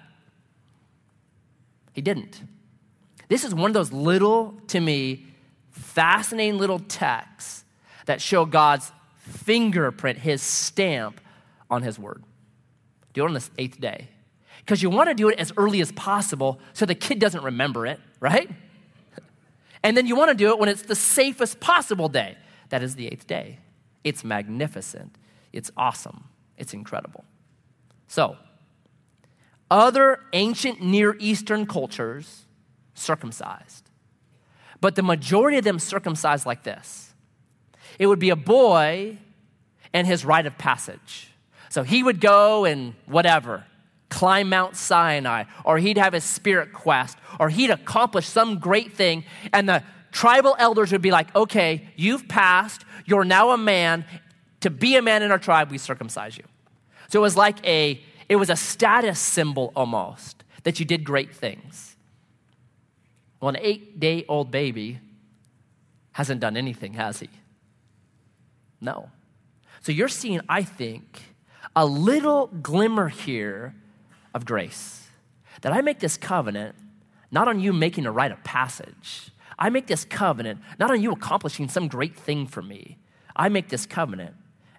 He 1.94 2.02
didn't. 2.02 2.42
This 3.28 3.44
is 3.44 3.54
one 3.54 3.70
of 3.70 3.74
those 3.74 3.92
little, 3.92 4.60
to 4.68 4.80
me, 4.80 5.26
fascinating 5.72 6.58
little 6.58 6.80
texts 6.80 7.64
that 8.06 8.22
show 8.22 8.46
God's 8.46 8.92
fingerprint, 9.18 10.20
his 10.20 10.42
stamp 10.42 11.22
on 11.70 11.84
his 11.84 12.00
word. 12.00 12.24
Do 13.14 13.24
it 13.24 13.28
on 13.28 13.34
this 13.34 13.52
eighth 13.58 13.80
day. 13.80 14.10
Because 14.60 14.82
you 14.82 14.90
want 14.90 15.10
to 15.10 15.16
do 15.16 15.30
it 15.30 15.40
as 15.40 15.52
early 15.58 15.82
as 15.82 15.92
possible 15.92 16.60
so 16.74 16.86
the 16.86 16.96
kid 16.96 17.20
doesn't 17.20 17.44
remember 17.44 17.86
it, 17.86 18.00
right? 18.20 18.50
And 19.82 19.96
then 19.96 20.06
you 20.06 20.18
want 20.18 20.30
to 20.30 20.36
do 20.36 20.50
it 20.50 20.60
when 20.60 20.68
it's 20.68 20.82
the 20.82 20.94
safest 20.94 21.62
possible 21.62 22.10
day. 22.10 22.36
That 22.68 22.84
is 22.84 22.96
the 22.96 23.08
eighth 23.08 23.28
day. 23.28 23.60
It's 24.04 24.26
magnificent. 24.26 25.16
It's 25.54 25.72
awesome. 25.78 26.26
It's 26.58 26.74
incredible. 26.74 27.24
So, 28.10 28.36
other 29.72 30.20
ancient 30.34 30.82
Near 30.82 31.16
Eastern 31.20 31.66
cultures 31.68 32.46
circumcised. 32.96 33.90
But 34.82 34.96
the 34.96 35.04
majority 35.04 35.58
of 35.58 35.64
them 35.64 35.80
circumcised 35.80 36.46
like 36.46 36.64
this 36.64 37.14
it 37.98 38.08
would 38.08 38.20
be 38.20 38.30
a 38.30 38.36
boy 38.36 39.18
and 39.94 40.08
his 40.08 40.26
rite 40.26 40.46
of 40.46 40.58
passage. 40.58 41.32
So 41.70 41.84
he 41.84 42.02
would 42.02 42.20
go 42.20 42.66
and 42.66 42.96
whatever, 43.06 43.66
climb 44.10 44.50
Mount 44.50 44.76
Sinai, 44.76 45.44
or 45.64 45.78
he'd 45.78 45.98
have 45.98 46.14
his 46.14 46.24
spirit 46.24 46.74
quest, 46.74 47.18
or 47.40 47.50
he'd 47.50 47.70
accomplish 47.70 48.28
some 48.28 48.58
great 48.58 48.94
thing, 48.94 49.24
and 49.54 49.70
the 49.70 49.84
tribal 50.12 50.56
elders 50.58 50.92
would 50.92 51.02
be 51.02 51.12
like, 51.12 51.36
okay, 51.36 51.88
you've 51.96 52.28
passed, 52.28 52.86
you're 53.06 53.26
now 53.26 53.52
a 53.52 53.58
man. 53.58 54.06
To 54.62 54.70
be 54.70 54.96
a 54.96 55.02
man 55.02 55.22
in 55.22 55.32
our 55.32 55.40
tribe, 55.40 55.70
we 55.70 55.78
circumcise 55.78 56.38
you. 56.38 56.44
So 57.10 57.20
it 57.20 57.24
was 57.24 57.36
like 57.36 57.66
a, 57.68 58.02
it 58.30 58.38
was 58.38 58.50
a 58.50 58.56
status 58.56 59.20
symbol 59.20 59.74
almost 59.76 60.44
that 60.64 60.80
you 60.80 60.86
did 60.86 61.04
great 61.04 61.34
things. 61.34 61.98
Well, 63.42 63.50
an 63.50 63.58
eight 63.60 64.00
day 64.00 64.26
old 64.30 64.52
baby 64.52 65.00
hasn't 66.12 66.40
done 66.40 66.56
anything, 66.56 66.94
has 66.94 67.20
he? 67.20 67.30
No. 68.80 69.10
So 69.82 69.92
you're 69.92 70.08
seeing, 70.08 70.42
I 70.48 70.64
think, 70.64 71.22
a 71.76 71.86
little 71.86 72.48
glimmer 72.48 73.08
here 73.08 73.74
of 74.34 74.46
grace. 74.46 75.08
That 75.62 75.74
I 75.74 75.82
make 75.82 76.00
this 76.00 76.16
covenant 76.16 76.76
not 77.32 77.48
on 77.48 77.60
you 77.60 77.74
making 77.74 78.06
a 78.06 78.12
rite 78.12 78.32
of 78.32 78.44
passage. 78.44 79.32
I 79.58 79.70
make 79.70 79.88
this 79.88 80.06
covenant 80.06 80.62
not 80.78 80.92
on 80.92 81.02
you 81.02 81.12
accomplishing 81.12 81.70
some 81.70 81.88
great 81.88 82.16
thing 82.16 82.46
for 82.46 82.62
me. 82.62 82.98
I 83.36 83.50
make 83.50 83.70
this 83.70 83.86
covenant 83.86 84.36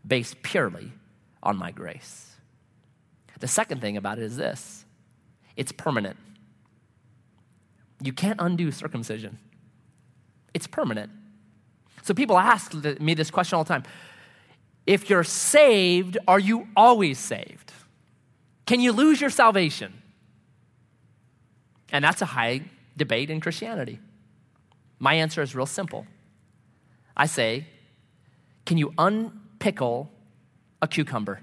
based 0.07 0.43
purely 0.43 0.93
on 1.42 1.57
my 1.57 1.70
grace. 1.70 2.37
The 3.38 3.48
second 3.48 3.81
thing 3.81 3.96
about 3.96 4.18
it 4.18 4.24
is 4.24 4.37
this 4.37 4.85
it's 5.57 5.72
permanent. 5.72 6.16
You 8.03 8.12
can't 8.12 8.40
undo 8.40 8.70
circumcision, 8.70 9.38
it's 10.55 10.66
permanent. 10.66 11.11
So 12.03 12.14
people 12.14 12.38
ask 12.38 12.72
me 12.74 13.14
this 13.14 13.31
question 13.31 13.57
all 13.57 13.64
the 13.64 13.68
time 13.68 13.85
if 14.87 15.11
you're 15.11 15.24
saved, 15.24 16.18
are 16.26 16.38
you 16.38 16.66
always 16.76 17.18
saved? 17.18 17.72
Can 18.66 18.81
you 18.81 18.92
lose 18.92 19.20
your 19.20 19.31
salvation? 19.31 19.92
And 21.92 22.05
that's 22.05 22.22
a 22.22 22.26
high 22.26 22.62
debate 22.96 23.31
in 23.31 23.40
Christianity. 23.40 23.98
My 24.98 25.14
answer 25.14 25.42
is 25.42 25.55
real 25.55 25.66
simple. 25.66 26.07
I 27.16 27.26
say, 27.26 27.66
can 28.64 28.79
you 28.79 28.90
unpickle 28.92 30.09
a 30.83 30.88
cucumber? 30.88 31.40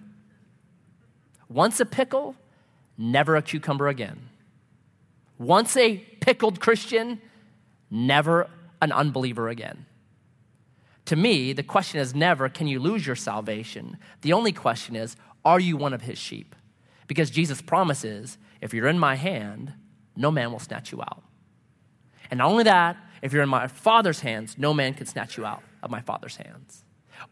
Once 1.50 1.80
a 1.80 1.86
pickle, 1.86 2.36
never 2.98 3.36
a 3.36 3.42
cucumber 3.42 3.88
again. 3.88 4.30
Once 5.38 5.78
a 5.78 5.98
pickled 6.20 6.60
Christian, 6.60 7.22
never 7.90 8.50
an 8.82 8.92
unbeliever 8.92 9.50
again. 9.50 9.86
To 11.06 11.16
me, 11.16 11.54
the 11.54 11.64
question 11.64 12.00
is 12.00 12.14
never, 12.14 12.50
can 12.50 12.68
you 12.68 12.80
lose 12.80 13.06
your 13.08 13.16
salvation? 13.16 13.98
The 14.22 14.34
only 14.34 14.52
question 14.52 14.96
is, 14.96 15.16
are 15.46 15.60
you 15.60 15.78
one 15.78 15.94
of 15.94 16.02
his 16.02 16.18
sheep? 16.18 16.56
Because 17.08 17.30
Jesus 17.30 17.62
promises, 17.62 18.38
if 18.60 18.74
you're 18.74 18.88
in 18.88 19.00
my 19.00 19.16
hand, 19.16 19.74
no 20.18 20.32
man 20.32 20.52
will 20.52 20.60
snatch 20.60 20.92
you 20.92 21.02
out. 21.02 21.24
And 22.30 22.40
not 22.40 22.50
only 22.50 22.66
that, 22.66 22.98
if 23.22 23.32
you're 23.32 23.44
in 23.44 23.50
my 23.50 23.68
Father's 23.68 24.20
hands, 24.20 24.58
no 24.58 24.74
man 24.74 24.94
can 24.94 25.06
snatch 25.06 25.38
you 25.38 25.46
out 25.46 25.64
of 25.82 25.90
my 25.90 26.02
Father's 26.02 26.36
hands. 26.36 26.84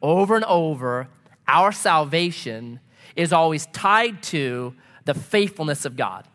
Over 0.02 0.36
and 0.36 0.46
over, 0.46 1.10
our 1.48 1.72
salvation 1.72 2.80
is 3.16 3.32
always 3.32 3.66
tied 3.68 4.22
to 4.24 4.74
the 5.06 5.14
faithfulness 5.14 5.86
of 5.86 5.96
God. 5.96 6.26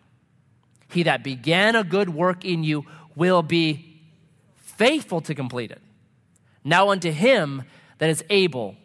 He 0.91 1.05
that 1.05 1.23
began 1.23 1.77
a 1.77 1.85
good 1.85 2.09
work 2.09 2.45
in 2.45 2.65
you 2.65 2.85
will 3.15 3.43
be 3.43 4.01
faithful 4.57 5.21
to 5.23 5.35
complete 5.35 5.71
it. 5.71 5.81
Now 6.65 6.91
unto 6.91 7.11
him 7.11 7.65
that 7.99 8.11
is 8.11 8.25
able 8.31 8.77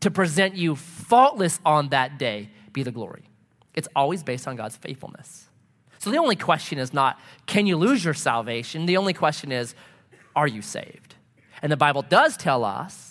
to 0.00 0.10
present 0.10 0.54
you 0.54 0.76
faultless 0.76 1.58
on 1.64 1.88
that 1.88 2.18
day 2.18 2.50
be 2.72 2.82
the 2.82 2.92
glory. 2.92 3.24
It's 3.74 3.88
always 3.96 4.22
based 4.22 4.46
on 4.46 4.56
God's 4.56 4.76
faithfulness. 4.76 5.48
So 5.98 6.10
the 6.10 6.18
only 6.18 6.36
question 6.36 6.78
is 6.78 6.94
not, 6.94 7.18
can 7.46 7.66
you 7.66 7.76
lose 7.76 8.04
your 8.04 8.14
salvation? 8.14 8.86
The 8.86 8.96
only 8.96 9.12
question 9.12 9.50
is, 9.50 9.74
are 10.36 10.46
you 10.46 10.62
saved? 10.62 11.16
And 11.62 11.72
the 11.72 11.76
Bible 11.76 12.02
does 12.02 12.36
tell 12.36 12.64
us, 12.64 13.07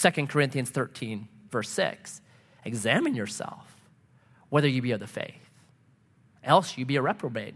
2 0.00 0.26
Corinthians 0.26 0.70
13, 0.70 1.26
verse 1.50 1.68
6, 1.70 2.20
examine 2.64 3.14
yourself 3.14 3.76
whether 4.48 4.68
you 4.68 4.80
be 4.80 4.92
of 4.92 5.00
the 5.00 5.06
faith, 5.06 5.50
else 6.44 6.78
you 6.78 6.86
be 6.86 6.96
a 6.96 7.02
reprobate. 7.02 7.54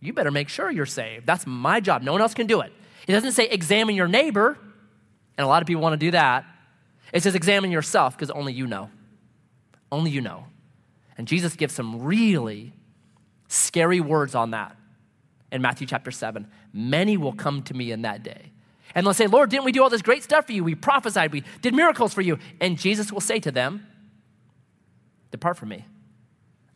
You 0.00 0.12
better 0.12 0.30
make 0.30 0.48
sure 0.48 0.70
you're 0.70 0.84
saved. 0.84 1.26
That's 1.26 1.46
my 1.46 1.80
job. 1.80 2.02
No 2.02 2.12
one 2.12 2.20
else 2.20 2.34
can 2.34 2.46
do 2.46 2.60
it. 2.60 2.72
It 3.06 3.12
doesn't 3.12 3.32
say 3.32 3.48
examine 3.48 3.94
your 3.94 4.08
neighbor, 4.08 4.58
and 5.38 5.44
a 5.44 5.48
lot 5.48 5.62
of 5.62 5.66
people 5.66 5.82
want 5.82 5.94
to 5.94 6.06
do 6.06 6.10
that. 6.10 6.44
It 7.12 7.22
says 7.22 7.34
examine 7.34 7.70
yourself 7.70 8.16
because 8.16 8.30
only 8.30 8.52
you 8.52 8.66
know. 8.66 8.90
Only 9.90 10.10
you 10.10 10.20
know. 10.20 10.44
And 11.16 11.26
Jesus 11.26 11.56
gives 11.56 11.74
some 11.74 12.02
really 12.02 12.72
scary 13.48 14.00
words 14.00 14.34
on 14.34 14.50
that 14.50 14.76
in 15.50 15.62
Matthew 15.62 15.86
chapter 15.86 16.10
7. 16.10 16.48
Many 16.72 17.16
will 17.16 17.34
come 17.34 17.62
to 17.64 17.74
me 17.74 17.92
in 17.92 18.02
that 18.02 18.22
day. 18.22 18.51
And 18.94 19.06
they'll 19.06 19.14
say, 19.14 19.26
Lord, 19.26 19.50
didn't 19.50 19.64
we 19.64 19.72
do 19.72 19.82
all 19.82 19.90
this 19.90 20.02
great 20.02 20.22
stuff 20.22 20.46
for 20.46 20.52
you? 20.52 20.64
We 20.64 20.74
prophesied, 20.74 21.32
we 21.32 21.44
did 21.60 21.74
miracles 21.74 22.12
for 22.12 22.20
you. 22.20 22.38
And 22.60 22.78
Jesus 22.78 23.12
will 23.12 23.20
say 23.20 23.40
to 23.40 23.50
them, 23.50 23.86
Depart 25.30 25.56
from 25.56 25.70
me. 25.70 25.86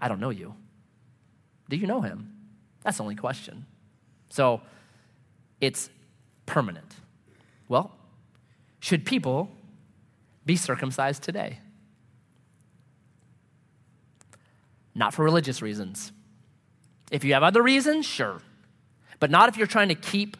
I 0.00 0.08
don't 0.08 0.18
know 0.18 0.30
you. 0.30 0.54
Do 1.68 1.76
you 1.76 1.86
know 1.86 2.00
him? 2.00 2.32
That's 2.82 2.96
the 2.96 3.02
only 3.02 3.16
question. 3.16 3.66
So 4.30 4.62
it's 5.60 5.90
permanent. 6.46 6.94
Well, 7.68 7.92
should 8.80 9.04
people 9.04 9.50
be 10.44 10.56
circumcised 10.56 11.22
today? 11.22 11.58
Not 14.94 15.12
for 15.12 15.24
religious 15.24 15.60
reasons. 15.60 16.12
If 17.10 17.24
you 17.24 17.34
have 17.34 17.42
other 17.42 17.62
reasons, 17.62 18.06
sure. 18.06 18.40
But 19.20 19.30
not 19.30 19.48
if 19.48 19.56
you're 19.56 19.66
trying 19.66 19.88
to 19.88 19.94
keep 19.94 20.36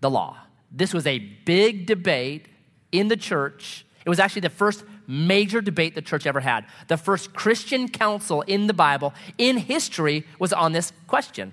the 0.00 0.10
law. 0.10 0.38
This 0.70 0.94
was 0.94 1.06
a 1.06 1.18
big 1.18 1.86
debate 1.86 2.46
in 2.92 3.08
the 3.08 3.16
church. 3.16 3.84
It 4.04 4.08
was 4.08 4.18
actually 4.18 4.42
the 4.42 4.50
first 4.50 4.84
major 5.06 5.60
debate 5.60 5.94
the 5.94 6.02
church 6.02 6.26
ever 6.26 6.40
had. 6.40 6.64
The 6.88 6.96
first 6.96 7.32
Christian 7.34 7.88
council 7.88 8.42
in 8.42 8.66
the 8.66 8.74
Bible, 8.74 9.12
in 9.38 9.56
history, 9.56 10.26
was 10.38 10.52
on 10.52 10.72
this 10.72 10.92
question. 11.06 11.52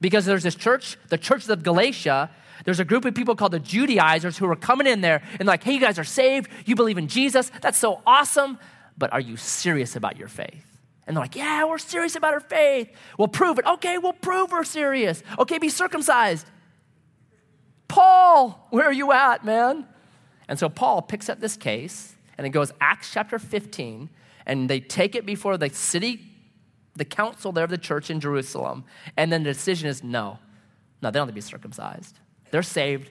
Because 0.00 0.24
there's 0.24 0.42
this 0.42 0.54
church, 0.54 0.96
the 1.08 1.18
church 1.18 1.48
of 1.48 1.62
Galatia, 1.62 2.30
there's 2.64 2.80
a 2.80 2.84
group 2.84 3.04
of 3.04 3.14
people 3.14 3.34
called 3.34 3.52
the 3.52 3.60
Judaizers 3.60 4.38
who 4.38 4.48
are 4.50 4.56
coming 4.56 4.86
in 4.86 5.00
there 5.00 5.22
and 5.38 5.46
like, 5.46 5.62
hey, 5.62 5.74
you 5.74 5.80
guys 5.80 5.98
are 5.98 6.04
saved, 6.04 6.50
you 6.64 6.76
believe 6.76 6.98
in 6.98 7.08
Jesus, 7.08 7.50
that's 7.60 7.78
so 7.78 8.00
awesome, 8.06 8.58
but 8.96 9.12
are 9.12 9.20
you 9.20 9.36
serious 9.36 9.96
about 9.96 10.16
your 10.16 10.28
faith? 10.28 10.64
And 11.06 11.16
they're 11.16 11.22
like, 11.22 11.36
yeah, 11.36 11.64
we're 11.64 11.78
serious 11.78 12.16
about 12.16 12.34
our 12.34 12.40
faith. 12.40 12.90
We'll 13.18 13.28
prove 13.28 13.58
it. 13.58 13.66
Okay, 13.66 13.98
we'll 13.98 14.12
prove 14.12 14.50
we're 14.50 14.64
serious. 14.64 15.22
Okay, 15.38 15.58
be 15.58 15.68
circumcised. 15.68 16.46
Paul, 17.88 18.66
where 18.70 18.86
are 18.86 18.92
you 18.92 19.12
at, 19.12 19.44
man? 19.44 19.86
And 20.48 20.58
so 20.58 20.68
Paul 20.68 21.02
picks 21.02 21.28
up 21.28 21.40
this 21.40 21.56
case 21.56 22.14
and 22.38 22.46
it 22.46 22.50
goes 22.50 22.72
Acts 22.80 23.10
chapter 23.12 23.38
15, 23.38 24.10
and 24.44 24.68
they 24.68 24.78
take 24.78 25.14
it 25.14 25.24
before 25.24 25.56
the 25.56 25.70
city, 25.70 26.20
the 26.94 27.04
council 27.04 27.50
there 27.50 27.64
of 27.64 27.70
the 27.70 27.78
church 27.78 28.10
in 28.10 28.20
Jerusalem, 28.20 28.84
and 29.16 29.32
then 29.32 29.42
the 29.42 29.52
decision 29.52 29.88
is 29.88 30.04
no, 30.04 30.38
no, 31.02 31.10
they 31.10 31.18
don't 31.18 31.26
have 31.26 31.28
to 31.28 31.34
be 31.34 31.40
circumcised. 31.40 32.18
They're 32.50 32.62
saved 32.62 33.10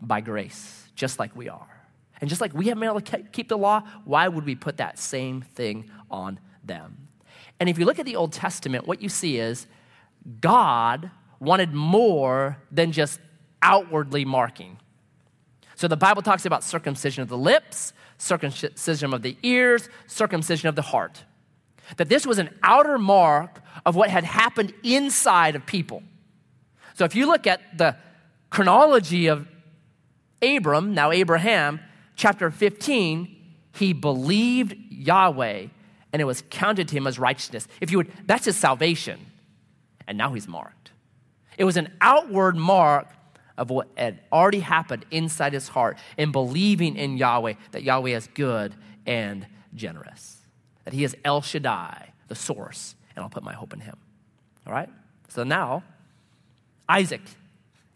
by 0.00 0.20
grace, 0.20 0.88
just 0.94 1.18
like 1.18 1.34
we 1.34 1.48
are. 1.48 1.68
And 2.20 2.28
just 2.28 2.40
like 2.40 2.52
we 2.54 2.66
haven't 2.66 2.80
been 2.80 2.90
able 2.90 3.00
to 3.00 3.22
keep 3.32 3.48
the 3.48 3.58
law, 3.58 3.82
why 4.04 4.28
would 4.28 4.44
we 4.44 4.54
put 4.54 4.76
that 4.78 4.98
same 4.98 5.42
thing 5.42 5.90
on 6.10 6.38
them? 6.64 7.08
And 7.58 7.68
if 7.68 7.78
you 7.78 7.84
look 7.84 7.98
at 7.98 8.06
the 8.06 8.16
Old 8.16 8.32
Testament, 8.32 8.86
what 8.86 9.00
you 9.00 9.08
see 9.08 9.38
is 9.38 9.66
God 10.40 11.10
wanted 11.40 11.72
more 11.72 12.58
than 12.70 12.92
just 12.92 13.20
outwardly 13.62 14.24
marking. 14.24 14.78
So 15.74 15.88
the 15.88 15.96
Bible 15.96 16.22
talks 16.22 16.46
about 16.46 16.64
circumcision 16.64 17.22
of 17.22 17.28
the 17.28 17.36
lips, 17.36 17.92
circumcision 18.18 19.12
of 19.12 19.22
the 19.22 19.36
ears, 19.42 19.88
circumcision 20.06 20.68
of 20.68 20.76
the 20.76 20.82
heart. 20.82 21.24
That 21.98 22.08
this 22.08 22.26
was 22.26 22.38
an 22.38 22.50
outer 22.62 22.98
mark 22.98 23.60
of 23.84 23.94
what 23.94 24.10
had 24.10 24.24
happened 24.24 24.72
inside 24.82 25.54
of 25.54 25.66
people. 25.66 26.02
So 26.94 27.04
if 27.04 27.14
you 27.14 27.26
look 27.26 27.46
at 27.46 27.60
the 27.76 27.96
chronology 28.50 29.26
of 29.26 29.46
Abram, 30.42 30.94
now 30.94 31.10
Abraham, 31.10 31.80
chapter 32.16 32.50
15, 32.50 33.36
he 33.74 33.92
believed 33.92 34.74
Yahweh 34.90 35.66
and 36.12 36.22
it 36.22 36.24
was 36.24 36.42
counted 36.48 36.88
to 36.88 36.96
him 36.96 37.06
as 37.06 37.18
righteousness. 37.18 37.68
If 37.80 37.90
you 37.90 37.98
would, 37.98 38.10
that's 38.24 38.46
his 38.46 38.56
salvation. 38.56 39.20
And 40.06 40.16
now 40.16 40.32
he's 40.32 40.48
marked. 40.48 40.92
It 41.58 41.64
was 41.64 41.76
an 41.76 41.92
outward 42.00 42.56
mark 42.56 43.08
of 43.56 43.70
what 43.70 43.88
had 43.96 44.20
already 44.30 44.60
happened 44.60 45.04
inside 45.10 45.52
his 45.52 45.68
heart 45.68 45.98
in 46.16 46.32
believing 46.32 46.96
in 46.96 47.16
Yahweh, 47.16 47.54
that 47.72 47.82
Yahweh 47.82 48.10
is 48.10 48.28
good 48.34 48.74
and 49.06 49.46
generous, 49.74 50.38
that 50.84 50.92
he 50.92 51.04
is 51.04 51.16
El 51.24 51.42
Shaddai, 51.42 52.12
the 52.28 52.34
source, 52.34 52.94
and 53.14 53.22
I'll 53.22 53.30
put 53.30 53.42
my 53.42 53.54
hope 53.54 53.72
in 53.72 53.80
him. 53.80 53.96
All 54.66 54.72
right? 54.72 54.88
So 55.28 55.42
now, 55.42 55.84
Isaac 56.88 57.22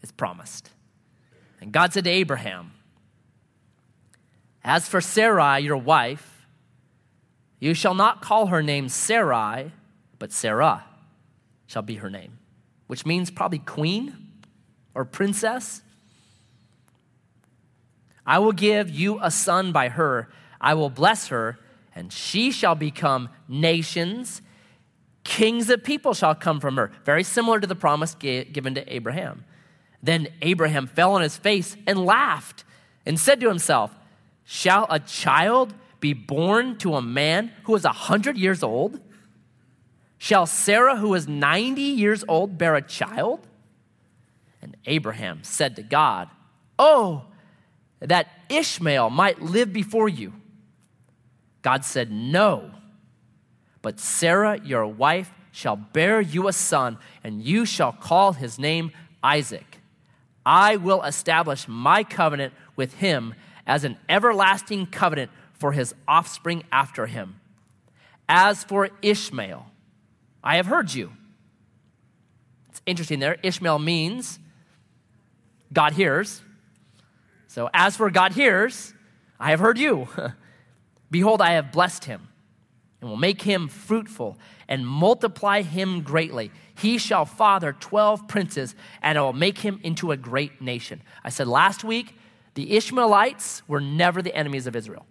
is 0.01 0.11
promised. 0.11 0.69
And 1.59 1.71
God 1.71 1.93
said 1.93 2.05
to 2.05 2.09
Abraham, 2.09 2.71
As 4.63 4.87
for 4.87 4.99
Sarai, 4.99 5.59
your 5.59 5.77
wife, 5.77 6.47
you 7.59 7.75
shall 7.75 7.93
not 7.93 8.21
call 8.21 8.47
her 8.47 8.63
name 8.63 8.89
Sarai, 8.89 9.71
but 10.17 10.31
Sarah 10.31 10.85
shall 11.67 11.83
be 11.83 11.95
her 11.95 12.09
name, 12.09 12.39
which 12.87 13.05
means 13.05 13.29
probably 13.29 13.59
queen 13.59 14.30
or 14.93 15.05
princess. 15.05 15.81
I 18.25 18.39
will 18.39 18.51
give 18.51 18.89
you 18.89 19.19
a 19.21 19.31
son 19.31 19.71
by 19.71 19.89
her. 19.89 20.29
I 20.59 20.73
will 20.73 20.89
bless 20.89 21.27
her, 21.27 21.57
and 21.95 22.13
she 22.13 22.51
shall 22.51 22.75
become 22.75 23.29
nations. 23.47 24.41
Kings 25.23 25.69
of 25.69 25.83
people 25.83 26.13
shall 26.13 26.35
come 26.35 26.59
from 26.59 26.77
her. 26.77 26.91
Very 27.03 27.23
similar 27.23 27.59
to 27.59 27.67
the 27.67 27.75
promise 27.75 28.15
given 28.15 28.75
to 28.75 28.93
Abraham. 28.93 29.45
Then 30.03 30.27
Abraham 30.41 30.87
fell 30.87 31.13
on 31.13 31.21
his 31.21 31.37
face 31.37 31.75
and 31.85 32.05
laughed 32.05 32.63
and 33.05 33.19
said 33.19 33.39
to 33.41 33.47
himself, 33.47 33.95
Shall 34.43 34.87
a 34.89 34.99
child 34.99 35.73
be 35.99 36.13
born 36.13 36.77
to 36.79 36.95
a 36.95 37.01
man 37.01 37.51
who 37.63 37.75
is 37.75 37.85
a 37.85 37.89
hundred 37.89 38.37
years 38.37 38.63
old? 38.63 38.99
Shall 40.17 40.45
Sarah, 40.45 40.97
who 40.97 41.13
is 41.13 41.27
90 41.27 41.81
years 41.81 42.23
old, 42.27 42.57
bear 42.57 42.75
a 42.75 42.81
child? 42.81 43.47
And 44.61 44.77
Abraham 44.85 45.39
said 45.43 45.75
to 45.75 45.83
God, 45.83 46.29
Oh, 46.77 47.25
that 47.99 48.27
Ishmael 48.49 49.09
might 49.09 49.41
live 49.41 49.71
before 49.71 50.09
you. 50.09 50.33
God 51.61 51.85
said, 51.85 52.11
No, 52.11 52.71
but 53.81 53.99
Sarah, 53.99 54.59
your 54.63 54.87
wife, 54.87 55.31
shall 55.51 55.75
bear 55.75 56.21
you 56.21 56.47
a 56.47 56.53
son, 56.53 56.97
and 57.23 57.41
you 57.41 57.65
shall 57.65 57.91
call 57.91 58.33
his 58.33 58.57
name 58.57 58.91
Isaac. 59.23 59.79
I 60.45 60.77
will 60.77 61.03
establish 61.03 61.67
my 61.67 62.03
covenant 62.03 62.53
with 62.75 62.95
him 62.95 63.35
as 63.67 63.83
an 63.83 63.97
everlasting 64.09 64.87
covenant 64.87 65.29
for 65.53 65.73
his 65.73 65.93
offspring 66.07 66.63
after 66.71 67.05
him. 67.05 67.39
As 68.27 68.63
for 68.63 68.89
Ishmael, 69.01 69.67
I 70.43 70.55
have 70.55 70.65
heard 70.65 70.93
you. 70.93 71.11
It's 72.69 72.81
interesting 72.85 73.19
there. 73.19 73.37
Ishmael 73.43 73.79
means 73.79 74.39
God 75.73 75.93
hears. 75.93 76.41
So, 77.47 77.69
as 77.73 77.97
for 77.97 78.09
God 78.09 78.33
hears, 78.33 78.93
I 79.39 79.49
have 79.49 79.59
heard 79.59 79.77
you. 79.77 80.07
Behold, 81.11 81.41
I 81.41 81.53
have 81.53 81.71
blessed 81.71 82.05
him 82.05 82.29
and 83.01 83.09
will 83.09 83.17
make 83.17 83.41
him 83.41 83.67
fruitful 83.67 84.37
and 84.67 84.87
multiply 84.87 85.61
him 85.61 86.01
greatly. 86.01 86.51
He 86.75 86.97
shall 86.97 87.25
father 87.25 87.73
12 87.73 88.27
princes, 88.27 88.75
and 89.01 89.17
I 89.17 89.21
will 89.21 89.33
make 89.33 89.59
him 89.59 89.79
into 89.83 90.11
a 90.11 90.17
great 90.17 90.61
nation. 90.61 91.01
I 91.23 91.29
said 91.29 91.47
last 91.47 91.83
week, 91.83 92.15
the 92.53 92.75
Ishmaelites 92.75 93.63
were 93.67 93.81
never 93.81 94.21
the 94.21 94.35
enemies 94.35 94.67
of 94.67 94.75
Israel. 94.75 95.05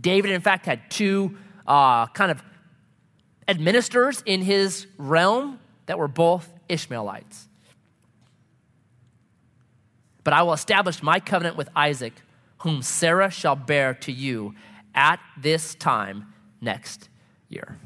David, 0.00 0.30
in 0.30 0.40
fact, 0.40 0.66
had 0.66 0.90
two 0.90 1.36
uh, 1.66 2.06
kind 2.08 2.30
of 2.30 2.42
administrators 3.46 4.22
in 4.26 4.42
his 4.42 4.86
realm 4.98 5.60
that 5.86 5.98
were 5.98 6.08
both 6.08 6.50
Ishmaelites. 6.68 7.48
But 10.24 10.32
I 10.32 10.42
will 10.42 10.54
establish 10.54 11.02
my 11.02 11.20
covenant 11.20 11.56
with 11.56 11.68
Isaac, 11.76 12.14
whom 12.58 12.82
Sarah 12.82 13.30
shall 13.30 13.56
bear 13.56 13.94
to 13.94 14.12
you 14.12 14.54
at 14.94 15.20
this 15.36 15.74
time 15.74 16.32
next 16.60 17.08
year. 17.48 17.78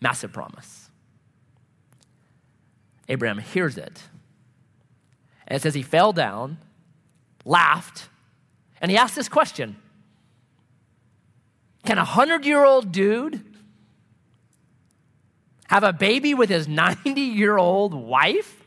Massive 0.00 0.32
promise. 0.32 0.90
Abraham 3.08 3.38
hears 3.38 3.76
it. 3.76 4.02
And 5.46 5.56
it 5.56 5.62
says 5.62 5.74
he 5.74 5.82
fell 5.82 6.12
down, 6.12 6.58
laughed, 7.44 8.08
and 8.80 8.90
he 8.90 8.96
asked 8.96 9.14
this 9.14 9.28
question 9.28 9.76
Can 11.84 11.98
a 11.98 12.04
hundred 12.04 12.46
year 12.46 12.64
old 12.64 12.92
dude 12.92 13.44
have 15.68 15.82
a 15.82 15.92
baby 15.92 16.32
with 16.32 16.48
his 16.48 16.68
90 16.68 17.20
year 17.20 17.58
old 17.58 17.92
wife? 17.92 18.62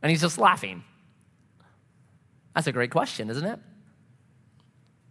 And 0.00 0.10
he's 0.10 0.20
just 0.20 0.38
laughing. 0.38 0.84
That's 2.54 2.66
a 2.66 2.72
great 2.72 2.90
question, 2.90 3.30
isn't 3.30 3.44
it? 3.44 3.58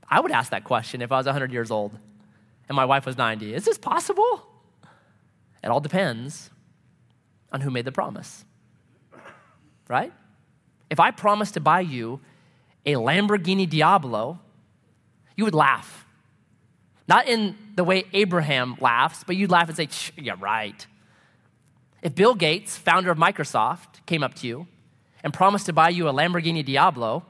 I 0.08 0.20
would 0.20 0.32
ask 0.32 0.52
that 0.52 0.64
question 0.64 1.02
if 1.02 1.12
I 1.12 1.18
was 1.18 1.26
100 1.26 1.52
years 1.54 1.72
old 1.72 1.98
and 2.68 2.76
my 2.76 2.86
wife 2.86 3.06
was 3.06 3.18
90. 3.18 3.54
Is 3.54 3.66
this 3.66 3.78
possible? 3.78 4.46
It 5.64 5.68
all 5.68 5.80
depends 5.80 6.50
on 7.52 7.62
who 7.62 7.72
made 7.72 7.86
the 7.86 7.92
promise, 7.92 8.46
right? 9.88 10.12
If 10.90 11.00
I 11.00 11.12
promised 11.12 11.54
to 11.56 11.60
buy 11.60 11.82
you 11.82 12.20
a 12.86 12.94
Lamborghini 12.94 13.70
Diablo, 13.70 14.40
you 15.36 15.46
would 15.46 15.56
laugh. 15.56 16.06
Not 17.08 17.28
in 17.28 17.58
the 17.76 17.84
way 17.84 18.06
Abraham 18.14 18.78
laughs, 18.80 19.24
but 19.26 19.36
you'd 19.36 19.52
laugh 19.52 19.68
and 19.68 19.78
say, 19.78 19.90
Yeah, 20.18 20.36
right. 20.40 20.86
If 22.02 22.16
Bill 22.16 22.36
Gates, 22.36 22.78
founder 22.78 23.12
of 23.12 23.18
Microsoft, 23.18 24.06
came 24.06 24.24
up 24.24 24.34
to 24.36 24.48
you 24.48 24.68
and 25.24 25.34
promised 25.34 25.68
to 25.68 25.74
buy 25.74 25.90
you 25.90 26.08
a 26.08 26.14
Lamborghini 26.14 26.66
Diablo, 26.66 27.24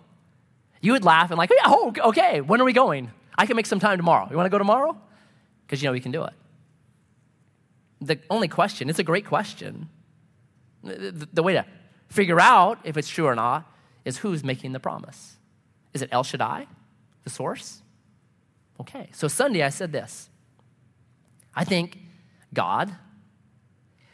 you 0.82 0.92
would 0.94 1.06
laugh 1.06 1.32
and 1.32 1.38
like, 1.38 1.52
oh, 1.66 1.94
okay, 2.06 2.42
when 2.42 2.60
are 2.60 2.66
we 2.66 2.74
going? 2.74 3.12
I 3.38 3.46
can 3.46 3.56
make 3.56 3.66
some 3.66 3.80
time 3.80 3.98
tomorrow. 3.98 4.28
You 4.30 4.36
want 4.36 4.48
to 4.48 4.50
go 4.50 4.58
tomorrow? 4.58 5.00
Because 5.66 5.82
you 5.82 5.88
know 5.88 5.94
we 5.94 6.00
can 6.00 6.12
do 6.12 6.24
it. 6.24 6.34
The 8.02 8.20
only 8.30 8.48
question, 8.48 8.90
it's 8.90 9.00
a 9.00 9.04
great 9.04 9.26
question, 9.26 9.90
The, 10.84 11.28
the 11.32 11.44
way 11.44 11.54
to 11.54 11.66
figure 12.10 12.40
out 12.40 12.80
if 12.84 12.98
it's 12.98 13.08
true 13.08 13.26
or 13.28 13.36
not 13.36 13.72
is 14.04 14.18
who's 14.18 14.44
making 14.44 14.72
the 14.72 14.80
promise. 14.80 15.38
Is 15.94 16.02
it 16.02 16.10
El 16.12 16.24
Shaddai, 16.24 16.68
the 17.24 17.30
source? 17.30 17.82
Okay, 18.80 19.10
so 19.14 19.28
Sunday 19.28 19.62
I 19.62 19.70
said 19.70 19.92
this. 19.92 20.30
I 21.54 21.64
think 21.64 22.00
God 22.54 22.92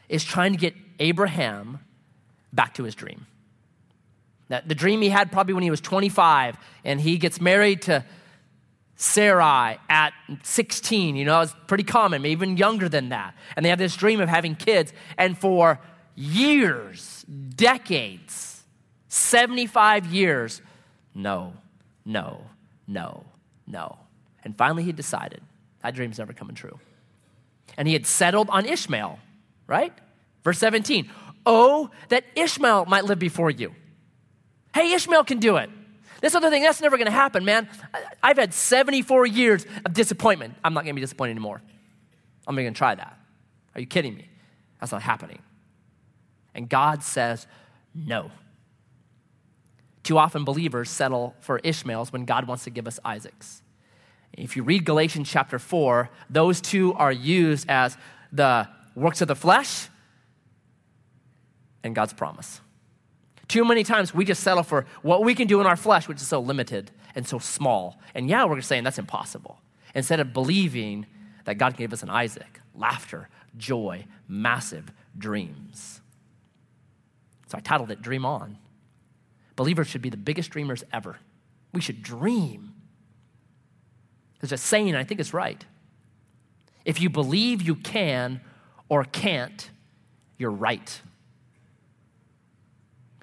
is 0.10 0.24
trying 0.26 0.52
to 0.52 0.58
get 0.58 0.74
Abraham 1.00 1.80
back 2.52 2.74
to 2.74 2.84
his 2.84 2.96
dream. 2.96 3.26
That 4.50 4.68
the 4.68 4.76
dream 4.76 5.02
he 5.02 5.10
had 5.10 5.32
probably 5.32 5.54
when 5.54 5.64
he 5.64 5.72
was 5.72 5.82
25 5.82 6.58
and 6.86 7.02
he 7.02 7.18
gets 7.18 7.42
married 7.42 7.82
to 7.84 8.06
Sarai 8.96 9.78
at 9.90 10.14
16. 10.44 11.16
You 11.16 11.26
know, 11.26 11.42
it's 11.42 11.56
pretty 11.68 11.84
common, 11.84 12.22
maybe 12.22 12.32
even 12.32 12.58
younger 12.58 12.90
than 12.90 13.10
that. 13.10 13.36
And 13.56 13.66
they 13.66 13.70
have 13.70 13.80
this 13.80 13.96
dream 13.96 14.20
of 14.20 14.30
having 14.30 14.56
kids. 14.56 14.92
And 15.18 15.38
for 15.38 15.80
years, 16.16 17.24
decades, 17.56 18.64
75 19.08 20.08
years, 20.08 20.62
no, 21.14 21.54
no, 22.06 22.42
no, 22.88 23.24
no. 23.68 23.98
And 24.44 24.58
finally 24.58 24.84
he 24.84 24.92
decided 24.92 25.42
that 25.84 25.94
dream's 25.94 26.18
never 26.18 26.34
coming 26.34 26.56
true. 26.56 26.80
And 27.78 27.88
he 27.88 27.94
had 27.94 28.06
settled 28.06 28.50
on 28.50 28.66
Ishmael, 28.66 29.20
right? 29.68 29.94
Verse 30.44 30.58
17. 30.58 31.10
Oh, 31.46 31.92
that 32.10 32.24
Ishmael 32.36 32.86
might 32.86 33.06
live 33.06 33.20
before 33.20 33.52
you. 33.52 33.76
Hey, 34.78 34.94
Ishmael 34.94 35.24
can 35.24 35.40
do 35.40 35.58
it. 35.58 35.72
This 36.22 36.36
other 36.36 36.52
thing, 36.52 36.62
that's 36.62 36.82
never 36.82 36.98
going 36.98 37.08
to 37.08 37.12
happen, 37.12 37.44
man. 37.44 37.68
I've 38.22 38.38
had 38.38 38.54
74 38.54 39.26
years 39.26 39.66
of 39.84 39.94
disappointment. 39.94 40.54
I'm 40.64 40.76
not 40.76 40.84
going 40.84 40.94
to 40.94 41.00
be 41.00 41.02
disappointed 41.02 41.32
anymore. 41.32 41.64
I'm 42.46 42.54
not 42.54 42.62
going 42.62 42.76
to 42.76 42.78
try 42.78 42.94
that. 42.94 43.18
Are 43.74 43.82
you 43.82 43.88
kidding 43.88 44.14
me? 44.14 44.30
That's 44.80 44.92
not 44.92 45.02
happening. 45.02 45.40
And 46.54 46.70
God 46.70 47.02
says, 47.02 47.48
no. 47.96 48.30
Too 50.04 50.20
often, 50.20 50.46
believers 50.46 50.92
settle 50.92 51.36
for 51.40 51.58
Ishmael's 51.64 52.14
when 52.14 52.26
God 52.26 52.48
wants 52.48 52.64
to 52.66 52.70
give 52.70 52.86
us 52.86 53.00
Isaac's. 53.04 53.64
If 54.34 54.56
you 54.56 54.62
read 54.62 54.86
Galatians 54.86 55.28
chapter 55.28 55.58
4, 55.58 56.08
those 56.30 56.62
two 56.62 56.94
are 56.94 57.12
used 57.12 57.68
as 57.68 57.98
the 58.32 58.68
works 58.94 59.22
of 59.22 59.28
the 59.28 59.36
flesh 59.36 59.90
and 61.84 61.96
God's 61.96 62.14
promise. 62.14 62.62
Too 63.48 63.64
many 63.64 63.84
times 63.84 64.14
we 64.14 64.26
just 64.26 64.44
settle 64.44 64.64
for 64.64 64.86
what 65.02 65.24
we 65.24 65.34
can 65.34 65.48
do 65.48 65.62
in 65.62 65.68
our 65.68 65.78
flesh, 65.78 66.08
which 66.08 66.22
is 66.22 66.28
so 66.28 66.40
limited 66.40 66.92
and 67.16 67.28
so 67.28 67.40
small. 67.40 68.00
And 68.14 68.30
yeah, 68.30 68.46
we're 68.46 68.62
saying 68.62 68.84
that's 68.84 69.00
impossible. 69.00 69.60
Instead 69.96 70.20
of 70.20 70.34
believing 70.34 71.06
that 71.46 71.58
God 71.58 71.78
gave 71.78 71.94
us 71.94 72.04
an 72.04 72.10
Isaac, 72.10 72.60
laughter, 72.76 73.30
joy, 73.58 74.06
massive 74.28 74.92
dreams. 75.18 76.02
So 77.48 77.58
I 77.58 77.62
titled 77.62 77.90
it 77.90 78.02
Dream 78.02 78.26
On. 78.26 78.58
Believers 79.56 79.88
should 79.88 80.02
be 80.02 80.10
the 80.10 80.18
biggest 80.18 80.52
dreamers 80.52 80.84
ever. 80.92 81.18
We 81.74 81.82
should 81.82 82.04
dream. 82.04 82.74
There's 84.40 84.52
a 84.52 84.58
saying, 84.58 84.96
I 84.96 85.04
think 85.04 85.20
it's 85.20 85.34
right. 85.34 85.66
If 86.86 87.02
you 87.02 87.10
believe 87.10 87.62
you 87.62 87.76
can 87.76 88.42
or 88.90 89.04
can't, 89.04 89.70
you're 90.38 90.52
right. 90.52 91.02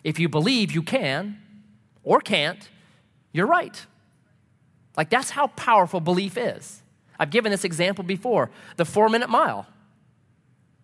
If 0.05 0.19
you 0.19 0.29
believe 0.29 0.71
you 0.73 0.83
can 0.83 1.39
or 2.03 2.21
can't, 2.21 2.69
you're 3.33 3.47
right. 3.47 3.87
Like 4.97 5.11
that's 5.11 5.31
how 5.31 5.49
powerful 5.49 6.01
belief 6.01 6.37
is. 6.37 6.83
I've 7.19 7.31
given 7.31 7.51
this 7.51 7.65
example 7.65 8.05
before 8.05 8.51
the 8.77 8.85
four 8.85 9.09
minute 9.09 9.31
mile. 9.31 9.67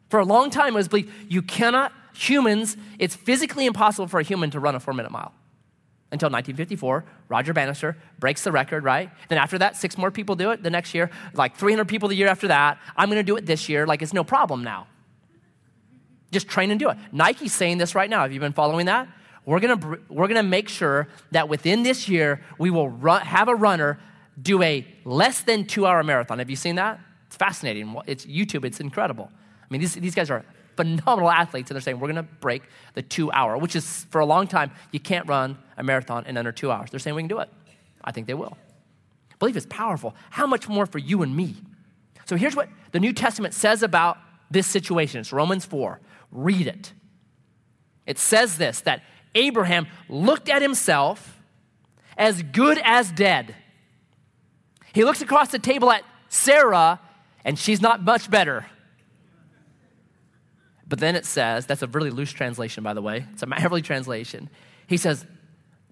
For 0.08 0.18
a 0.18 0.24
long 0.24 0.50
time, 0.50 0.74
it 0.74 0.76
was 0.76 0.88
believed 0.88 1.12
you 1.28 1.42
cannot, 1.42 1.92
humans, 2.14 2.76
it's 2.98 3.14
physically 3.14 3.66
impossible 3.66 4.08
for 4.08 4.18
a 4.18 4.24
human 4.24 4.50
to 4.50 4.58
run 4.60 4.74
a 4.74 4.80
four 4.80 4.94
minute 4.94 5.12
mile. 5.12 5.32
Until 6.12 6.26
1954, 6.26 7.04
Roger 7.28 7.52
Bannister 7.52 7.96
breaks 8.18 8.42
the 8.42 8.50
record, 8.50 8.82
right? 8.82 9.10
Then 9.28 9.38
after 9.38 9.58
that, 9.58 9.76
six 9.76 9.96
more 9.96 10.10
people 10.10 10.34
do 10.34 10.50
it 10.50 10.64
the 10.64 10.70
next 10.70 10.92
year, 10.92 11.08
like 11.34 11.56
300 11.56 11.86
people 11.86 12.08
the 12.08 12.16
year 12.16 12.26
after 12.26 12.48
that. 12.48 12.78
I'm 12.96 13.08
gonna 13.08 13.22
do 13.22 13.36
it 13.36 13.46
this 13.46 13.68
year, 13.68 13.86
like 13.86 14.02
it's 14.02 14.12
no 14.12 14.24
problem 14.24 14.64
now. 14.64 14.88
Just 16.30 16.48
train 16.48 16.70
and 16.70 16.78
do 16.78 16.90
it. 16.90 16.96
Nike's 17.12 17.52
saying 17.52 17.78
this 17.78 17.94
right 17.94 18.08
now. 18.08 18.22
Have 18.22 18.32
you 18.32 18.40
been 18.40 18.52
following 18.52 18.86
that? 18.86 19.08
We're 19.44 19.60
gonna, 19.60 19.98
we're 20.08 20.28
gonna 20.28 20.42
make 20.42 20.68
sure 20.68 21.08
that 21.32 21.48
within 21.48 21.82
this 21.82 22.08
year, 22.08 22.40
we 22.58 22.70
will 22.70 22.88
run, 22.88 23.22
have 23.22 23.48
a 23.48 23.54
runner 23.54 23.98
do 24.40 24.62
a 24.62 24.86
less 25.04 25.42
than 25.42 25.66
two 25.66 25.86
hour 25.86 26.02
marathon. 26.02 26.38
Have 26.38 26.50
you 26.50 26.56
seen 26.56 26.76
that? 26.76 27.00
It's 27.26 27.36
fascinating. 27.36 27.96
It's 28.06 28.26
YouTube, 28.26 28.64
it's 28.64 28.80
incredible. 28.80 29.30
I 29.32 29.66
mean, 29.70 29.80
these, 29.80 29.94
these 29.94 30.14
guys 30.14 30.30
are 30.30 30.44
phenomenal 30.76 31.30
athletes, 31.30 31.70
and 31.70 31.74
they're 31.74 31.82
saying, 31.82 32.00
we're 32.00 32.08
gonna 32.08 32.22
break 32.22 32.62
the 32.94 33.02
two 33.02 33.30
hour, 33.32 33.58
which 33.58 33.76
is 33.76 34.06
for 34.10 34.20
a 34.20 34.26
long 34.26 34.46
time, 34.46 34.70
you 34.92 35.00
can't 35.00 35.26
run 35.28 35.58
a 35.76 35.82
marathon 35.82 36.26
in 36.26 36.36
under 36.36 36.52
two 36.52 36.70
hours. 36.70 36.90
They're 36.90 37.00
saying 37.00 37.16
we 37.16 37.22
can 37.22 37.28
do 37.28 37.40
it. 37.40 37.50
I 38.02 38.12
think 38.12 38.26
they 38.26 38.34
will. 38.34 38.56
Belief 39.38 39.56
is 39.56 39.66
powerful. 39.66 40.14
How 40.30 40.46
much 40.46 40.68
more 40.68 40.86
for 40.86 40.98
you 40.98 41.22
and 41.22 41.34
me? 41.34 41.56
So 42.26 42.36
here's 42.36 42.54
what 42.54 42.68
the 42.92 43.00
New 43.00 43.12
Testament 43.12 43.54
says 43.54 43.82
about 43.82 44.18
this 44.50 44.66
situation. 44.66 45.20
It's 45.20 45.32
Romans 45.32 45.64
4. 45.64 46.00
Read 46.30 46.66
it. 46.66 46.92
It 48.06 48.18
says 48.18 48.58
this 48.58 48.80
that 48.82 49.02
Abraham 49.34 49.86
looked 50.08 50.48
at 50.48 50.62
himself 50.62 51.40
as 52.16 52.42
good 52.42 52.80
as 52.84 53.10
dead. 53.12 53.54
He 54.92 55.04
looks 55.04 55.22
across 55.22 55.48
the 55.48 55.58
table 55.58 55.90
at 55.90 56.02
Sarah, 56.28 57.00
and 57.44 57.58
she's 57.58 57.80
not 57.80 58.02
much 58.02 58.30
better. 58.30 58.66
But 60.86 60.98
then 60.98 61.14
it 61.14 61.24
says, 61.24 61.66
that's 61.66 61.82
a 61.82 61.86
really 61.86 62.10
loose 62.10 62.32
translation, 62.32 62.82
by 62.82 62.94
the 62.94 63.02
way. 63.02 63.24
It's 63.32 63.42
a 63.42 63.46
Maverick 63.46 63.84
translation. 63.84 64.50
He 64.88 64.96
says, 64.96 65.24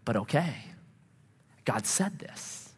but 0.05 0.17
okay, 0.17 0.55
God 1.65 1.87
said 1.87 2.19
this. 2.19 2.71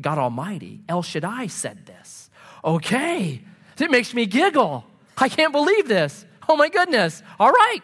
God 0.00 0.18
Almighty, 0.18 0.82
El 0.88 1.02
Shaddai 1.02 1.46
said 1.46 1.86
this. 1.86 2.30
Okay, 2.64 3.42
it 3.78 3.90
makes 3.90 4.12
me 4.12 4.26
giggle. 4.26 4.84
I 5.16 5.28
can't 5.28 5.52
believe 5.52 5.86
this. 5.88 6.24
Oh 6.48 6.56
my 6.56 6.68
goodness. 6.68 7.22
All 7.40 7.50
right. 7.50 7.82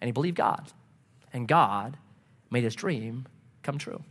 And 0.00 0.08
he 0.08 0.12
believed 0.12 0.36
God. 0.36 0.70
And 1.32 1.48
God 1.48 1.96
made 2.50 2.62
his 2.62 2.74
dream 2.74 3.26
come 3.62 3.78
true. 3.78 4.02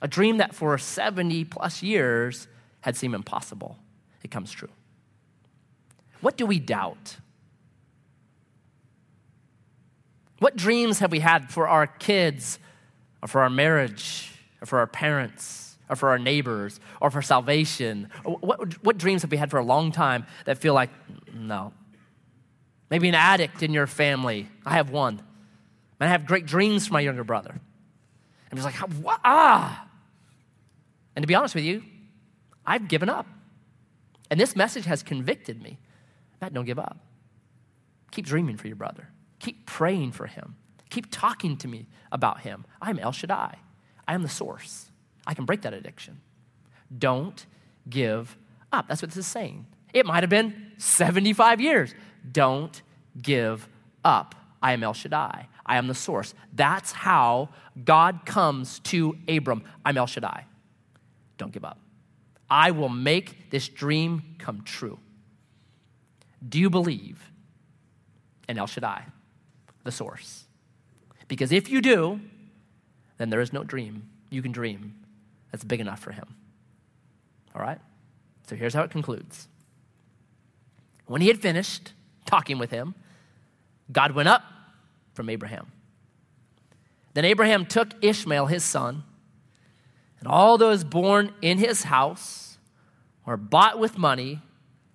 A 0.00 0.08
dream 0.08 0.38
that 0.38 0.54
for 0.54 0.78
70 0.78 1.44
plus 1.46 1.82
years 1.82 2.46
had 2.80 2.96
seemed 2.96 3.14
impossible. 3.14 3.76
It 4.22 4.30
comes 4.30 4.52
true. 4.52 4.68
What 6.20 6.36
do 6.36 6.46
we 6.46 6.58
doubt? 6.60 7.16
What 10.38 10.56
dreams 10.56 11.00
have 11.00 11.12
we 11.12 11.20
had 11.20 11.50
for 11.50 11.68
our 11.68 11.86
kids, 11.86 12.58
or 13.22 13.28
for 13.28 13.42
our 13.42 13.50
marriage, 13.50 14.32
or 14.60 14.66
for 14.66 14.78
our 14.78 14.86
parents, 14.86 15.76
or 15.88 15.94
for 15.94 16.08
our 16.10 16.18
neighbors, 16.18 16.80
or 17.00 17.10
for 17.10 17.22
salvation? 17.22 18.08
What, 18.24 18.82
what 18.82 18.98
dreams 18.98 19.22
have 19.22 19.30
we 19.30 19.36
had 19.36 19.50
for 19.50 19.58
a 19.58 19.64
long 19.64 19.92
time 19.92 20.26
that 20.44 20.58
feel 20.58 20.74
like, 20.74 20.90
no, 21.32 21.72
Maybe 22.92 23.08
an 23.08 23.14
addict 23.14 23.62
in 23.62 23.72
your 23.72 23.86
family. 23.86 24.50
I 24.66 24.74
have 24.74 24.90
one. 24.90 25.14
And 25.98 26.08
I 26.10 26.12
have 26.12 26.26
great 26.26 26.44
dreams 26.44 26.86
for 26.86 26.92
my 26.92 27.00
younger 27.00 27.24
brother. 27.24 27.58
And 28.50 28.58
he's 28.58 28.66
like, 28.66 28.74
what? 28.74 29.18
ah. 29.24 29.88
And 31.16 31.22
to 31.22 31.26
be 31.26 31.34
honest 31.34 31.54
with 31.54 31.64
you, 31.64 31.82
I've 32.66 32.88
given 32.88 33.08
up. 33.08 33.26
And 34.30 34.38
this 34.38 34.54
message 34.54 34.84
has 34.84 35.02
convicted 35.02 35.62
me. 35.62 35.78
Matt, 36.42 36.52
don't 36.52 36.66
give 36.66 36.78
up. 36.78 36.98
Keep 38.10 38.26
dreaming 38.26 38.58
for 38.58 38.66
your 38.66 38.76
brother. 38.76 39.08
Keep 39.38 39.64
praying 39.64 40.12
for 40.12 40.26
him. 40.26 40.56
Keep 40.90 41.06
talking 41.10 41.56
to 41.56 41.68
me 41.68 41.86
about 42.12 42.42
him. 42.42 42.66
I'm 42.82 42.98
El 42.98 43.12
Shaddai. 43.12 43.56
I 44.06 44.12
am 44.12 44.22
the 44.22 44.28
source. 44.28 44.90
I 45.26 45.32
can 45.32 45.46
break 45.46 45.62
that 45.62 45.72
addiction. 45.72 46.20
Don't 46.98 47.46
give 47.88 48.36
up. 48.70 48.86
That's 48.86 49.00
what 49.00 49.12
this 49.12 49.16
is 49.16 49.26
saying. 49.26 49.64
It 49.94 50.04
might 50.04 50.22
have 50.22 50.28
been 50.28 50.72
75 50.76 51.58
years. 51.58 51.94
Don't 52.30 52.80
give 53.20 53.68
up. 54.04 54.34
I 54.62 54.72
am 54.72 54.82
El 54.82 54.94
Shaddai. 54.94 55.48
I 55.66 55.76
am 55.76 55.88
the 55.88 55.94
source. 55.94 56.34
That's 56.52 56.92
how 56.92 57.48
God 57.84 58.24
comes 58.24 58.78
to 58.80 59.16
Abram. 59.28 59.64
I'm 59.84 59.96
El 59.96 60.06
Shaddai. 60.06 60.44
Don't 61.38 61.52
give 61.52 61.64
up. 61.64 61.78
I 62.48 62.70
will 62.70 62.88
make 62.88 63.50
this 63.50 63.68
dream 63.68 64.36
come 64.38 64.62
true. 64.62 64.98
Do 66.46 66.58
you 66.58 66.70
believe 66.70 67.30
in 68.48 68.58
El 68.58 68.66
Shaddai, 68.66 69.06
the 69.84 69.92
source? 69.92 70.44
Because 71.28 71.50
if 71.50 71.70
you 71.70 71.80
do, 71.80 72.20
then 73.18 73.30
there 73.30 73.40
is 73.40 73.52
no 73.52 73.64
dream 73.64 74.08
you 74.30 74.42
can 74.42 74.52
dream 74.52 74.94
that's 75.50 75.64
big 75.64 75.80
enough 75.80 76.00
for 76.00 76.12
him. 76.12 76.34
All 77.54 77.62
right? 77.62 77.78
So 78.48 78.56
here's 78.56 78.74
how 78.74 78.82
it 78.82 78.90
concludes. 78.90 79.48
When 81.06 81.20
he 81.20 81.28
had 81.28 81.40
finished, 81.40 81.92
talking 82.26 82.58
with 82.58 82.70
him, 82.70 82.94
God 83.90 84.12
went 84.12 84.28
up 84.28 84.42
from 85.14 85.28
Abraham. 85.28 85.70
Then 87.14 87.24
Abraham 87.24 87.66
took 87.66 87.92
Ishmael, 88.02 88.46
his 88.46 88.64
son, 88.64 89.04
and 90.18 90.28
all 90.28 90.56
those 90.56 90.84
born 90.84 91.32
in 91.42 91.58
his 91.58 91.84
house 91.84 92.58
or 93.26 93.36
bought 93.36 93.78
with 93.78 93.98
money, 93.98 94.40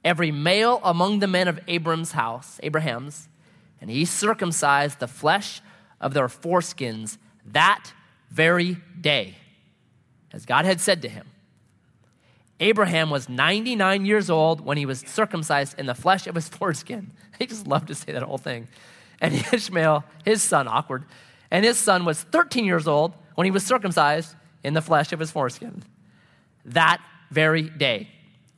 every 0.03 0.32
male 0.32 0.82
among 0.84 1.19
the 1.19 1.28
men 1.28 1.47
of 1.47 1.59
Abram's 1.67 2.13
house, 2.13 2.59
Abraham's, 2.63 3.30
and 3.80 3.89
he 3.89 4.05
circumcised 4.05 4.99
the 4.99 5.07
flesh 5.07 5.61
of 6.01 6.13
their 6.13 6.28
foreskins 6.28 7.17
that 7.45 7.93
very 8.32 8.78
day, 8.99 9.36
as 10.34 10.45
God 10.45 10.65
had 10.65 10.82
said 10.82 11.01
to 11.03 11.09
him. 11.09 11.28
Abraham 12.60 13.10
was 13.10 13.30
99 13.30 14.05
years 14.05 14.30
old 14.30 14.62
when 14.62 14.78
he 14.78 14.86
was 14.86 15.01
circumcised 15.01 15.78
in 15.78 15.86
the 15.86 15.95
flesh 15.95 16.28
of 16.28 16.36
his 16.36 16.49
foreskin. 16.49 17.12
I 17.39 17.45
just 17.45 17.68
love 17.68 17.86
to 17.88 17.95
say 17.95 18.12
that 18.12 18.24
whole 18.24 18.38
thing. 18.38 18.68
And 19.22 19.34
Ishmael, 19.53 20.03
his 20.26 20.41
son, 20.41 20.68
awkward, 20.68 21.05
and 21.51 21.64
his 21.64 21.78
son 21.78 22.05
was 22.05 22.22
13 22.24 22.66
years 22.66 22.88
old 22.88 23.14
when 23.36 23.45
he 23.45 23.51
was 23.51 23.66
circumcised 23.66 24.36
in 24.64 24.74
the 24.74 24.82
flesh 24.82 25.14
of 25.14 25.20
his 25.20 25.32
foreskin. 25.32 25.84
That 26.66 27.01
very 27.32 27.64
day, 27.64 28.10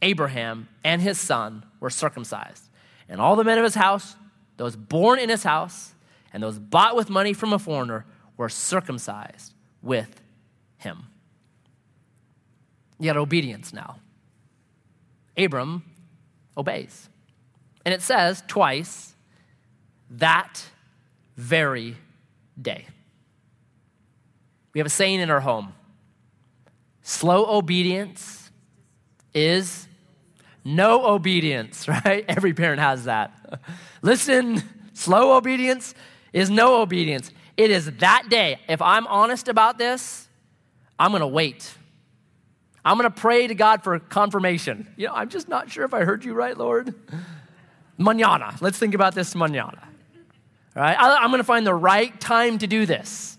Abraham 0.02 0.70
and 0.84 1.02
his 1.02 1.20
son 1.20 1.64
were 1.80 1.89
circumcised. 1.89 2.64
And 3.08 3.20
all 3.20 3.36
the 3.36 3.43
men 3.43 3.58
of 3.58 3.64
his 3.64 3.76
house, 3.76 4.16
those 4.58 4.76
born 4.76 5.20
in 5.20 5.30
his 5.30 5.43
house, 5.43 5.93
and 6.34 6.41
those 6.41 6.60
bought 6.60 6.95
with 6.95 7.10
money 7.10 7.34
from 7.34 7.54
a 7.54 7.60
foreigner, 7.60 8.06
were 8.38 8.50
circumcised 8.50 9.54
with 9.82 10.22
him. 10.78 11.06
Got 13.02 13.18
obedience 13.18 13.74
now. 13.74 14.00
Abram 15.38 15.84
obeys. 16.58 17.10
And 17.86 17.93
it 17.93 18.02
says 18.02 18.43
twice, 18.47 19.16
that 20.12 20.64
very 21.38 21.95
day. 22.62 22.86
We 24.74 24.80
have 24.80 24.88
a 24.88 24.89
saying 24.89 25.22
in 25.22 25.30
our 25.30 25.39
home 25.39 25.74
slow 27.02 27.45
obedience 27.45 28.52
is 29.34 29.88
no 30.64 31.06
obedience, 31.06 31.88
right? 32.06 32.26
Every 32.28 32.54
parent 32.54 32.80
has 32.82 33.06
that. 33.06 33.62
Listen, 34.02 34.62
slow 34.93 35.36
obedience 35.36 35.95
is 36.34 36.50
no 36.50 36.82
obedience. 36.82 37.32
It 37.58 37.72
is 37.72 37.91
that 37.97 38.28
day. 38.30 38.60
If 38.68 38.82
I'm 38.82 39.08
honest 39.08 39.47
about 39.47 39.78
this, 39.78 40.28
I'm 40.97 41.12
going 41.12 41.22
to 41.22 41.28
wait. 41.28 41.74
I'm 42.84 42.97
going 42.97 43.11
to 43.11 43.19
pray 43.19 43.47
to 43.47 43.55
God 43.55 43.84
for 43.84 43.99
confirmation. 43.99 44.88
You 44.95 45.07
know, 45.07 45.13
I'm 45.13 45.30
just 45.30 45.49
not 45.49 45.69
sure 45.69 45.84
if 45.86 45.93
I 45.93 46.03
heard 46.03 46.23
you 46.23 46.34
right, 46.34 46.57
Lord. 46.57 46.95
Manana. 47.97 48.55
Let's 48.61 48.77
think 48.77 48.95
about 48.95 49.13
this 49.15 49.36
manana. 49.36 49.88
All 50.75 50.82
right? 50.82 50.95
I'm 50.97 51.30
going 51.30 51.39
to 51.39 51.43
find 51.43 51.67
the 51.67 51.73
right 51.73 52.19
time 52.21 52.57
to 52.59 52.67
do 52.67 52.86
this. 52.86 53.38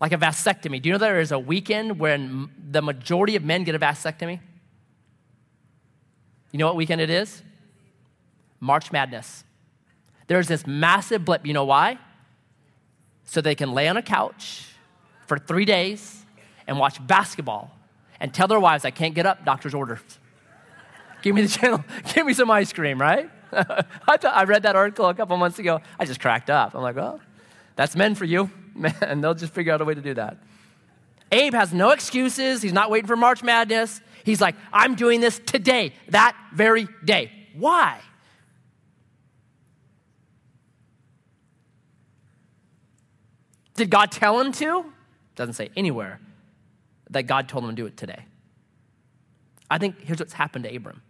Like 0.00 0.12
a 0.12 0.18
vasectomy. 0.18 0.82
Do 0.82 0.90
you 0.90 0.92
know 0.92 0.98
there 0.98 1.20
is 1.20 1.32
a 1.32 1.38
weekend 1.38 1.98
when 1.98 2.50
the 2.70 2.82
majority 2.82 3.34
of 3.34 3.44
men 3.44 3.64
get 3.64 3.74
a 3.74 3.78
vasectomy? 3.78 4.40
You 6.52 6.58
know 6.58 6.66
what 6.66 6.76
weekend 6.76 7.00
it 7.00 7.08
is? 7.08 7.42
March 8.60 8.92
Madness. 8.92 9.44
There's 10.26 10.48
this 10.48 10.66
massive 10.66 11.24
blip. 11.24 11.46
You 11.46 11.54
know 11.54 11.64
why? 11.64 11.98
So 13.24 13.40
they 13.40 13.54
can 13.54 13.72
lay 13.72 13.88
on 13.88 13.96
a 13.96 14.02
couch 14.02 14.66
for 15.26 15.38
three 15.38 15.64
days 15.64 16.24
and 16.66 16.78
watch 16.78 17.04
basketball 17.06 17.70
and 18.20 18.32
tell 18.32 18.48
their 18.48 18.60
wives, 18.60 18.84
I 18.84 18.90
can't 18.90 19.14
get 19.14 19.26
up, 19.26 19.44
doctor's 19.44 19.74
orders. 19.74 20.00
Give 21.22 21.34
me 21.34 21.42
the 21.42 21.48
channel, 21.48 21.84
give 22.14 22.26
me 22.26 22.34
some 22.34 22.50
ice 22.50 22.72
cream, 22.72 23.00
right? 23.00 23.30
I, 23.52 24.18
I 24.24 24.44
read 24.44 24.62
that 24.64 24.76
article 24.76 25.08
a 25.08 25.14
couple 25.14 25.36
months 25.36 25.58
ago. 25.58 25.80
I 25.98 26.04
just 26.04 26.20
cracked 26.20 26.50
up. 26.50 26.74
I'm 26.74 26.82
like, 26.82 26.96
well, 26.96 27.20
that's 27.74 27.96
men 27.96 28.14
for 28.14 28.24
you. 28.24 28.50
and 29.00 29.22
they'll 29.22 29.34
just 29.34 29.52
figure 29.52 29.72
out 29.72 29.80
a 29.80 29.84
way 29.84 29.94
to 29.94 30.00
do 30.00 30.14
that. 30.14 30.38
Abe 31.32 31.54
has 31.54 31.72
no 31.72 31.90
excuses. 31.90 32.62
He's 32.62 32.72
not 32.72 32.90
waiting 32.90 33.06
for 33.06 33.16
March 33.16 33.42
Madness. 33.42 34.00
He's 34.24 34.40
like, 34.40 34.54
I'm 34.72 34.94
doing 34.94 35.20
this 35.20 35.40
today, 35.44 35.92
that 36.10 36.36
very 36.52 36.86
day. 37.04 37.32
Why? 37.54 38.00
Did 43.74 43.90
God 43.90 44.10
tell 44.10 44.40
him 44.40 44.52
to? 44.52 44.84
Doesn't 45.34 45.54
say 45.54 45.70
anywhere 45.76 46.20
that 47.10 47.22
God 47.22 47.48
told 47.48 47.64
him 47.64 47.70
to 47.70 47.76
do 47.76 47.86
it 47.86 47.96
today. 47.96 48.24
I 49.70 49.78
think 49.78 50.00
here's 50.00 50.18
what's 50.18 50.32
happened 50.32 50.64
to 50.64 50.74
Abram 50.74 51.02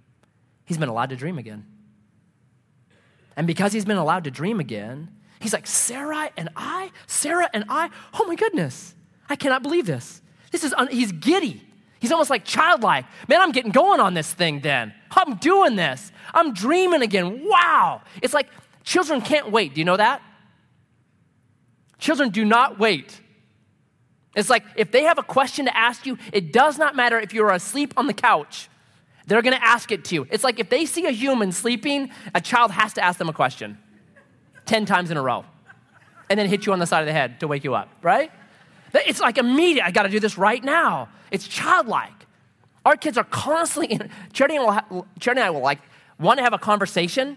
he's 0.64 0.78
been 0.78 0.88
allowed 0.88 1.10
to 1.10 1.16
dream 1.16 1.38
again. 1.38 1.64
And 3.36 3.46
because 3.46 3.72
he's 3.72 3.84
been 3.84 3.98
allowed 3.98 4.24
to 4.24 4.30
dream 4.30 4.60
again, 4.60 5.10
he's 5.40 5.52
like, 5.52 5.66
Sarah 5.66 6.30
and 6.36 6.48
I, 6.56 6.90
Sarah 7.06 7.48
and 7.52 7.64
I, 7.68 7.90
oh 8.14 8.24
my 8.26 8.34
goodness, 8.34 8.94
I 9.28 9.36
cannot 9.36 9.62
believe 9.62 9.86
this. 9.86 10.22
This 10.50 10.64
is, 10.64 10.72
un- 10.74 10.88
he's 10.88 11.12
giddy. 11.12 11.62
He's 12.00 12.12
almost 12.12 12.30
like 12.30 12.44
childlike. 12.44 13.04
Man, 13.28 13.40
I'm 13.40 13.52
getting 13.52 13.72
going 13.72 14.00
on 14.00 14.14
this 14.14 14.32
thing 14.32 14.60
then. 14.60 14.94
I'm 15.10 15.36
doing 15.36 15.76
this. 15.76 16.12
I'm 16.32 16.54
dreaming 16.54 17.02
again. 17.02 17.42
Wow. 17.44 18.02
It's 18.22 18.34
like 18.34 18.48
children 18.84 19.20
can't 19.20 19.50
wait. 19.50 19.74
Do 19.74 19.80
you 19.80 19.84
know 19.84 19.96
that? 19.96 20.22
Children 21.98 22.30
do 22.30 22.44
not 22.44 22.78
wait. 22.78 23.20
It's 24.36 24.50
like 24.50 24.64
if 24.76 24.92
they 24.92 25.04
have 25.04 25.18
a 25.18 25.22
question 25.22 25.64
to 25.64 25.76
ask 25.76 26.06
you, 26.06 26.18
it 26.32 26.52
does 26.52 26.78
not 26.78 26.94
matter 26.94 27.18
if 27.18 27.32
you're 27.32 27.50
asleep 27.50 27.94
on 27.96 28.06
the 28.06 28.12
couch. 28.12 28.68
They're 29.26 29.42
to 29.42 29.64
ask 29.64 29.90
it 29.90 30.04
to 30.04 30.14
you. 30.14 30.26
It's 30.30 30.44
like 30.44 30.60
if 30.60 30.68
they 30.68 30.86
see 30.86 31.06
a 31.06 31.10
human 31.10 31.50
sleeping, 31.50 32.10
a 32.34 32.40
child 32.40 32.70
has 32.70 32.92
to 32.92 33.04
ask 33.04 33.18
them 33.18 33.28
a 33.28 33.32
question 33.32 33.78
10 34.66 34.86
times 34.86 35.10
in 35.10 35.16
a 35.16 35.22
row 35.22 35.44
and 36.30 36.38
then 36.38 36.48
hit 36.48 36.66
you 36.66 36.72
on 36.72 36.78
the 36.78 36.86
side 36.86 37.00
of 37.00 37.06
the 37.06 37.12
head 37.12 37.40
to 37.40 37.48
wake 37.48 37.64
you 37.64 37.74
up, 37.74 37.88
right? 38.02 38.30
It's 38.94 39.20
like 39.20 39.38
immediate. 39.38 39.84
I 39.84 39.90
got 39.90 40.04
to 40.04 40.08
do 40.08 40.20
this 40.20 40.38
right 40.38 40.62
now. 40.62 41.08
It's 41.30 41.48
childlike. 41.48 42.12
Our 42.84 42.96
kids 42.96 43.18
are 43.18 43.24
constantly, 43.24 43.94
in, 43.94 44.10
Charity, 44.32 44.56
and, 44.56 44.64
will, 44.64 45.06
Charity 45.18 45.40
and 45.40 45.46
I 45.46 45.50
will 45.50 45.60
like 45.60 45.80
want 46.20 46.38
to 46.38 46.44
have 46.44 46.52
a 46.52 46.58
conversation, 46.58 47.36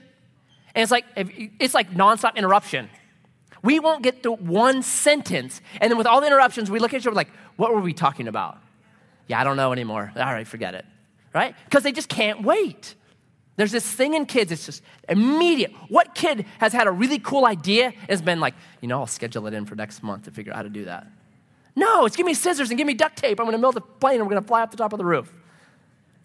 and 0.75 0.83
it's 0.83 0.91
like, 0.91 1.05
it's 1.15 1.73
like 1.73 1.91
nonstop 1.91 2.35
interruption. 2.35 2.89
We 3.61 3.79
won't 3.79 4.03
get 4.03 4.23
through 4.23 4.37
one 4.37 4.83
sentence, 4.83 5.61
and 5.81 5.91
then 5.91 5.97
with 5.97 6.07
all 6.07 6.21
the 6.21 6.27
interruptions, 6.27 6.71
we 6.71 6.79
look 6.79 6.93
at 6.93 7.01
each 7.01 7.07
other 7.07 7.15
like, 7.15 7.29
what 7.57 7.73
were 7.73 7.81
we 7.81 7.93
talking 7.93 8.27
about? 8.27 8.57
Yeah, 9.27 9.39
I 9.41 9.43
don't 9.43 9.57
know 9.57 9.73
anymore. 9.73 10.11
All 10.15 10.23
right, 10.23 10.47
forget 10.47 10.75
it 10.75 10.85
right? 11.33 11.55
Because 11.65 11.83
they 11.83 11.91
just 11.91 12.09
can't 12.09 12.43
wait. 12.43 12.95
There's 13.55 13.71
this 13.71 13.89
thing 13.89 14.13
in 14.13 14.25
kids, 14.25 14.51
it's 14.51 14.65
just 14.65 14.83
immediate. 15.07 15.73
What 15.89 16.15
kid 16.15 16.45
has 16.59 16.71
had 16.71 16.87
a 16.87 16.91
really 16.91 17.19
cool 17.19 17.45
idea 17.45 17.91
has 18.07 18.21
been 18.21 18.39
like, 18.39 18.55
you 18.81 18.87
know, 18.87 18.99
I'll 18.99 19.07
schedule 19.07 19.45
it 19.47 19.53
in 19.53 19.65
for 19.65 19.75
next 19.75 20.01
month 20.01 20.23
to 20.23 20.31
figure 20.31 20.53
out 20.53 20.57
how 20.57 20.61
to 20.63 20.69
do 20.69 20.85
that? 20.85 21.07
No, 21.75 22.05
it's 22.05 22.15
give 22.15 22.25
me 22.25 22.33
scissors 22.33 22.69
and 22.69 22.77
give 22.77 22.87
me 22.87 22.93
duct 22.93 23.17
tape. 23.17 23.39
I'm 23.39 23.45
gonna 23.45 23.59
build 23.59 23.77
a 23.77 23.81
plane 23.81 24.15
and 24.19 24.23
we're 24.23 24.33
gonna 24.33 24.47
fly 24.47 24.61
off 24.61 24.71
the 24.71 24.77
top 24.77 24.93
of 24.93 24.97
the 24.97 25.05
roof. 25.05 25.31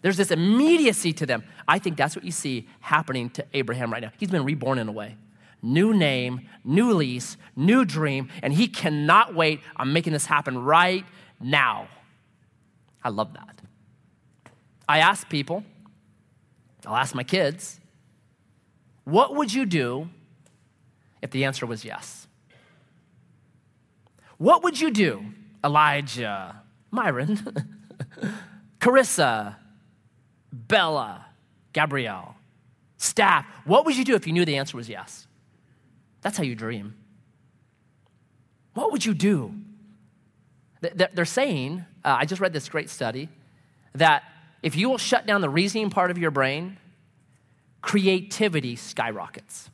There's 0.01 0.17
this 0.17 0.31
immediacy 0.31 1.13
to 1.13 1.25
them. 1.25 1.43
I 1.67 1.79
think 1.79 1.97
that's 1.97 2.15
what 2.15 2.23
you 2.23 2.31
see 2.31 2.67
happening 2.79 3.29
to 3.31 3.45
Abraham 3.53 3.91
right 3.91 4.01
now. 4.01 4.11
He's 4.17 4.29
been 4.29 4.45
reborn 4.45 4.77
in 4.77 4.87
a 4.87 4.91
way. 4.91 5.17
New 5.65 5.95
name, 5.95 6.47
new 6.63 6.93
lease, 6.93 7.37
new 7.55 7.85
dream, 7.85 8.29
and 8.43 8.53
he 8.53 8.67
cannot 8.67 9.33
wait. 9.33 9.61
I'm 9.75 9.93
making 9.93 10.13
this 10.13 10.27
happen 10.27 10.59
right 10.59 11.03
now. 11.41 11.87
I 13.03 13.09
love 13.09 13.33
that. 13.33 13.61
I 14.87 14.99
ask 14.99 15.27
people, 15.27 15.63
I'll 16.85 16.95
ask 16.95 17.15
my 17.15 17.23
kids, 17.23 17.79
what 19.05 19.35
would 19.35 19.51
you 19.51 19.65
do 19.65 20.07
if 21.23 21.31
the 21.31 21.45
answer 21.45 21.65
was 21.65 21.83
yes? 21.83 22.27
What 24.37 24.61
would 24.61 24.79
you 24.79 24.91
do, 24.91 25.25
Elijah, 25.63 26.61
Myron, 26.91 27.37
Carissa, 28.79 29.55
Bella, 30.53 31.25
Gabrielle, 31.73 32.35
staff? 32.97 33.47
What 33.65 33.87
would 33.87 33.97
you 33.97 34.05
do 34.05 34.13
if 34.13 34.27
you 34.27 34.33
knew 34.33 34.45
the 34.45 34.57
answer 34.57 34.77
was 34.77 34.87
yes? 34.87 35.24
That's 36.25 36.37
how 36.37 36.43
you 36.43 36.55
dream. 36.55 36.95
What 38.73 38.91
would 38.91 39.05
you 39.05 39.13
do? 39.13 39.53
They're 40.81 41.23
saying, 41.23 41.85
uh, 42.03 42.17
I 42.19 42.25
just 42.25 42.41
read 42.41 42.51
this 42.51 42.67
great 42.67 42.89
study, 42.89 43.29
that 43.93 44.23
if 44.63 44.75
you 44.75 44.89
will 44.89 44.97
shut 44.97 45.27
down 45.27 45.41
the 45.41 45.51
reasoning 45.51 45.91
part 45.91 46.09
of 46.09 46.17
your 46.17 46.31
brain, 46.31 46.77
creativity 47.83 48.75
skyrockets. 48.75 49.69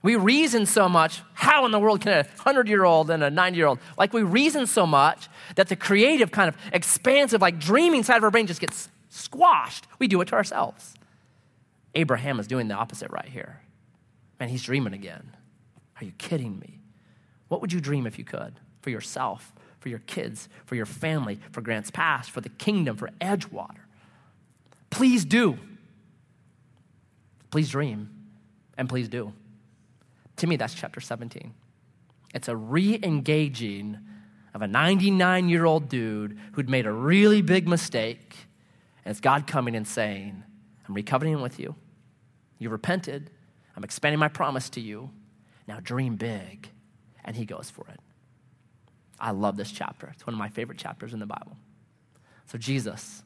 We 0.00 0.16
reason 0.16 0.64
so 0.64 0.88
much. 0.88 1.20
How 1.34 1.66
in 1.66 1.70
the 1.70 1.78
world 1.78 2.00
can 2.00 2.12
a 2.12 2.22
100 2.22 2.66
year 2.66 2.84
old 2.84 3.10
and 3.10 3.22
a 3.22 3.30
90 3.30 3.58
year 3.58 3.66
old, 3.66 3.80
like 3.98 4.14
we 4.14 4.22
reason 4.22 4.66
so 4.66 4.86
much 4.86 5.28
that 5.56 5.68
the 5.68 5.76
creative, 5.76 6.30
kind 6.30 6.48
of 6.48 6.56
expansive, 6.72 7.42
like 7.42 7.58
dreaming 7.58 8.02
side 8.02 8.16
of 8.16 8.24
our 8.24 8.30
brain 8.30 8.46
just 8.46 8.62
gets 8.62 8.88
squashed. 9.10 9.86
We 9.98 10.08
do 10.08 10.22
it 10.22 10.28
to 10.28 10.36
ourselves. 10.36 10.94
Abraham 11.94 12.40
is 12.40 12.46
doing 12.46 12.68
the 12.68 12.74
opposite 12.74 13.10
right 13.10 13.28
here. 13.28 13.60
Man, 14.40 14.48
he's 14.48 14.62
dreaming 14.62 14.94
again. 14.94 15.36
Are 16.00 16.04
you 16.04 16.12
kidding 16.18 16.58
me? 16.58 16.80
What 17.48 17.60
would 17.60 17.72
you 17.72 17.80
dream 17.80 18.06
if 18.06 18.18
you 18.18 18.24
could 18.24 18.60
for 18.82 18.90
yourself? 18.90 19.52
for 19.84 19.90
your 19.90 19.98
kids, 19.98 20.48
for 20.64 20.76
your 20.76 20.86
family, 20.86 21.38
for 21.52 21.60
Grants 21.60 21.90
Pass, 21.90 22.26
for 22.26 22.40
the 22.40 22.48
kingdom, 22.48 22.96
for 22.96 23.10
Edgewater. 23.20 23.82
Please 24.88 25.26
do. 25.26 25.58
Please 27.50 27.68
dream 27.68 28.08
and 28.78 28.88
please 28.88 29.10
do. 29.10 29.34
To 30.36 30.46
me, 30.46 30.56
that's 30.56 30.72
chapter 30.72 31.02
17. 31.02 31.52
It's 32.32 32.48
a 32.48 32.56
re 32.56 32.98
engaging 33.02 33.98
of 34.54 34.62
a 34.62 34.66
99 34.66 35.50
year 35.50 35.66
old 35.66 35.90
dude 35.90 36.38
who'd 36.52 36.70
made 36.70 36.86
a 36.86 36.92
really 36.92 37.42
big 37.42 37.68
mistake. 37.68 38.34
And 39.04 39.10
it's 39.10 39.20
God 39.20 39.46
coming 39.46 39.76
and 39.76 39.86
saying, 39.86 40.42
I'm 40.88 40.94
recoveting 40.94 41.42
with 41.42 41.60
you. 41.60 41.74
You 42.58 42.70
repented. 42.70 43.28
I'm 43.76 43.84
expanding 43.84 44.18
my 44.18 44.28
promise 44.28 44.70
to 44.70 44.80
you. 44.80 45.10
Now 45.66 45.80
dream 45.80 46.16
big. 46.16 46.68
And 47.24 47.34
he 47.36 47.44
goes 47.44 47.70
for 47.70 47.86
it. 47.88 48.00
I 49.18 49.30
love 49.30 49.56
this 49.56 49.70
chapter. 49.70 50.10
It's 50.12 50.26
one 50.26 50.34
of 50.34 50.38
my 50.38 50.48
favorite 50.48 50.78
chapters 50.78 51.12
in 51.12 51.20
the 51.20 51.26
Bible. 51.26 51.56
So, 52.46 52.58
Jesus, 52.58 53.22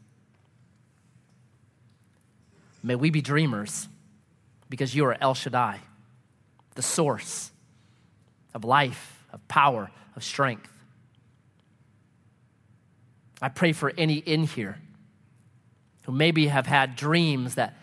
may 2.82 2.94
we 2.94 3.10
be 3.10 3.20
dreamers 3.20 3.88
because 4.68 4.94
you 4.94 5.04
are 5.06 5.16
El 5.20 5.34
Shaddai, 5.34 5.80
the 6.74 6.82
source 6.82 7.50
of 8.54 8.64
life, 8.64 9.24
of 9.32 9.46
power, 9.48 9.90
of 10.14 10.22
strength. 10.22 10.72
I 13.42 13.48
pray 13.48 13.72
for 13.72 13.92
any 13.96 14.16
in 14.16 14.44
here 14.44 14.78
who 16.04 16.12
maybe 16.12 16.46
have 16.46 16.66
had 16.66 16.96
dreams 16.96 17.56
that 17.56 17.76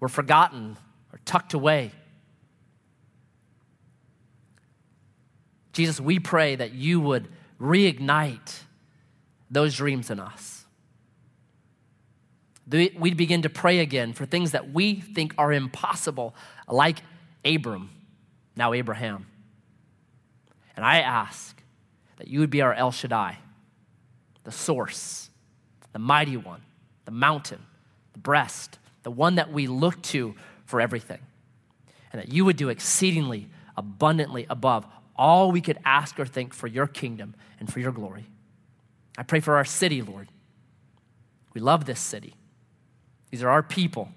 were 0.00 0.08
forgotten 0.08 0.76
or 1.16 1.20
tucked 1.24 1.54
away. 1.54 1.92
Jesus, 5.72 5.98
we 5.98 6.18
pray 6.18 6.56
that 6.56 6.74
you 6.74 7.00
would 7.00 7.28
reignite 7.58 8.60
those 9.50 9.74
dreams 9.74 10.10
in 10.10 10.20
us. 10.20 10.66
We'd 12.68 13.16
begin 13.16 13.42
to 13.42 13.48
pray 13.48 13.78
again 13.78 14.12
for 14.12 14.26
things 14.26 14.50
that 14.50 14.74
we 14.74 14.96
think 15.00 15.34
are 15.38 15.54
impossible, 15.54 16.34
like 16.68 16.98
Abram, 17.46 17.88
now 18.56 18.74
Abraham. 18.74 19.26
And 20.76 20.84
I 20.84 21.00
ask 21.00 21.62
that 22.18 22.28
you 22.28 22.40
would 22.40 22.50
be 22.50 22.60
our 22.60 22.74
El 22.74 22.90
Shaddai, 22.90 23.38
the 24.44 24.52
source, 24.52 25.30
the 25.94 25.98
mighty 25.98 26.36
one, 26.36 26.60
the 27.06 27.10
mountain, 27.10 27.64
the 28.12 28.18
breast, 28.18 28.78
the 29.02 29.10
one 29.10 29.36
that 29.36 29.50
we 29.50 29.66
look 29.66 30.02
to 30.02 30.34
for 30.66 30.80
everything. 30.80 31.20
And 32.12 32.20
that 32.20 32.32
you 32.32 32.44
would 32.44 32.56
do 32.56 32.68
exceedingly 32.68 33.48
abundantly 33.76 34.46
above 34.48 34.86
all 35.16 35.50
we 35.50 35.60
could 35.60 35.78
ask 35.84 36.18
or 36.20 36.26
think 36.26 36.52
for 36.52 36.66
your 36.66 36.86
kingdom 36.86 37.34
and 37.58 37.72
for 37.72 37.80
your 37.80 37.92
glory. 37.92 38.26
I 39.16 39.22
pray 39.22 39.40
for 39.40 39.56
our 39.56 39.64
city, 39.64 40.02
Lord. 40.02 40.28
We 41.54 41.60
love 41.60 41.86
this 41.86 42.00
city. 42.00 42.34
These 43.30 43.42
are 43.42 43.48
our 43.48 43.62
people. 43.62 44.10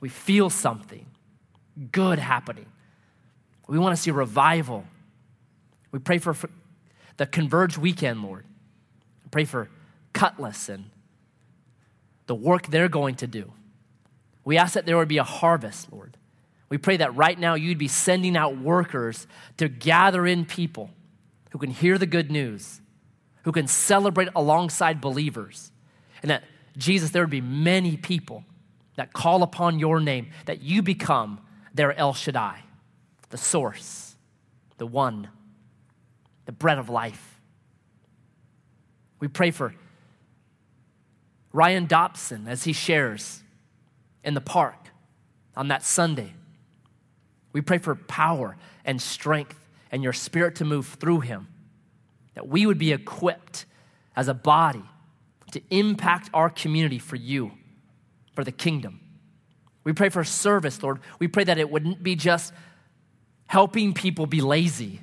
We 0.00 0.08
feel 0.08 0.50
something 0.50 1.06
good 1.92 2.18
happening. 2.18 2.66
We 3.66 3.78
want 3.78 3.96
to 3.96 4.00
see 4.00 4.10
revival. 4.10 4.84
We 5.92 5.98
pray 5.98 6.18
for, 6.18 6.34
for 6.34 6.50
the 7.16 7.26
Converge 7.26 7.78
weekend, 7.78 8.22
Lord. 8.22 8.44
Pray 9.30 9.44
for 9.44 9.68
Cutlass 10.12 10.68
and 10.68 10.90
the 12.26 12.34
work 12.34 12.68
they're 12.68 12.88
going 12.88 13.16
to 13.16 13.26
do. 13.26 13.52
We 14.46 14.58
ask 14.58 14.74
that 14.74 14.86
there 14.86 14.96
would 14.96 15.08
be 15.08 15.18
a 15.18 15.24
harvest, 15.24 15.92
Lord. 15.92 16.16
We 16.68 16.78
pray 16.78 16.96
that 16.98 17.16
right 17.16 17.36
now 17.36 17.54
you'd 17.54 17.78
be 17.78 17.88
sending 17.88 18.36
out 18.36 18.56
workers 18.56 19.26
to 19.56 19.68
gather 19.68 20.24
in 20.24 20.46
people 20.46 20.90
who 21.50 21.58
can 21.58 21.70
hear 21.70 21.98
the 21.98 22.06
good 22.06 22.30
news, 22.30 22.80
who 23.42 23.50
can 23.50 23.66
celebrate 23.66 24.28
alongside 24.36 25.00
believers, 25.00 25.72
and 26.22 26.30
that 26.30 26.44
Jesus, 26.76 27.10
there 27.10 27.22
would 27.24 27.30
be 27.30 27.40
many 27.40 27.96
people 27.96 28.44
that 28.94 29.12
call 29.12 29.42
upon 29.42 29.80
your 29.80 29.98
name, 29.98 30.30
that 30.44 30.62
you 30.62 30.80
become 30.80 31.40
their 31.74 31.92
El 31.98 32.14
Shaddai, 32.14 32.60
the 33.30 33.38
source, 33.38 34.14
the 34.78 34.86
one, 34.86 35.28
the 36.44 36.52
bread 36.52 36.78
of 36.78 36.88
life. 36.88 37.40
We 39.18 39.26
pray 39.26 39.50
for 39.50 39.74
Ryan 41.52 41.86
Dobson 41.86 42.46
as 42.46 42.62
he 42.62 42.72
shares 42.72 43.42
in 44.26 44.34
the 44.34 44.40
park 44.40 44.90
on 45.56 45.68
that 45.68 45.82
Sunday. 45.82 46.34
We 47.52 47.62
pray 47.62 47.78
for 47.78 47.94
power 47.94 48.56
and 48.84 49.00
strength 49.00 49.58
and 49.90 50.02
your 50.02 50.12
spirit 50.12 50.56
to 50.56 50.64
move 50.64 50.86
through 51.00 51.20
him, 51.20 51.48
that 52.34 52.48
we 52.48 52.66
would 52.66 52.76
be 52.76 52.92
equipped 52.92 53.64
as 54.14 54.28
a 54.28 54.34
body 54.34 54.82
to 55.52 55.62
impact 55.70 56.28
our 56.34 56.50
community 56.50 56.98
for 56.98 57.16
you, 57.16 57.52
for 58.34 58.44
the 58.44 58.52
kingdom. 58.52 59.00
We 59.84 59.92
pray 59.92 60.08
for 60.08 60.24
service, 60.24 60.82
Lord. 60.82 60.98
We 61.20 61.28
pray 61.28 61.44
that 61.44 61.56
it 61.56 61.70
wouldn't 61.70 62.02
be 62.02 62.16
just 62.16 62.52
helping 63.46 63.94
people 63.94 64.26
be 64.26 64.40
lazy, 64.40 65.00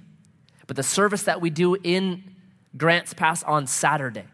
but 0.68 0.76
the 0.76 0.84
service 0.84 1.24
that 1.24 1.40
we 1.40 1.50
do 1.50 1.76
in 1.82 2.36
Grants 2.76 3.14
Pass 3.14 3.42
on 3.44 3.68
Saturday 3.68 4.26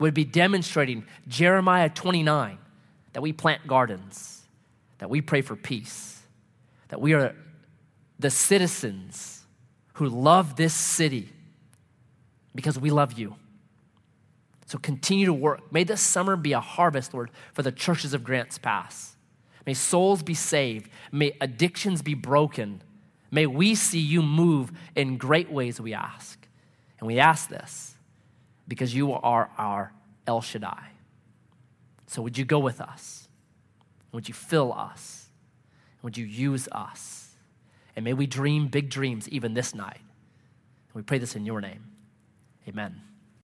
would 0.00 0.14
be 0.14 0.24
demonstrating 0.24 1.04
Jeremiah 1.28 1.88
29 1.88 2.58
that 3.12 3.20
we 3.20 3.32
plant 3.32 3.66
gardens, 3.66 4.42
that 4.98 5.10
we 5.10 5.20
pray 5.20 5.42
for 5.42 5.56
peace, 5.56 6.22
that 6.88 7.00
we 7.00 7.14
are 7.14 7.34
the 8.18 8.30
citizens 8.30 9.44
who 9.94 10.08
love 10.08 10.56
this 10.56 10.74
city 10.74 11.30
because 12.54 12.78
we 12.78 12.90
love 12.90 13.18
you. 13.18 13.36
So 14.66 14.78
continue 14.78 15.26
to 15.26 15.32
work. 15.32 15.72
May 15.72 15.84
this 15.84 16.00
summer 16.00 16.36
be 16.36 16.52
a 16.52 16.60
harvest, 16.60 17.12
Lord, 17.12 17.30
for 17.52 17.62
the 17.62 17.72
churches 17.72 18.14
of 18.14 18.22
Grants 18.22 18.58
Pass. 18.58 19.16
May 19.66 19.74
souls 19.74 20.22
be 20.22 20.34
saved. 20.34 20.90
May 21.10 21.36
addictions 21.40 22.02
be 22.02 22.14
broken. 22.14 22.82
May 23.30 23.46
we 23.46 23.74
see 23.74 23.98
you 23.98 24.22
move 24.22 24.72
in 24.94 25.16
great 25.16 25.50
ways, 25.50 25.80
we 25.80 25.94
ask. 25.94 26.46
And 26.98 27.06
we 27.06 27.18
ask 27.18 27.48
this 27.48 27.94
because 28.68 28.94
you 28.94 29.12
are 29.12 29.50
our 29.58 29.92
El 30.26 30.40
Shaddai. 30.40 30.90
So 32.10 32.22
would 32.22 32.36
you 32.36 32.44
go 32.44 32.58
with 32.58 32.80
us? 32.80 33.28
Would 34.10 34.26
you 34.26 34.34
fill 34.34 34.72
us? 34.72 35.28
Would 36.02 36.16
you 36.16 36.26
use 36.26 36.68
us? 36.72 37.36
And 37.94 38.04
may 38.04 38.14
we 38.14 38.26
dream 38.26 38.66
big 38.66 38.90
dreams 38.90 39.28
even 39.28 39.54
this 39.54 39.76
night. 39.76 40.00
And 40.00 40.94
we 40.94 41.02
pray 41.02 41.18
this 41.18 41.36
in 41.36 41.46
your 41.46 41.60
name. 41.60 41.84
Amen. 42.66 43.00